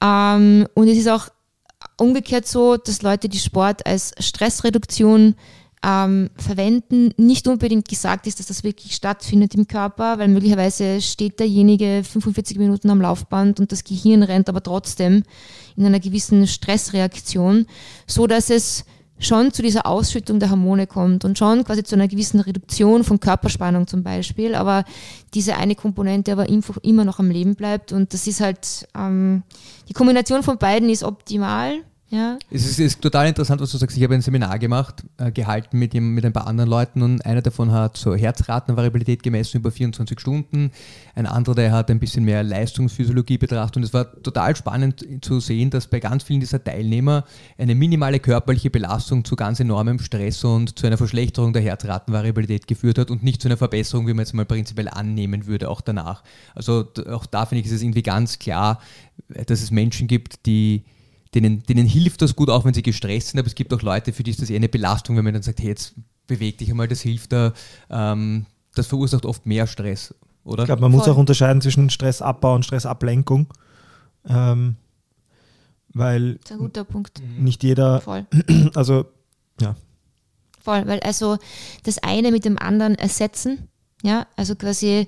Ähm, 0.02 0.66
und 0.74 0.88
es 0.88 0.98
ist 0.98 1.08
auch 1.08 1.28
umgekehrt 1.96 2.46
so, 2.46 2.76
dass 2.76 3.02
Leute 3.02 3.28
die 3.28 3.38
Sport 3.38 3.86
als 3.86 4.12
Stressreduktion 4.18 5.34
ähm, 5.84 6.30
verwenden. 6.36 7.10
Nicht 7.16 7.46
unbedingt 7.46 7.88
gesagt 7.88 8.26
ist, 8.26 8.38
dass 8.38 8.46
das 8.46 8.64
wirklich 8.64 8.94
stattfindet 8.94 9.54
im 9.54 9.68
Körper, 9.68 10.18
weil 10.18 10.28
möglicherweise 10.28 11.00
steht 11.00 11.40
derjenige 11.40 12.02
45 12.04 12.58
Minuten 12.58 12.90
am 12.90 13.00
Laufband 13.00 13.60
und 13.60 13.72
das 13.72 13.84
Gehirn 13.84 14.22
rennt 14.22 14.48
aber 14.48 14.62
trotzdem 14.62 15.22
in 15.76 15.86
einer 15.86 16.00
gewissen 16.00 16.46
Stressreaktion, 16.46 17.66
so 18.06 18.26
dass 18.26 18.50
es 18.50 18.84
schon 19.18 19.52
zu 19.52 19.62
dieser 19.62 19.86
Ausschüttung 19.86 20.38
der 20.38 20.50
Hormone 20.50 20.86
kommt 20.86 21.24
und 21.24 21.38
schon 21.38 21.64
quasi 21.64 21.82
zu 21.82 21.96
einer 21.96 22.08
gewissen 22.08 22.40
Reduktion 22.40 23.04
von 23.04 23.20
Körperspannung 23.20 23.86
zum 23.86 24.02
Beispiel, 24.02 24.54
aber 24.54 24.84
diese 25.34 25.56
eine 25.56 25.74
Komponente 25.74 26.32
aber 26.32 26.48
immer 26.48 27.04
noch 27.04 27.18
am 27.18 27.30
Leben 27.30 27.56
bleibt 27.56 27.92
und 27.92 28.14
das 28.14 28.26
ist 28.26 28.40
halt, 28.40 28.86
ähm, 28.96 29.42
die 29.88 29.92
Kombination 29.92 30.42
von 30.42 30.58
beiden 30.58 30.88
ist 30.88 31.02
optimal, 31.02 31.80
ja. 32.10 32.38
Es 32.50 32.64
ist, 32.64 32.80
ist 32.80 33.02
total 33.02 33.28
interessant, 33.28 33.60
was 33.60 33.70
du 33.70 33.76
sagst. 33.76 33.96
Ich 33.96 34.02
habe 34.02 34.14
ein 34.14 34.22
Seminar 34.22 34.58
gemacht, 34.58 35.04
äh, 35.18 35.30
gehalten 35.30 35.78
mit, 35.78 35.92
dem, 35.92 36.14
mit 36.14 36.24
ein 36.24 36.32
paar 36.32 36.46
anderen 36.46 36.70
Leuten 36.70 37.02
und 37.02 37.24
einer 37.26 37.42
davon 37.42 37.70
hat 37.70 37.98
so 37.98 38.14
Herzratenvariabilität 38.14 39.22
gemessen 39.22 39.58
über 39.58 39.70
24 39.70 40.18
Stunden. 40.18 40.70
Ein 41.14 41.26
anderer, 41.26 41.54
der 41.54 41.72
hat 41.72 41.90
ein 41.90 41.98
bisschen 41.98 42.24
mehr 42.24 42.42
Leistungsphysiologie 42.42 43.36
betrachtet 43.36 43.76
und 43.76 43.82
es 43.82 43.92
war 43.92 44.10
total 44.22 44.56
spannend 44.56 45.04
zu 45.20 45.40
sehen, 45.40 45.68
dass 45.68 45.86
bei 45.86 46.00
ganz 46.00 46.22
vielen 46.22 46.40
dieser 46.40 46.64
Teilnehmer 46.64 47.24
eine 47.58 47.74
minimale 47.74 48.20
körperliche 48.20 48.70
Belastung 48.70 49.26
zu 49.26 49.36
ganz 49.36 49.60
enormem 49.60 49.98
Stress 49.98 50.42
und 50.44 50.78
zu 50.78 50.86
einer 50.86 50.96
Verschlechterung 50.96 51.52
der 51.52 51.60
Herzratenvariabilität 51.60 52.66
geführt 52.66 52.98
hat 52.98 53.10
und 53.10 53.22
nicht 53.22 53.42
zu 53.42 53.48
einer 53.48 53.58
Verbesserung, 53.58 54.06
wie 54.06 54.14
man 54.14 54.20
jetzt 54.20 54.32
mal 54.32 54.46
prinzipiell 54.46 54.88
annehmen 54.88 55.46
würde, 55.46 55.68
auch 55.68 55.82
danach. 55.82 56.22
Also 56.54 56.86
auch 57.10 57.26
da 57.26 57.44
finde 57.44 57.60
ich, 57.60 57.66
ist 57.66 57.72
es 57.72 57.82
irgendwie 57.82 58.02
ganz 58.02 58.38
klar, 58.38 58.80
dass 59.28 59.60
es 59.60 59.70
Menschen 59.70 60.06
gibt, 60.06 60.46
die 60.46 60.84
denen, 61.34 61.62
denen 61.64 61.86
hilft 61.86 62.22
das 62.22 62.34
gut, 62.36 62.50
auch 62.50 62.64
wenn 62.64 62.74
sie 62.74 62.82
gestresst 62.82 63.28
sind, 63.28 63.40
aber 63.40 63.46
es 63.48 63.54
gibt 63.54 63.72
auch 63.72 63.82
Leute, 63.82 64.12
für 64.12 64.22
die 64.22 64.30
ist 64.30 64.40
das 64.42 64.50
eher 64.50 64.56
eine 64.56 64.68
Belastung, 64.68 65.16
wenn 65.16 65.24
man 65.24 65.34
dann 65.34 65.42
sagt, 65.42 65.60
hey, 65.60 65.68
jetzt 65.68 65.94
beweg 66.26 66.58
dich 66.58 66.70
einmal, 66.70 66.88
das 66.88 67.00
hilft 67.00 67.32
da. 67.32 67.52
Ähm, 67.90 68.46
das 68.74 68.86
verursacht 68.86 69.26
oft 69.26 69.44
mehr 69.46 69.66
Stress, 69.66 70.14
oder? 70.44 70.62
Ich 70.62 70.66
glaube, 70.66 70.82
man 70.82 70.92
muss 70.92 71.04
Voll. 71.04 71.14
auch 71.14 71.18
unterscheiden 71.18 71.60
zwischen 71.60 71.90
Stressabbau 71.90 72.54
und 72.54 72.64
Stressablenkung. 72.64 73.46
Ähm, 74.28 74.76
weil 75.94 76.34
Das 76.34 76.50
ist 76.50 76.52
ein 76.52 76.58
guter 76.58 76.84
Punkt. 76.84 77.20
nicht 77.38 77.64
jeder, 77.64 78.00
Voll. 78.00 78.26
also 78.74 79.06
Voll, 80.60 80.86
weil 80.86 81.00
also 81.00 81.38
das 81.84 81.98
eine 81.98 82.30
mit 82.30 82.44
dem 82.44 82.58
anderen 82.58 82.94
ersetzen, 82.96 83.68
ja, 84.02 84.26
also 84.36 84.54
quasi 84.54 85.06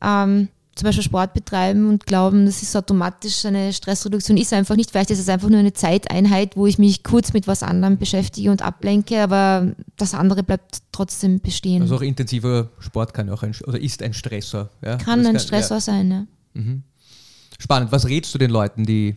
ähm, 0.00 0.48
zum 0.74 0.86
Beispiel 0.86 1.04
Sport 1.04 1.34
betreiben 1.34 1.88
und 1.88 2.06
glauben, 2.06 2.46
das 2.46 2.62
ist 2.62 2.74
automatisch 2.74 3.44
eine 3.44 3.72
Stressreduktion, 3.72 4.38
ist 4.38 4.52
einfach 4.52 4.74
nicht. 4.74 4.90
Vielleicht 4.90 5.10
ist 5.10 5.18
es 5.18 5.28
einfach 5.28 5.50
nur 5.50 5.58
eine 5.58 5.74
Zeiteinheit, 5.74 6.56
wo 6.56 6.66
ich 6.66 6.78
mich 6.78 7.02
kurz 7.02 7.34
mit 7.34 7.46
was 7.46 7.62
anderem 7.62 7.98
beschäftige 7.98 8.50
und 8.50 8.62
ablenke, 8.62 9.20
aber 9.20 9.74
das 9.96 10.14
andere 10.14 10.42
bleibt 10.42 10.78
trotzdem 10.90 11.40
bestehen. 11.40 11.82
also 11.82 11.96
auch 11.96 12.02
intensiver 12.02 12.70
Sport 12.78 13.12
kann 13.12 13.28
auch 13.28 13.42
ein, 13.42 13.54
oder 13.66 13.78
ist 13.78 14.02
ein 14.02 14.14
Stressor. 14.14 14.70
Ja? 14.80 14.96
Kann 14.96 15.22
Das 15.22 15.28
ein 15.28 15.40
Stressor 15.40 15.80
sein, 15.80 16.10
ja. 16.10 16.26
Mhm. 16.54 16.82
Spannend. 17.58 17.92
Was 17.92 18.06
rätst 18.08 18.34
du 18.34 18.38
den 18.38 18.50
Leuten, 18.50 18.84
die, 18.86 19.16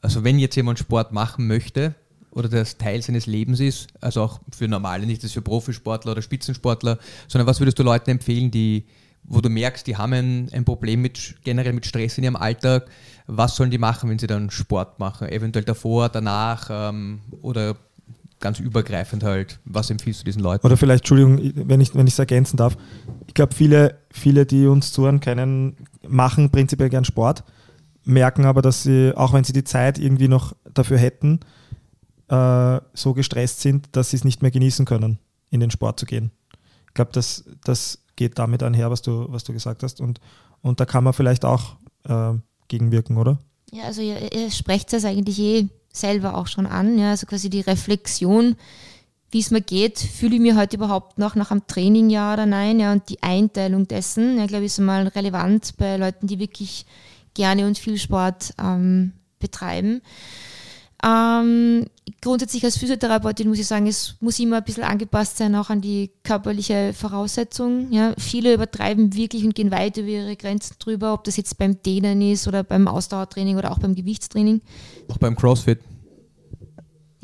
also 0.00 0.24
wenn 0.24 0.38
jetzt 0.38 0.56
jemand 0.56 0.78
Sport 0.78 1.12
machen 1.12 1.46
möchte 1.46 1.94
oder 2.30 2.48
das 2.48 2.78
Teil 2.78 3.02
seines 3.02 3.26
Lebens 3.26 3.60
ist, 3.60 3.88
also 4.00 4.22
auch 4.22 4.40
für 4.56 4.68
normale, 4.68 5.06
nicht 5.06 5.22
das 5.22 5.32
für 5.32 5.42
Profisportler 5.42 6.12
oder 6.12 6.22
Spitzensportler, 6.22 6.98
sondern 7.28 7.46
was 7.46 7.60
würdest 7.60 7.78
du 7.78 7.82
Leuten 7.82 8.10
empfehlen, 8.10 8.50
die, 8.50 8.84
wo 9.24 9.40
du 9.40 9.48
merkst, 9.48 9.86
die 9.86 9.96
haben 9.96 10.48
ein, 10.52 10.64
Problem 10.64 11.02
mit 11.02 11.36
generell 11.44 11.72
mit 11.72 11.86
Stress 11.86 12.18
in 12.18 12.24
ihrem 12.24 12.36
Alltag, 12.36 12.88
was 13.26 13.56
sollen 13.56 13.70
die 13.70 13.78
machen, 13.78 14.10
wenn 14.10 14.18
sie 14.18 14.26
dann 14.26 14.50
Sport 14.50 14.98
machen? 14.98 15.28
Eventuell 15.28 15.64
davor, 15.64 16.08
danach 16.08 16.68
ähm, 16.70 17.20
oder 17.40 17.76
ganz 18.40 18.60
übergreifend 18.60 19.24
halt. 19.24 19.58
Was 19.64 19.88
empfiehlst 19.90 20.20
du 20.20 20.24
diesen 20.24 20.42
Leuten? 20.42 20.66
Oder 20.66 20.76
vielleicht, 20.76 21.00
Entschuldigung, 21.00 21.68
wenn 21.68 21.80
ich 21.80 21.94
wenn 21.94 22.06
es 22.06 22.18
ergänzen 22.18 22.58
darf. 22.58 22.76
Ich 23.26 23.34
glaube, 23.34 23.54
viele, 23.54 23.98
viele, 24.10 24.44
die 24.44 24.66
uns 24.66 24.92
zuhören, 24.92 25.20
kennen, 25.20 25.76
machen 26.06 26.50
prinzipiell 26.50 26.90
gern 26.90 27.06
Sport, 27.06 27.44
merken 28.04 28.44
aber, 28.44 28.60
dass 28.60 28.82
sie, 28.82 29.16
auch 29.16 29.32
wenn 29.32 29.44
sie 29.44 29.54
die 29.54 29.64
Zeit 29.64 29.98
irgendwie 29.98 30.28
noch 30.28 30.54
dafür 30.74 30.98
hätten, 30.98 31.40
äh, 32.28 32.80
so 32.92 33.14
gestresst 33.14 33.62
sind, 33.62 33.88
dass 33.92 34.10
sie 34.10 34.16
es 34.16 34.24
nicht 34.24 34.42
mehr 34.42 34.50
genießen 34.50 34.84
können, 34.84 35.18
in 35.50 35.60
den 35.60 35.70
Sport 35.70 35.98
zu 35.98 36.04
gehen. 36.04 36.30
Ich 36.94 36.96
glaube, 36.96 37.10
das, 37.12 37.42
das 37.64 37.98
geht 38.14 38.38
damit 38.38 38.62
einher, 38.62 38.88
was 38.88 39.02
du, 39.02 39.26
was 39.28 39.42
du 39.42 39.52
gesagt 39.52 39.82
hast. 39.82 40.00
Und, 40.00 40.20
und 40.62 40.78
da 40.78 40.86
kann 40.86 41.02
man 41.02 41.12
vielleicht 41.12 41.44
auch 41.44 41.74
äh, 42.08 42.34
gegenwirken, 42.68 43.16
oder? 43.16 43.38
Ja, 43.72 43.82
also 43.86 44.00
ihr, 44.00 44.32
ihr 44.32 44.48
sprecht 44.52 44.92
es 44.92 45.04
eigentlich 45.04 45.40
eh 45.40 45.68
selber 45.92 46.36
auch 46.36 46.46
schon 46.46 46.66
an, 46.66 46.96
ja, 46.96 47.10
also 47.10 47.26
quasi 47.26 47.50
die 47.50 47.62
Reflexion, 47.62 48.54
wie 49.32 49.40
es 49.40 49.50
mir 49.50 49.60
geht, 49.60 49.98
fühle 49.98 50.36
ich 50.36 50.40
mir 50.40 50.56
heute 50.56 50.76
überhaupt 50.76 51.18
noch 51.18 51.34
nach 51.34 51.50
einem 51.50 51.66
Training 51.66 52.10
ja 52.10 52.32
oder 52.32 52.46
nein, 52.46 52.78
ja, 52.78 52.92
und 52.92 53.08
die 53.08 53.20
Einteilung 53.24 53.88
dessen, 53.88 54.38
ja, 54.38 54.46
glaube 54.46 54.64
ich, 54.64 54.72
ist 54.72 54.78
mal 54.78 55.08
relevant 55.08 55.74
bei 55.76 55.96
Leuten, 55.96 56.28
die 56.28 56.38
wirklich 56.38 56.86
gerne 57.34 57.66
und 57.66 57.76
viel 57.76 57.98
Sport 57.98 58.54
ähm, 58.62 59.12
betreiben. 59.40 60.00
Ähm, 61.04 61.84
grundsätzlich 62.22 62.64
als 62.64 62.78
Physiotherapeutin 62.78 63.48
muss 63.48 63.58
ich 63.58 63.66
sagen, 63.66 63.86
es 63.86 64.16
muss 64.20 64.38
immer 64.38 64.58
ein 64.58 64.64
bisschen 64.64 64.84
angepasst 64.84 65.36
sein, 65.36 65.54
auch 65.54 65.68
an 65.68 65.82
die 65.82 66.10
körperliche 66.22 66.94
Voraussetzung. 66.94 67.92
Ja. 67.92 68.14
Viele 68.16 68.54
übertreiben 68.54 69.14
wirklich 69.14 69.44
und 69.44 69.54
gehen 69.54 69.70
weit 69.70 69.98
über 69.98 70.08
ihre 70.08 70.36
Grenzen 70.36 70.76
drüber, 70.78 71.12
ob 71.12 71.24
das 71.24 71.36
jetzt 71.36 71.58
beim 71.58 71.82
Dehnen 71.82 72.22
ist 72.22 72.48
oder 72.48 72.62
beim 72.62 72.88
Ausdauertraining 72.88 73.58
oder 73.58 73.72
auch 73.72 73.78
beim 73.78 73.94
Gewichtstraining. 73.94 74.62
Auch 75.08 75.18
beim 75.18 75.36
CrossFit. 75.36 75.80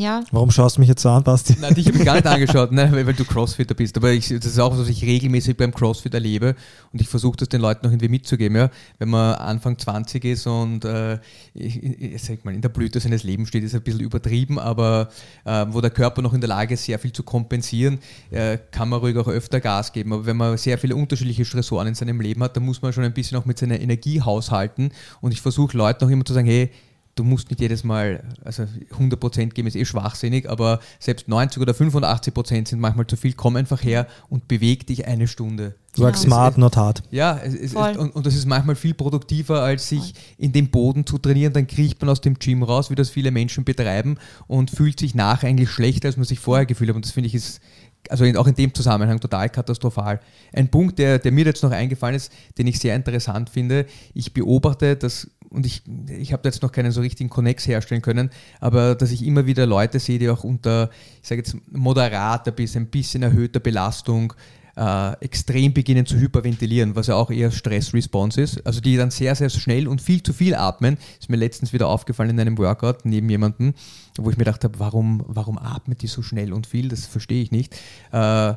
Ja, 0.01 0.25
Warum 0.31 0.51
schaust 0.51 0.79
du 0.79 0.81
mich 0.81 0.89
jetzt 0.89 1.03
so 1.03 1.11
an, 1.11 1.23
Basti? 1.23 1.57
Nein, 1.61 1.75
dich 1.75 1.87
habe 1.87 1.99
ich 1.99 2.05
gar 2.07 2.15
nicht 2.15 2.27
angeschaut, 2.27 2.73
ne, 2.73 2.91
weil, 2.91 3.07
weil 3.07 3.13
du 3.13 3.27
Crossfitter 3.27 3.75
bist. 3.75 3.99
Aber 3.99 4.11
ich, 4.11 4.29
das 4.29 4.47
ist 4.47 4.59
auch 4.59 4.73
was, 4.73 4.79
was 4.79 4.89
ich 4.89 5.05
regelmäßig 5.05 5.59
beim 5.59 5.75
Crossfit 5.75 6.15
erlebe 6.15 6.55
und 6.91 7.03
ich 7.03 7.09
versuche 7.09 7.37
das 7.37 7.51
den 7.51 7.61
Leuten 7.61 7.85
noch 7.85 7.93
irgendwie 7.93 8.09
mitzugeben. 8.09 8.57
Ja. 8.57 8.71
Wenn 8.99 9.11
man 9.11 9.35
Anfang 9.35 9.77
20 9.77 10.25
ist 10.25 10.47
und 10.47 10.87
äh, 10.87 11.19
ich, 11.53 11.83
ich 11.83 12.23
sag 12.23 12.47
mal, 12.47 12.55
in 12.55 12.63
der 12.63 12.71
Blüte 12.71 12.99
seines 12.99 13.25
Lebens 13.25 13.51
steht, 13.51 13.63
ist 13.63 13.75
ein 13.75 13.83
bisschen 13.83 14.01
übertrieben, 14.01 14.59
aber 14.59 15.11
äh, 15.45 15.67
wo 15.69 15.83
der 15.83 15.91
Körper 15.91 16.23
noch 16.23 16.33
in 16.33 16.41
der 16.41 16.49
Lage 16.49 16.73
ist, 16.73 16.85
sehr 16.87 16.99
viel 16.99 17.13
zu 17.13 17.23
kompensieren, 17.23 17.99
äh, 18.31 18.57
kann 18.71 18.89
man 18.89 19.01
ruhig 19.01 19.19
auch 19.19 19.29
öfter 19.29 19.61
Gas 19.61 19.93
geben. 19.93 20.15
Aber 20.15 20.25
wenn 20.25 20.39
man 20.39 20.57
sehr 20.57 20.79
viele 20.79 20.97
unterschiedliche 20.97 21.45
Stressoren 21.45 21.89
in 21.89 21.95
seinem 21.95 22.23
Leben 22.23 22.43
hat, 22.43 22.57
dann 22.57 22.65
muss 22.65 22.81
man 22.81 22.95
schon 22.95 23.05
ein 23.05 23.13
bisschen 23.13 23.37
auch 23.37 23.45
mit 23.45 23.59
seiner 23.59 23.79
Energie 23.79 24.23
haushalten. 24.23 24.93
Und 25.21 25.33
ich 25.33 25.43
versuche 25.43 25.77
Leuten 25.77 26.07
auch 26.07 26.09
immer 26.09 26.25
zu 26.25 26.33
sagen, 26.33 26.47
hey, 26.47 26.71
du 27.15 27.25
musst 27.25 27.51
nicht 27.51 27.61
jedes 27.61 27.85
Mal, 27.85 28.23
also 28.45 28.65
100% 28.99 29.51
geben 29.51 29.69
ist 29.69 29.77
eh 29.77 29.85
schwachsinnig, 29.85 30.49
aber 30.49 30.81
selbst 30.99 31.29
90 31.29 31.61
oder 31.61 31.73
85% 31.73 32.69
sind 32.69 32.81
manchmal 32.81 33.07
zu 33.07 33.17
viel. 33.17 33.35
Komm 33.35 33.57
einfach 33.57 33.83
her 33.83 34.07
und 34.29 34.49
beweg 34.49 34.87
dich 34.87 35.07
eine 35.07 35.29
Stunde. 35.29 35.75
Du 35.95 36.03
sagst 36.03 36.23
Genau. 36.23 36.37
smart, 36.37 36.59
not 36.59 36.77
hard. 36.77 37.03
Ja, 37.11 37.39
es, 37.39 37.55
es, 37.55 37.73
Voll. 37.73 37.91
es, 37.91 37.97
und, 37.97 38.15
und 38.15 38.27
das 38.27 38.35
ist 38.35 38.47
manchmal 38.47 38.77
viel 38.77 38.95
produktiver, 38.95 39.63
als 39.63 39.89
sich 39.89 40.15
in 40.39 40.53
den 40.53 40.71
Boden 40.71 41.05
zu 41.05 41.19
trainieren. 41.19 41.53
Dann 41.53 41.67
kriecht 41.67 42.01
man 42.01 42.09
aus 42.09 42.21
dem 42.21 42.39
Gym 42.39 42.63
raus, 42.63 42.91
wie 42.91 42.95
das 42.95 43.11
viele 43.11 43.31
Menschen 43.33 43.65
betreiben 43.65 44.17
und 44.47 44.71
fühlt 44.71 45.01
sich 45.01 45.15
nach 45.15 45.43
eigentlich 45.43 45.71
schlechter, 45.71 46.09
als 46.09 46.17
man 46.17 46.25
sich 46.27 46.39
vorher 46.39 46.65
gefühlt 46.65 46.91
hat. 46.91 46.97
Und 46.97 47.05
das 47.05 47.13
finde 47.13 47.27
ich 47.27 47.35
ist, 47.35 47.61
also 48.09 48.25
in, 48.25 48.37
auch 48.37 48.47
in 48.47 48.55
dem 48.55 48.73
Zusammenhang 48.73 49.21
total 49.21 49.49
katastrophal. 49.51 50.21
Ein 50.53 50.71
Punkt, 50.71 50.99
der, 50.99 51.19
der 51.19 51.33
mir 51.33 51.45
jetzt 51.45 51.63
noch 51.63 51.73
eingefallen 51.73 52.15
ist, 52.15 52.33
den 52.57 52.67
ich 52.69 52.79
sehr 52.79 52.95
interessant 52.95 53.51
finde, 53.51 53.87
ich 54.15 54.33
beobachte, 54.33 54.97
dass 54.97 55.29
und 55.51 55.67
ich, 55.67 55.83
ich 56.09 56.33
habe 56.33 56.49
jetzt 56.49 56.63
noch 56.63 56.73
keinen 56.73 56.93
so 56.93 57.01
richtigen 57.01 57.29
Connex 57.29 57.67
herstellen 57.67 58.03
können, 58.03 58.31
aber 58.61 58.95
dass 58.95 59.11
ich 59.11 59.25
immer 59.25 59.47
wieder 59.47 59.67
Leute 59.67 59.99
sehe, 59.99 60.19
die 60.19 60.29
auch 60.29 60.45
unter, 60.45 60.91
ich 61.23 61.29
sage 61.29 61.41
jetzt, 61.41 61.57
moderater 61.71 62.53
bis 62.53 62.77
ein 62.77 62.87
bisschen 62.87 63.23
erhöhter 63.23 63.61
Belastung 63.61 64.33
äh, 64.77 65.13
extrem 65.21 65.73
beginnen 65.73 66.07
zu 66.07 66.17
hyperventilieren, 66.17 66.97
was 66.97 67.09
ja 67.09 67.15
auch 67.17 67.31
eher 67.31 67.51
Stress-Response 67.51 68.41
ist. 68.41 68.67
Also 68.67 68.81
die 68.81 68.97
dann 68.97 69.11
sehr, 69.11 69.35
sehr 69.35 69.51
schnell 69.51 69.89
und 69.89 70.01
viel 70.01 70.23
zu 70.23 70.33
viel 70.33 70.55
atmen. 70.55 70.97
Ist 71.19 71.29
mir 71.29 71.37
letztens 71.37 71.73
wieder 71.73 71.89
aufgefallen 71.89 72.31
in 72.31 72.41
einem 72.41 72.59
Workout 72.59 73.05
neben 73.05 73.29
jemandem, 73.29 73.75
wo 74.17 74.31
ich 74.31 74.37
mir 74.37 74.45
gedacht 74.45 74.65
habe, 74.65 74.79
warum, 74.79 75.23
warum 75.27 75.59
atmet 75.59 76.03
die 76.03 76.07
so 76.07 76.23
schnell 76.23 76.53
und 76.53 76.67
viel? 76.67 76.89
Das 76.89 77.07
verstehe 77.07 77.43
ich 77.43 77.51
nicht. 77.51 77.75
Äh, 78.13 78.55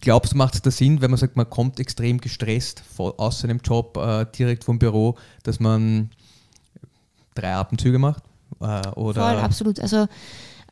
Glaubst 0.00 0.32
du, 0.32 0.36
macht 0.36 0.54
es 0.54 0.62
da 0.62 0.70
Sinn, 0.70 1.00
wenn 1.00 1.10
man 1.10 1.18
sagt, 1.18 1.36
man 1.36 1.48
kommt 1.48 1.78
extrem 1.78 2.20
gestresst 2.20 2.82
aus 2.98 3.40
seinem 3.40 3.58
Job, 3.58 3.96
äh, 3.96 4.26
direkt 4.36 4.64
vom 4.64 4.78
Büro, 4.78 5.16
dass 5.44 5.60
man 5.60 6.10
drei 7.34 7.54
Atemzüge 7.54 7.98
macht? 7.98 8.22
Äh, 8.60 8.88
oder 8.90 9.28
Voll, 9.28 9.40
absolut. 9.40 9.80
Also 9.80 10.06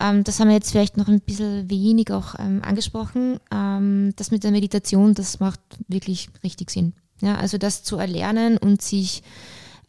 ähm, 0.00 0.24
das 0.24 0.40
haben 0.40 0.48
wir 0.48 0.54
jetzt 0.54 0.70
vielleicht 0.70 0.96
noch 0.96 1.08
ein 1.08 1.20
bisschen 1.20 1.70
wenig 1.70 2.10
auch 2.12 2.34
ähm, 2.38 2.62
angesprochen. 2.64 3.38
Ähm, 3.52 4.12
das 4.16 4.30
mit 4.30 4.44
der 4.44 4.50
Meditation, 4.50 5.14
das 5.14 5.40
macht 5.40 5.60
wirklich 5.88 6.28
richtig 6.42 6.70
Sinn. 6.70 6.92
Ja, 7.20 7.36
also 7.36 7.56
das 7.56 7.84
zu 7.84 7.98
erlernen 7.98 8.58
und 8.58 8.82
sich 8.82 9.22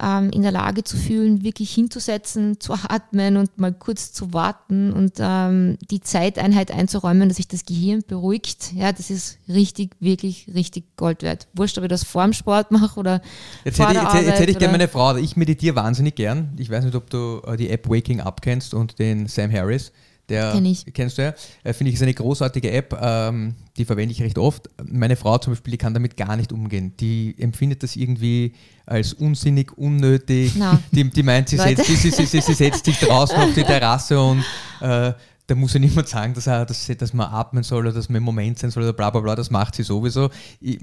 ähm, 0.03 0.29
in 0.31 0.41
der 0.41 0.51
Lage 0.51 0.83
zu 0.83 0.97
fühlen, 0.97 1.43
wirklich 1.43 1.73
hinzusetzen, 1.73 2.59
zu 2.59 2.73
atmen 2.73 3.37
und 3.37 3.57
mal 3.57 3.71
kurz 3.71 4.11
zu 4.11 4.33
warten 4.33 4.91
und 4.91 5.13
ähm, 5.19 5.77
die 5.89 6.01
Zeiteinheit 6.01 6.71
einzuräumen, 6.71 7.29
dass 7.29 7.37
sich 7.37 7.47
das 7.47 7.65
Gehirn 7.65 8.03
beruhigt. 8.05 8.73
Ja, 8.73 8.91
das 8.91 9.09
ist 9.09 9.37
richtig, 9.47 9.95
wirklich, 9.99 10.47
richtig 10.53 10.97
Gold 10.97 11.23
wert. 11.23 11.47
Wurscht, 11.53 11.77
ob 11.77 11.83
ich 11.83 11.89
das 11.89 12.03
vor 12.03 12.23
dem 12.23 12.33
Sport 12.33 12.71
mache 12.71 12.99
oder 12.99 13.21
Jetzt 13.63 13.77
vor 13.77 13.87
hätte, 13.87 13.99
der 13.99 14.09
ich, 14.09 14.13
jetzt, 14.13 14.27
jetzt 14.27 14.39
hätte 14.39 14.51
ich 14.51 14.57
Arbeit 14.57 14.59
gerne 14.59 14.71
meine 14.73 14.87
Frau. 14.87 15.15
Ich 15.15 15.37
meditiere 15.37 15.75
wahnsinnig 15.75 16.15
gern. 16.15 16.53
Ich 16.57 16.69
weiß 16.69 16.83
nicht, 16.83 16.95
ob 16.95 17.09
du 17.09 17.41
äh, 17.45 17.55
die 17.55 17.69
App 17.69 17.89
Waking 17.89 18.19
Up 18.19 18.41
kennst 18.41 18.73
und 18.73 18.99
den 18.99 19.27
Sam 19.27 19.51
Harris. 19.51 19.91
Der, 20.29 20.53
Kenn 20.53 20.65
ich. 20.65 20.85
Kennst 20.93 21.17
du 21.17 21.23
ja? 21.23 21.33
Äh, 21.63 21.73
Finde 21.73 21.89
ich, 21.89 21.95
ist 21.95 22.01
eine 22.01 22.13
großartige 22.13 22.71
App. 22.71 22.97
Ähm, 22.99 23.55
die 23.75 23.83
verwende 23.83 24.13
ich 24.13 24.21
recht 24.21 24.37
oft. 24.37 24.69
Meine 24.83 25.15
Frau 25.15 25.37
zum 25.37 25.51
Beispiel, 25.53 25.71
die 25.71 25.77
kann 25.77 25.93
damit 25.93 26.15
gar 26.15 26.37
nicht 26.37 26.53
umgehen. 26.53 26.93
Die 26.99 27.35
empfindet 27.37 27.83
das 27.83 27.95
irgendwie 27.95 28.53
als 28.85 29.13
unsinnig, 29.13 29.77
unnötig. 29.77 30.53
Na. 30.55 30.79
Die, 30.91 31.09
die 31.09 31.23
meint, 31.23 31.49
sie 31.49 31.57
setzt, 31.57 31.85
sie, 31.85 31.95
sie, 31.95 32.11
sie, 32.11 32.41
sie 32.41 32.53
setzt 32.53 32.85
sich 32.85 32.99
draußen 32.99 33.35
auf 33.35 33.53
die 33.53 33.63
Terrasse 33.63 34.19
und 34.19 34.43
äh, 34.81 35.13
da 35.47 35.55
muss 35.55 35.73
ja 35.73 35.79
niemand 35.81 36.07
sagen, 36.07 36.33
dass, 36.33 36.47
er, 36.47 36.65
dass, 36.65 36.87
dass 36.97 37.13
man 37.13 37.27
atmen 37.33 37.63
soll 37.63 37.81
oder 37.81 37.91
dass 37.91 38.07
man 38.07 38.17
im 38.17 38.23
Moment 38.23 38.59
sein 38.59 38.71
soll 38.71 38.83
oder 38.83 38.93
bla 38.93 39.09
bla 39.09 39.19
bla. 39.19 39.35
Das 39.35 39.51
macht 39.51 39.75
sie 39.75 39.83
sowieso. 39.83 40.29
Ich, 40.61 40.79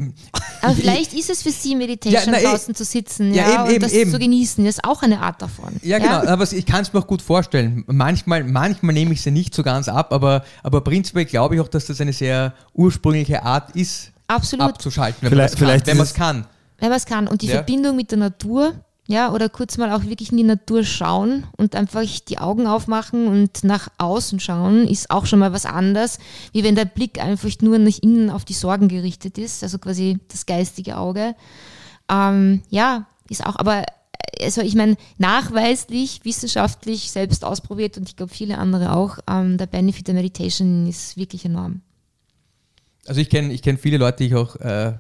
Aber 0.61 0.73
ich- 0.73 0.79
vielleicht 0.81 1.15
ist 1.15 1.31
es 1.31 1.43
für 1.43 1.51
Sie 1.51 1.75
Meditation, 1.75 2.13
Ja, 2.25 2.31
na, 2.31 2.39
eh- 2.41 2.45
draußen 2.45 2.75
zu 2.75 2.85
sitzen 2.85 3.33
Ja, 3.33 3.43
ja, 3.49 3.53
eben, 3.55 3.63
und 3.65 3.71
eben, 3.71 3.81
das 3.83 3.93
eben. 3.93 4.11
zu 4.11 4.19
genießen. 4.19 4.63
Das 4.65 4.75
ist 4.77 4.85
auch 4.85 5.03
eine 5.03 5.21
Art 5.21 5.41
davon. 5.41 5.77
Ja, 5.83 5.99
genau, 5.99 6.27
aber 6.27 6.45
ich 6.53 6.67
kann 6.67 6.83
es 6.83 6.93
mir 6.93 6.99
auch 7.01 7.07
gut 7.07 7.23
vorstellen. 7.23 7.85
Manchmal, 7.87 8.45
manchmal 8.45 8.93
nehme 8.93 9.15
ich 9.15 9.23
sie 9.23 9.31
nicht 9.31 9.55
so 9.55 9.63
ganz 9.63 9.89
ab, 9.89 10.13
aber, 10.13 10.45
aber 10.63 10.83
prinzipiell 10.83 11.25
glaube 11.25 11.55
ich 11.55 11.61
auch, 11.63 11.69
dass 11.69 11.87
das 11.87 11.99
eine 12.01 12.13
sehr 12.13 12.53
ursprüngliche 12.75 13.43
Art 13.43 13.75
ist, 13.77 14.13
Absolut. 14.27 14.67
abzuschalten, 14.67 15.23
wenn 15.23 15.37
man 15.39 15.49
vielleicht 15.49 15.89
es 15.89 15.89
kann. 15.89 15.89
Wenn 15.89 15.97
man 15.97 16.05
es 16.05 16.11
es- 16.11 16.15
kann. 16.17 16.47
Wenn 16.79 16.89
man 16.91 16.97
es 16.99 17.07
kann. 17.07 17.29
Und 17.29 17.43
die 17.43 17.47
Ja. 17.47 17.55
Verbindung 17.57 17.97
mit 17.97 18.11
der 18.11 18.19
Natur, 18.19 18.75
ja, 19.11 19.33
oder 19.33 19.49
kurz 19.49 19.77
mal 19.77 19.91
auch 19.91 20.05
wirklich 20.05 20.31
in 20.31 20.37
die 20.37 20.45
Natur 20.45 20.85
schauen 20.85 21.45
und 21.57 21.75
einfach 21.75 22.05
die 22.29 22.39
Augen 22.39 22.69
aufmachen 22.69 23.27
und 23.27 23.65
nach 23.65 23.89
außen 23.99 24.39
schauen, 24.39 24.87
ist 24.87 25.11
auch 25.11 25.27
schon 25.27 25.41
mal 25.41 25.53
was 25.53 25.67
anderes, 25.67 26.21
wie 26.53 26.63
wenn 26.63 26.77
der 26.77 26.85
Blick 26.85 27.21
einfach 27.21 27.51
nur 27.61 27.79
nach 27.79 27.99
innen 28.01 28.31
auf 28.31 28.45
die 28.45 28.53
Sorgen 28.53 28.87
gerichtet 28.87 29.37
ist, 29.37 29.65
also 29.65 29.79
quasi 29.79 30.19
das 30.29 30.47
geistige 30.47 30.97
Auge. 30.97 31.35
Ähm, 32.09 32.63
ja, 32.71 33.09
ist 33.29 33.45
auch, 33.45 33.57
aber 33.57 33.85
also 34.41 34.61
ich 34.61 34.77
meine, 34.77 34.97
nachweislich, 35.19 36.21
wissenschaftlich, 36.23 37.11
selbst 37.11 37.45
ausprobiert 37.45 37.99
und 37.99 38.09
ich 38.09 38.15
glaube 38.15 38.33
viele 38.33 38.59
andere 38.59 38.95
auch, 38.95 39.19
ähm, 39.29 39.59
der 39.59 39.67
Benefit 39.67 40.07
der 40.07 40.15
Meditation 40.15 40.87
ist 40.87 41.17
wirklich 41.17 41.45
enorm. 41.45 41.81
Also 43.07 43.21
ich 43.21 43.29
kenne 43.29 43.53
ich 43.53 43.63
kenn 43.63 43.77
viele 43.77 43.99
Leute, 43.99 44.19
die 44.19 44.27
ich 44.27 44.35
auch, 44.37 44.55
äh, 44.57 44.93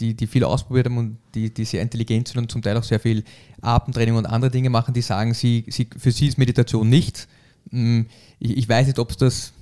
die, 0.00 0.14
die 0.14 0.26
viel 0.26 0.44
ausprobiert 0.44 0.86
haben 0.86 0.98
und 0.98 1.18
die, 1.34 1.52
die 1.52 1.64
sehr 1.64 1.82
intelligent 1.82 2.28
sind 2.28 2.38
und 2.38 2.50
zum 2.50 2.62
Teil 2.62 2.76
auch 2.76 2.84
sehr 2.84 3.00
viel 3.00 3.24
Atemtraining 3.60 4.16
und 4.16 4.26
andere 4.26 4.50
Dinge 4.50 4.70
machen, 4.70 4.94
die 4.94 5.02
sagen, 5.02 5.34
sie, 5.34 5.64
sie, 5.68 5.88
für 5.96 6.12
sie 6.12 6.26
ist 6.28 6.38
Meditation 6.38 6.88
nichts. 6.88 7.28
Mm, 7.70 8.02
Ich, 8.38 8.56
ich 8.56 8.68
weiß 8.68 8.86
nicht, 8.86 8.98
ob 8.98 9.16
das, 9.16 9.52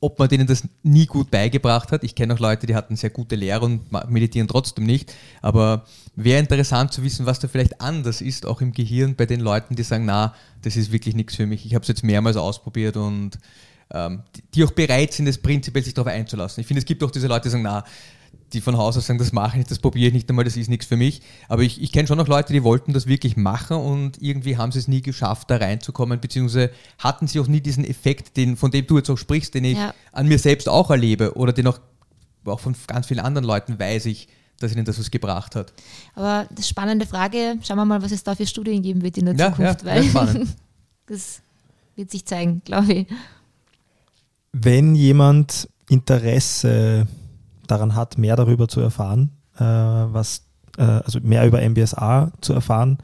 ob 0.00 0.18
man 0.18 0.28
denen 0.28 0.46
das 0.46 0.64
nie 0.82 1.06
gut 1.06 1.30
beigebracht 1.30 1.90
hat. 1.90 2.04
Ich 2.04 2.14
kenne 2.14 2.34
auch 2.34 2.38
Leute, 2.38 2.66
die 2.66 2.74
hatten 2.74 2.96
sehr 2.96 3.10
gute 3.10 3.34
Lehre 3.34 3.64
und 3.64 3.90
meditieren 4.10 4.46
trotzdem 4.46 4.84
nicht. 4.84 5.12
Aber 5.42 5.86
wäre 6.14 6.38
interessant 6.38 6.92
zu 6.92 7.02
wissen, 7.02 7.26
was 7.26 7.40
da 7.40 7.48
vielleicht 7.48 7.80
anders 7.80 8.20
ist, 8.20 8.46
auch 8.46 8.60
im 8.60 8.72
Gehirn 8.72 9.16
bei 9.16 9.26
den 9.26 9.40
Leuten, 9.40 9.74
die 9.74 9.82
sagen, 9.82 10.04
na, 10.04 10.34
das 10.62 10.76
ist 10.76 10.92
wirklich 10.92 11.14
nichts 11.14 11.34
für 11.36 11.46
mich. 11.46 11.66
Ich 11.66 11.74
habe 11.74 11.82
es 11.82 11.88
jetzt 11.88 12.04
mehrmals 12.04 12.36
ausprobiert 12.36 12.96
und 12.96 13.38
ähm, 13.90 14.22
die, 14.34 14.42
die 14.54 14.64
auch 14.64 14.72
bereit 14.72 15.12
sind, 15.12 15.26
es 15.28 15.38
prinzipiell 15.38 15.84
sich 15.84 15.94
darauf 15.94 16.12
einzulassen. 16.12 16.60
Ich 16.60 16.66
finde, 16.66 16.80
es 16.80 16.86
gibt 16.86 17.02
auch 17.02 17.10
diese 17.10 17.26
Leute, 17.28 17.44
die 17.44 17.50
sagen, 17.50 17.62
na, 17.64 17.84
die 18.52 18.60
von 18.60 18.76
Haus 18.76 18.96
aus 18.96 19.06
sagen, 19.06 19.18
das 19.18 19.32
mache 19.32 19.50
ich 19.50 19.56
nicht, 19.58 19.70
das 19.70 19.78
probiere 19.80 20.08
ich 20.08 20.12
nicht 20.14 20.28
einmal, 20.28 20.44
das 20.44 20.56
ist 20.56 20.68
nichts 20.68 20.86
für 20.86 20.96
mich. 20.96 21.20
Aber 21.48 21.62
ich, 21.62 21.82
ich 21.82 21.92
kenne 21.92 22.06
schon 22.06 22.18
noch 22.18 22.28
Leute, 22.28 22.52
die 22.52 22.62
wollten 22.62 22.92
das 22.92 23.06
wirklich 23.06 23.36
machen 23.36 23.76
und 23.76 24.22
irgendwie 24.22 24.56
haben 24.56 24.70
sie 24.72 24.78
es 24.78 24.88
nie 24.88 25.02
geschafft, 25.02 25.50
da 25.50 25.56
reinzukommen, 25.56 26.20
beziehungsweise 26.20 26.70
hatten 26.98 27.26
sie 27.26 27.40
auch 27.40 27.48
nie 27.48 27.60
diesen 27.60 27.84
Effekt, 27.84 28.36
den, 28.36 28.56
von 28.56 28.70
dem 28.70 28.86
du 28.86 28.98
jetzt 28.98 29.10
auch 29.10 29.18
sprichst, 29.18 29.54
den 29.54 29.64
ich 29.64 29.76
Ja. 29.78 29.94
an 30.12 30.28
mir 30.28 30.38
selbst 30.38 30.68
auch 30.68 30.90
erlebe 30.90 31.34
oder 31.36 31.52
den 31.52 31.66
auch, 31.66 31.78
auch 32.44 32.60
von 32.60 32.74
ganz 32.86 33.06
vielen 33.08 33.20
anderen 33.20 33.44
Leuten 33.46 33.78
weiß 33.78 34.06
ich, 34.06 34.28
dass 34.60 34.72
ihnen 34.72 34.84
das 34.84 34.98
was 34.98 35.10
gebracht 35.10 35.54
hat. 35.56 35.72
Aber 36.14 36.48
das 36.54 36.68
spannende 36.68 37.04
Frage, 37.04 37.58
schauen 37.62 37.76
wir 37.76 37.84
mal, 37.84 38.00
was 38.00 38.12
es 38.12 38.22
da 38.22 38.34
für 38.34 38.46
Studien 38.46 38.80
geben 38.82 39.02
wird 39.02 39.18
in 39.18 39.26
der 39.26 39.34
Ja, 39.34 39.50
Zukunft, 39.50 39.82
ja, 39.82 39.86
weil 39.86 40.04
spannend. 40.04 40.48
das 41.06 41.40
wird 41.96 42.10
sich 42.10 42.24
zeigen, 42.24 42.62
glaube 42.64 42.92
ich. 42.92 43.06
Wenn 44.52 44.94
jemand 44.94 45.68
Interesse 45.88 47.06
daran 47.66 47.94
hat, 47.94 48.18
mehr 48.18 48.36
darüber 48.36 48.68
zu 48.68 48.80
erfahren, 48.80 49.32
äh, 49.56 49.62
was, 49.62 50.46
äh, 50.78 50.82
also 50.82 51.20
mehr 51.20 51.46
über 51.46 51.60
MBSA 51.60 52.32
zu 52.40 52.52
erfahren 52.52 52.98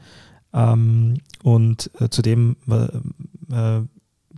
ähm, 0.53 1.15
und 1.43 1.89
äh, 1.99 2.09
zu 2.09 2.21
dem, 2.21 2.55
äh, 3.51 3.81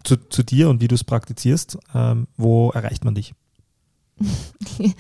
zu, 0.04 0.18
zu 0.30 0.44
dir 0.44 0.70
und 0.70 0.82
wie 0.82 0.88
du 0.88 0.96
es 0.96 1.04
praktizierst, 1.04 1.78
ähm, 1.94 2.28
wo 2.38 2.70
erreicht 2.72 3.06
man 3.06 3.16
dich? 3.16 3.34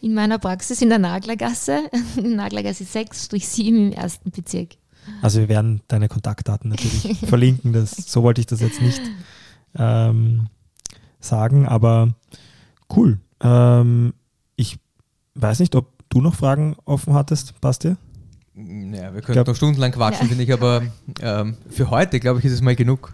In 0.00 0.14
meiner 0.14 0.38
Praxis 0.38 0.80
in 0.80 0.88
der 0.88 0.98
Naglergasse, 0.98 1.90
in 2.16 2.36
Naglergasse 2.36 2.84
6-7 2.84 3.66
im 3.66 3.92
ersten 3.92 4.30
Bezirk. 4.30 4.76
Also 5.20 5.40
wir 5.40 5.48
werden 5.48 5.82
deine 5.88 6.08
Kontaktdaten 6.08 6.70
natürlich 6.70 7.18
verlinken. 7.26 7.72
Das, 7.72 7.90
so 7.90 8.22
wollte 8.22 8.40
ich 8.40 8.46
das 8.46 8.60
jetzt 8.60 8.80
nicht 8.80 9.02
ähm, 9.76 10.46
sagen, 11.20 11.66
aber 11.66 12.14
cool. 12.96 13.20
Ähm, 13.40 14.14
weiß 15.34 15.58
nicht, 15.60 15.74
ob 15.74 15.86
du 16.08 16.20
noch 16.20 16.34
Fragen 16.34 16.76
offen 16.84 17.14
hattest, 17.14 17.58
Basti? 17.60 17.94
Ja, 18.54 19.14
wir 19.14 19.22
können 19.22 19.34
glaub- 19.34 19.46
noch 19.46 19.56
stundenlang 19.56 19.92
quatschen, 19.92 20.24
Ja. 20.26 20.28
finde 20.28 20.44
ich, 20.44 20.52
aber 20.52 20.82
ähm, 21.20 21.56
für 21.70 21.90
heute, 21.90 22.20
glaube 22.20 22.38
ich, 22.40 22.44
ist 22.44 22.52
es 22.52 22.60
mal 22.60 22.76
genug. 22.76 23.12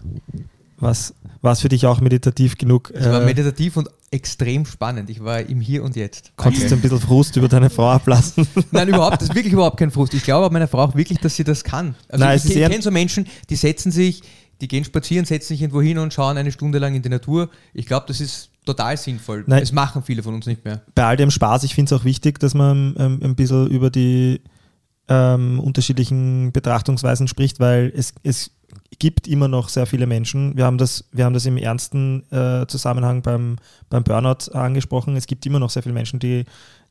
Was 0.81 1.15
war 1.43 1.53
es 1.53 1.61
für 1.61 1.69
dich 1.69 1.87
auch 1.87 2.01
meditativ 2.01 2.57
genug? 2.57 2.91
Es 2.95 3.05
war 3.07 3.23
Äh, 3.23 3.25
meditativ 3.25 3.77
und 3.77 3.89
extrem 4.11 4.65
spannend. 4.65 5.11
Ich 5.11 5.23
war 5.23 5.41
im 5.41 5.61
Hier 5.61 5.83
und 5.85 5.97
Jetzt. 5.97 6.33
konntest 6.37 6.71
du 6.71 6.75
ein 6.77 6.81
bisschen 6.81 7.01
Frust 7.01 7.37
über 7.37 7.49
deine 7.49 7.69
Frau 7.71 7.89
ablassen? 7.91 8.47
Nein, 8.73 8.89
überhaupt, 8.89 9.21
das 9.21 9.29
ist 9.29 9.35
wirklich 9.35 9.53
überhaupt 9.53 9.77
kein 9.77 9.91
Frust. 9.91 10.15
Ich 10.15 10.23
glaube 10.25 10.47
aber 10.47 10.53
meiner 10.53 10.69
Frau 10.69 10.79
auch 10.85 10.95
wirklich, 10.97 11.19
dass 11.19 11.37
sie 11.37 11.45
das 11.45 11.63
kann. 11.65 11.95
Also 12.09 12.25
Nein, 12.25 12.41
ich 12.45 12.53
kenne 12.55 12.83
so 12.83 12.91
Menschen, 12.91 13.27
die 13.51 13.57
setzen 13.57 13.93
sich, 13.93 14.23
die 14.61 14.67
gehen 14.69 14.85
spazieren, 14.85 15.25
setzen 15.25 15.49
sich 15.49 15.63
irgendwo 15.63 15.83
hin 15.83 15.99
und 15.99 16.13
schauen 16.15 16.37
eine 16.37 16.51
Stunde 16.53 16.79
lang 16.79 16.95
in 16.95 17.03
die 17.03 17.09
Natur. 17.09 17.49
Ich 17.75 17.87
glaube, 17.87 18.07
das 18.09 18.21
ist 18.21 18.51
total 18.69 18.97
sinnvoll. 18.97 19.45
Nein. 19.47 19.61
Das 19.61 19.73
machen 19.73 20.03
viele 20.03 20.23
von 20.23 20.35
uns 20.35 20.47
nicht 20.47 20.65
mehr. 20.65 20.83
Bei 20.95 21.05
all 21.05 21.17
dem 21.17 21.31
Spaß, 21.31 21.65
ich 21.65 21.75
finde 21.75 21.95
es 21.95 22.01
auch 22.01 22.05
wichtig, 22.05 22.39
dass 22.39 22.55
man 22.55 22.95
ähm, 22.99 23.21
ein 23.23 23.35
bisschen 23.35 23.67
über 23.69 23.91
die 23.91 24.43
ähm, 25.09 25.59
unterschiedlichen 25.59 26.53
Betrachtungsweisen 26.53 27.29
spricht, 27.29 27.61
weil 27.61 27.93
es, 27.97 28.15
es 28.23 28.51
gibt 28.99 29.27
immer 29.27 29.49
noch 29.49 29.71
sehr 29.71 29.87
viele 29.87 30.07
Menschen. 30.07 30.57
Wir 30.57 30.67
haben 30.67 30.77
das, 30.77 31.05
wir 31.13 31.25
haben 31.25 31.33
das 31.33 31.47
im 31.47 31.57
ernsten 31.57 32.31
äh, 32.31 32.67
Zusammenhang 32.67 33.23
beim, 33.23 33.57
beim 33.89 34.05
Burnout 34.05 34.53
angesprochen. 34.53 35.17
Es 35.17 35.27
gibt 35.27 35.47
immer 35.47 35.59
noch 35.59 35.71
sehr 35.71 35.83
viele 35.83 35.95
Menschen, 35.95 36.19
die, 36.19 36.45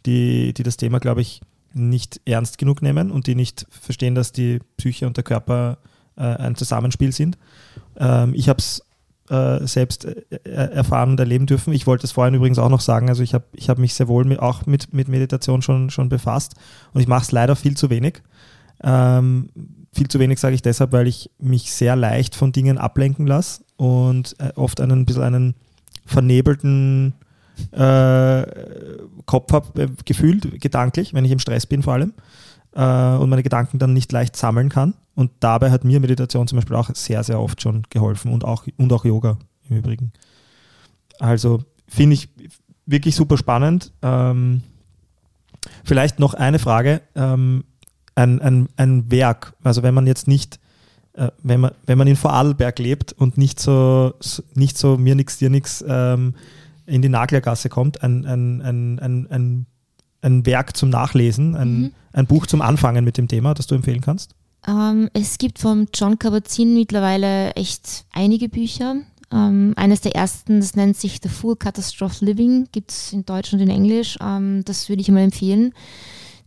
die, 0.06 0.54
die 0.54 0.64
das 0.64 0.78
Thema, 0.78 1.00
glaube 1.00 1.22
ich, 1.22 1.42
nicht 1.74 2.20
ernst 2.26 2.58
genug 2.58 2.82
nehmen 2.82 3.12
und 3.12 3.28
die 3.28 3.36
nicht 3.36 3.68
verstehen, 3.70 4.16
dass 4.16 4.32
die 4.32 4.60
Psyche 4.78 5.06
und 5.06 5.16
der 5.18 5.24
Körper 5.24 5.78
äh, 6.16 6.24
ein 6.24 6.56
Zusammenspiel 6.56 7.12
sind. 7.12 7.38
Ähm, 7.98 8.34
ich 8.34 8.50
habe 8.50 8.60
es 8.60 8.82
äh, 9.30 9.66
selbst 9.66 10.06
äh, 10.06 10.16
äh, 10.44 10.50
erfahren 10.50 11.12
und 11.12 11.20
erleben 11.20 11.46
dürfen. 11.46 11.74
Ich 11.74 11.88
wollte 11.88 12.06
es 12.06 12.12
vorhin 12.12 12.34
übrigens 12.34 12.60
auch 12.60 12.70
noch 12.70 12.82
sagen. 12.82 13.10
Also 13.10 13.24
ich 13.24 13.34
habe 13.34 13.46
ich 13.54 13.70
hab 13.70 13.78
mich 13.78 13.94
sehr 13.94 14.08
wohl 14.08 14.26
mit, 14.26 14.40
auch 14.40 14.66
mit, 14.66 14.94
mit 14.94 15.08
Meditation 15.08 15.62
schon, 15.62 15.90
schon 15.90 16.10
befasst 16.10 16.56
und 16.94 17.02
ich 17.02 17.08
mache 17.08 17.24
es 17.24 17.32
leider 17.32 17.56
viel 17.56 17.76
zu 17.76 17.90
wenig. 17.90 18.22
Ähm, 18.84 19.50
viel 19.94 20.08
zu 20.08 20.20
wenig 20.20 20.40
sage 20.40 20.56
ich 20.56 20.62
deshalb, 20.62 20.92
weil 20.92 21.08
ich 21.08 21.32
mich 21.40 21.72
sehr 21.72 21.96
leicht 21.96 22.36
von 22.36 22.52
Dingen 22.52 22.78
ablenken 22.78 23.26
lasse 23.26 23.64
und 23.76 24.36
äh, 24.40 24.52
oft 24.56 24.80
einen 24.80 25.06
bisschen 25.06 25.24
einen 25.24 25.56
vernebelten 26.06 27.14
äh, 27.72 28.44
Kopf 29.26 29.52
habe, 29.52 29.82
äh, 29.82 29.88
gefühlt, 30.06 30.62
gedanklich, 30.62 31.14
wenn 31.14 31.26
ich 31.26 31.32
im 31.32 31.40
Stress 31.40 31.66
bin 31.66 31.84
vor 31.84 31.94
allem 31.94 32.14
äh, 32.78 33.18
und 33.18 33.30
meine 33.30 33.44
Gedanken 33.44 33.80
dann 33.80 33.94
nicht 33.94 34.12
leicht 34.12 34.38
sammeln 34.38 34.70
kann. 34.70 34.94
Und 35.16 35.32
dabei 35.40 35.72
hat 35.72 35.84
mir 35.84 36.00
Meditation 36.00 36.48
zum 36.48 36.58
Beispiel 36.58 36.76
auch 36.76 36.90
sehr, 36.94 37.24
sehr 37.24 37.42
oft 37.42 37.62
schon 37.62 37.84
geholfen 37.90 38.32
und 38.32 38.46
auch, 38.46 38.66
und 38.78 38.94
auch 38.94 39.04
Yoga 39.04 39.38
im 39.68 39.78
Übrigen. 39.78 40.14
Also 41.20 41.64
finde 41.88 42.14
ich 42.14 42.30
wirklich 42.86 43.16
super 43.16 43.38
spannend. 43.38 43.92
Ähm, 44.04 44.62
vielleicht 45.84 46.20
noch 46.20 46.36
eine 46.36 46.60
Frage. 46.60 47.02
Ähm, 47.16 47.64
ein, 48.14 48.42
ein, 48.42 48.70
ein 48.78 49.12
Werk, 49.12 49.54
also 49.64 49.84
wenn 49.84 49.94
man 49.94 50.08
jetzt 50.08 50.28
nicht, 50.28 50.60
äh, 51.14 51.30
wenn, 51.44 51.60
man, 51.60 51.72
wenn 51.86 51.98
man 51.98 52.08
in 52.08 52.16
Vorarlberg 52.16 52.80
lebt 52.80 53.14
und 53.14 53.38
nicht 53.38 53.60
so, 53.60 54.14
nicht 54.54 54.78
so 54.78 54.98
mir 54.98 55.16
nix, 55.16 55.38
dir 55.38 55.50
nix 55.50 55.84
ähm, 55.88 56.36
in 56.86 57.02
die 57.02 57.10
Naglergasse 57.10 57.70
kommt, 57.70 58.04
ein, 58.04 58.26
ein, 58.26 58.62
ein, 58.62 59.00
ein, 59.00 59.28
ein, 59.30 59.66
ein 60.28 60.46
Werk 60.46 60.78
zum 60.78 60.90
Nachlesen, 60.90 61.56
ein, 61.56 61.80
Mhm. 61.82 61.92
ein 62.14 62.28
Buch 62.28 62.46
zum 62.46 62.62
Anfangen 62.62 63.04
mit 63.04 63.18
dem 63.18 63.28
Thema, 63.28 63.54
das 63.54 63.68
du 63.68 63.76
empfehlen 63.76 64.02
kannst? 64.02 64.36
Ähm, 64.68 65.10
es 65.14 65.38
gibt 65.38 65.60
vom 65.60 65.88
John 65.94 66.20
Kabat-Zinn 66.20 66.74
mittlerweile 66.74 67.52
echt 67.56 68.06
einige 68.14 68.50
Bücher. 68.50 68.98
Ähm, 69.32 69.74
eines 69.76 70.02
der 70.02 70.16
ersten, 70.16 70.60
das 70.60 70.76
nennt 70.76 70.96
sich 70.98 71.20
The 71.22 71.30
Full 71.30 71.56
Catastrophe 71.58 72.24
Living, 72.24 72.68
gibt 72.72 72.92
es 72.92 73.12
in 73.14 73.26
Deutsch 73.26 73.54
und 73.54 73.60
in 73.60 73.70
Englisch. 73.70 74.18
Ähm, 74.22 74.64
das 74.66 74.88
würde 74.90 75.02
ich 75.02 75.10
mal 75.10 75.22
empfehlen. 75.22 75.74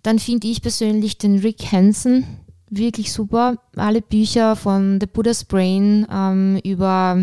Dann 0.03 0.19
finde 0.19 0.49
ich 0.49 0.63
persönlich 0.63 1.19
den 1.19 1.39
Rick 1.41 1.73
Hansen 1.73 2.25
wirklich 2.71 3.13
super. 3.13 3.57
Alle 3.77 4.01
Bücher 4.01 4.57
von 4.57 4.99
The 5.01 5.07
Buddha's 5.07 5.45
Brain 5.45 6.07
ähm, 6.11 6.59
über, 6.65 7.23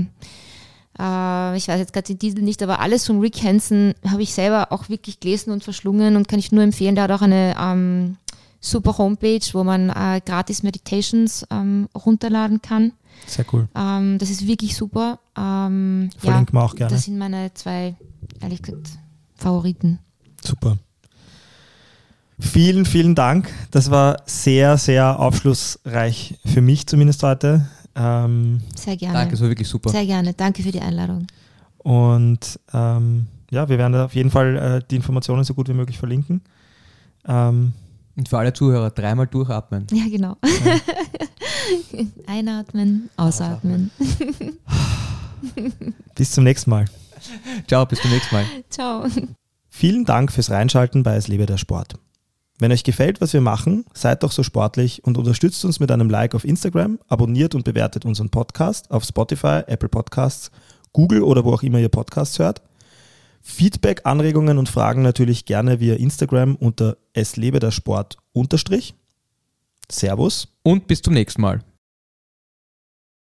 äh, 0.99 1.57
ich 1.57 1.67
weiß 1.67 1.79
jetzt 1.79 1.93
gerade 1.93 2.07
den 2.07 2.19
Titel 2.19 2.41
nicht, 2.41 2.61
aber 2.63 2.79
alles 2.79 3.05
von 3.05 3.19
Rick 3.19 3.43
Hansen 3.43 3.93
habe 4.05 4.21
ich 4.21 4.33
selber 4.33 4.71
auch 4.71 4.89
wirklich 4.89 5.19
gelesen 5.19 5.51
und 5.51 5.63
verschlungen 5.63 6.15
und 6.15 6.27
kann 6.27 6.39
ich 6.39 6.51
nur 6.51 6.63
empfehlen. 6.63 6.95
Der 6.95 7.05
hat 7.05 7.11
auch 7.11 7.21
eine 7.21 7.55
ähm, 7.59 8.17
super 8.59 8.97
Homepage, 8.97 9.41
wo 9.53 9.63
man 9.63 9.89
äh, 9.89 10.21
gratis 10.25 10.63
Meditations 10.63 11.45
ähm, 11.51 11.87
runterladen 11.95 12.61
kann. 12.61 12.93
Sehr 13.25 13.45
cool. 13.51 13.67
Ähm, 13.75 14.17
das 14.19 14.29
ist 14.29 14.47
wirklich 14.47 14.75
super. 14.75 15.19
Ähm, 15.37 16.09
Verlinken 16.17 16.53
wir 16.53 16.63
auch 16.63 16.75
gerne. 16.75 16.93
Das 16.93 17.05
sind 17.05 17.17
meine 17.17 17.53
zwei, 17.53 17.95
ehrlich 18.41 18.61
gesagt, 18.61 18.89
Favoriten. 19.35 19.99
Super. 20.43 20.77
Vielen, 22.39 22.85
vielen 22.85 23.15
Dank. 23.15 23.51
Das 23.71 23.89
war 23.89 24.21
sehr, 24.27 24.77
sehr 24.77 25.19
aufschlussreich 25.19 26.35
für 26.45 26.61
mich 26.61 26.85
zumindest 26.85 27.23
heute. 27.23 27.67
Ähm, 27.97 28.61
Sehr 28.75 28.95
gerne. 28.95 29.13
Danke, 29.15 29.31
das 29.31 29.41
war 29.41 29.49
wirklich 29.49 29.67
super. 29.67 29.89
Sehr 29.89 30.05
gerne. 30.05 30.33
Danke 30.33 30.61
für 30.63 30.71
die 30.71 30.81
Einladung. 30.81 31.27
und 31.79 32.59
ähm, 32.73 33.27
ja, 33.49 33.67
wir 33.69 33.77
werden 33.77 33.95
auf 33.95 34.13
jeden 34.13 34.29
Fall 34.29 34.55
äh, 34.57 34.81
die 34.91 34.97
Informationen 34.97 35.43
so 35.43 35.53
gut 35.53 35.69
wie 35.69 35.73
möglich 35.73 35.97
verlinken. 35.97 36.41
Ähm, 37.25 37.73
Und 38.15 38.29
für 38.29 38.37
alle 38.37 38.53
Zuhörer 38.53 38.89
dreimal 38.89 39.27
durchatmen. 39.27 39.87
Ja, 39.91 40.05
genau. 40.09 40.37
Einatmen, 42.27 43.09
ausatmen. 43.17 43.91
bis 46.15 46.31
zum 46.31 46.43
nächsten 46.43 46.69
Mal. 46.69 46.85
Ciao, 47.67 47.85
bis 47.85 48.01
zum 48.01 48.11
nächsten 48.11 48.35
Mal. 48.35 48.45
Ciao. 48.69 49.05
Vielen 49.69 50.05
Dank 50.05 50.31
fürs 50.31 50.49
Reinschalten 50.51 51.03
bei 51.03 51.15
Es 51.15 51.27
lebe 51.27 51.45
der 51.45 51.57
Sport. 51.57 51.95
Wenn 52.59 52.71
euch 52.71 52.83
gefällt, 52.83 53.21
was 53.21 53.33
wir 53.33 53.41
machen, 53.41 53.85
seid 53.93 54.23
doch 54.23 54.31
so 54.31 54.41
sportlich 54.41 55.03
und 55.03 55.17
unterstützt 55.17 55.63
uns 55.63 55.79
mit 55.79 55.91
einem 55.91 56.09
Like 56.09 56.33
auf 56.33 56.43
Instagram, 56.43 56.99
abonniert 57.07 57.53
und 57.53 57.63
bewertet 57.63 58.03
unseren 58.03 58.29
Podcast 58.29 58.89
auf 58.89 59.03
Spotify, 59.03 59.61
Apple 59.67 59.89
Podcasts, 59.89 60.49
Google 60.91 61.21
oder 61.21 61.45
wo 61.45 61.53
auch 61.53 61.61
immer 61.61 61.77
ihr 61.77 61.89
Podcasts 61.89 62.39
hört. 62.39 62.63
Feedback, 63.41 64.01
Anregungen 64.05 64.57
und 64.57 64.69
Fragen 64.69 65.03
natürlich 65.03 65.45
gerne 65.45 65.79
via 65.79 65.95
Instagram 65.95 66.55
unter 66.55 66.97
es 67.13 67.37
lebe 67.37 67.59
der 67.59 67.71
Sport 67.71 68.17
unterstrich. 68.33 68.95
Servus. 69.89 70.47
Und 70.63 70.87
bis 70.87 71.01
zum 71.01 71.13
nächsten 71.13 71.41
Mal. 71.41 71.61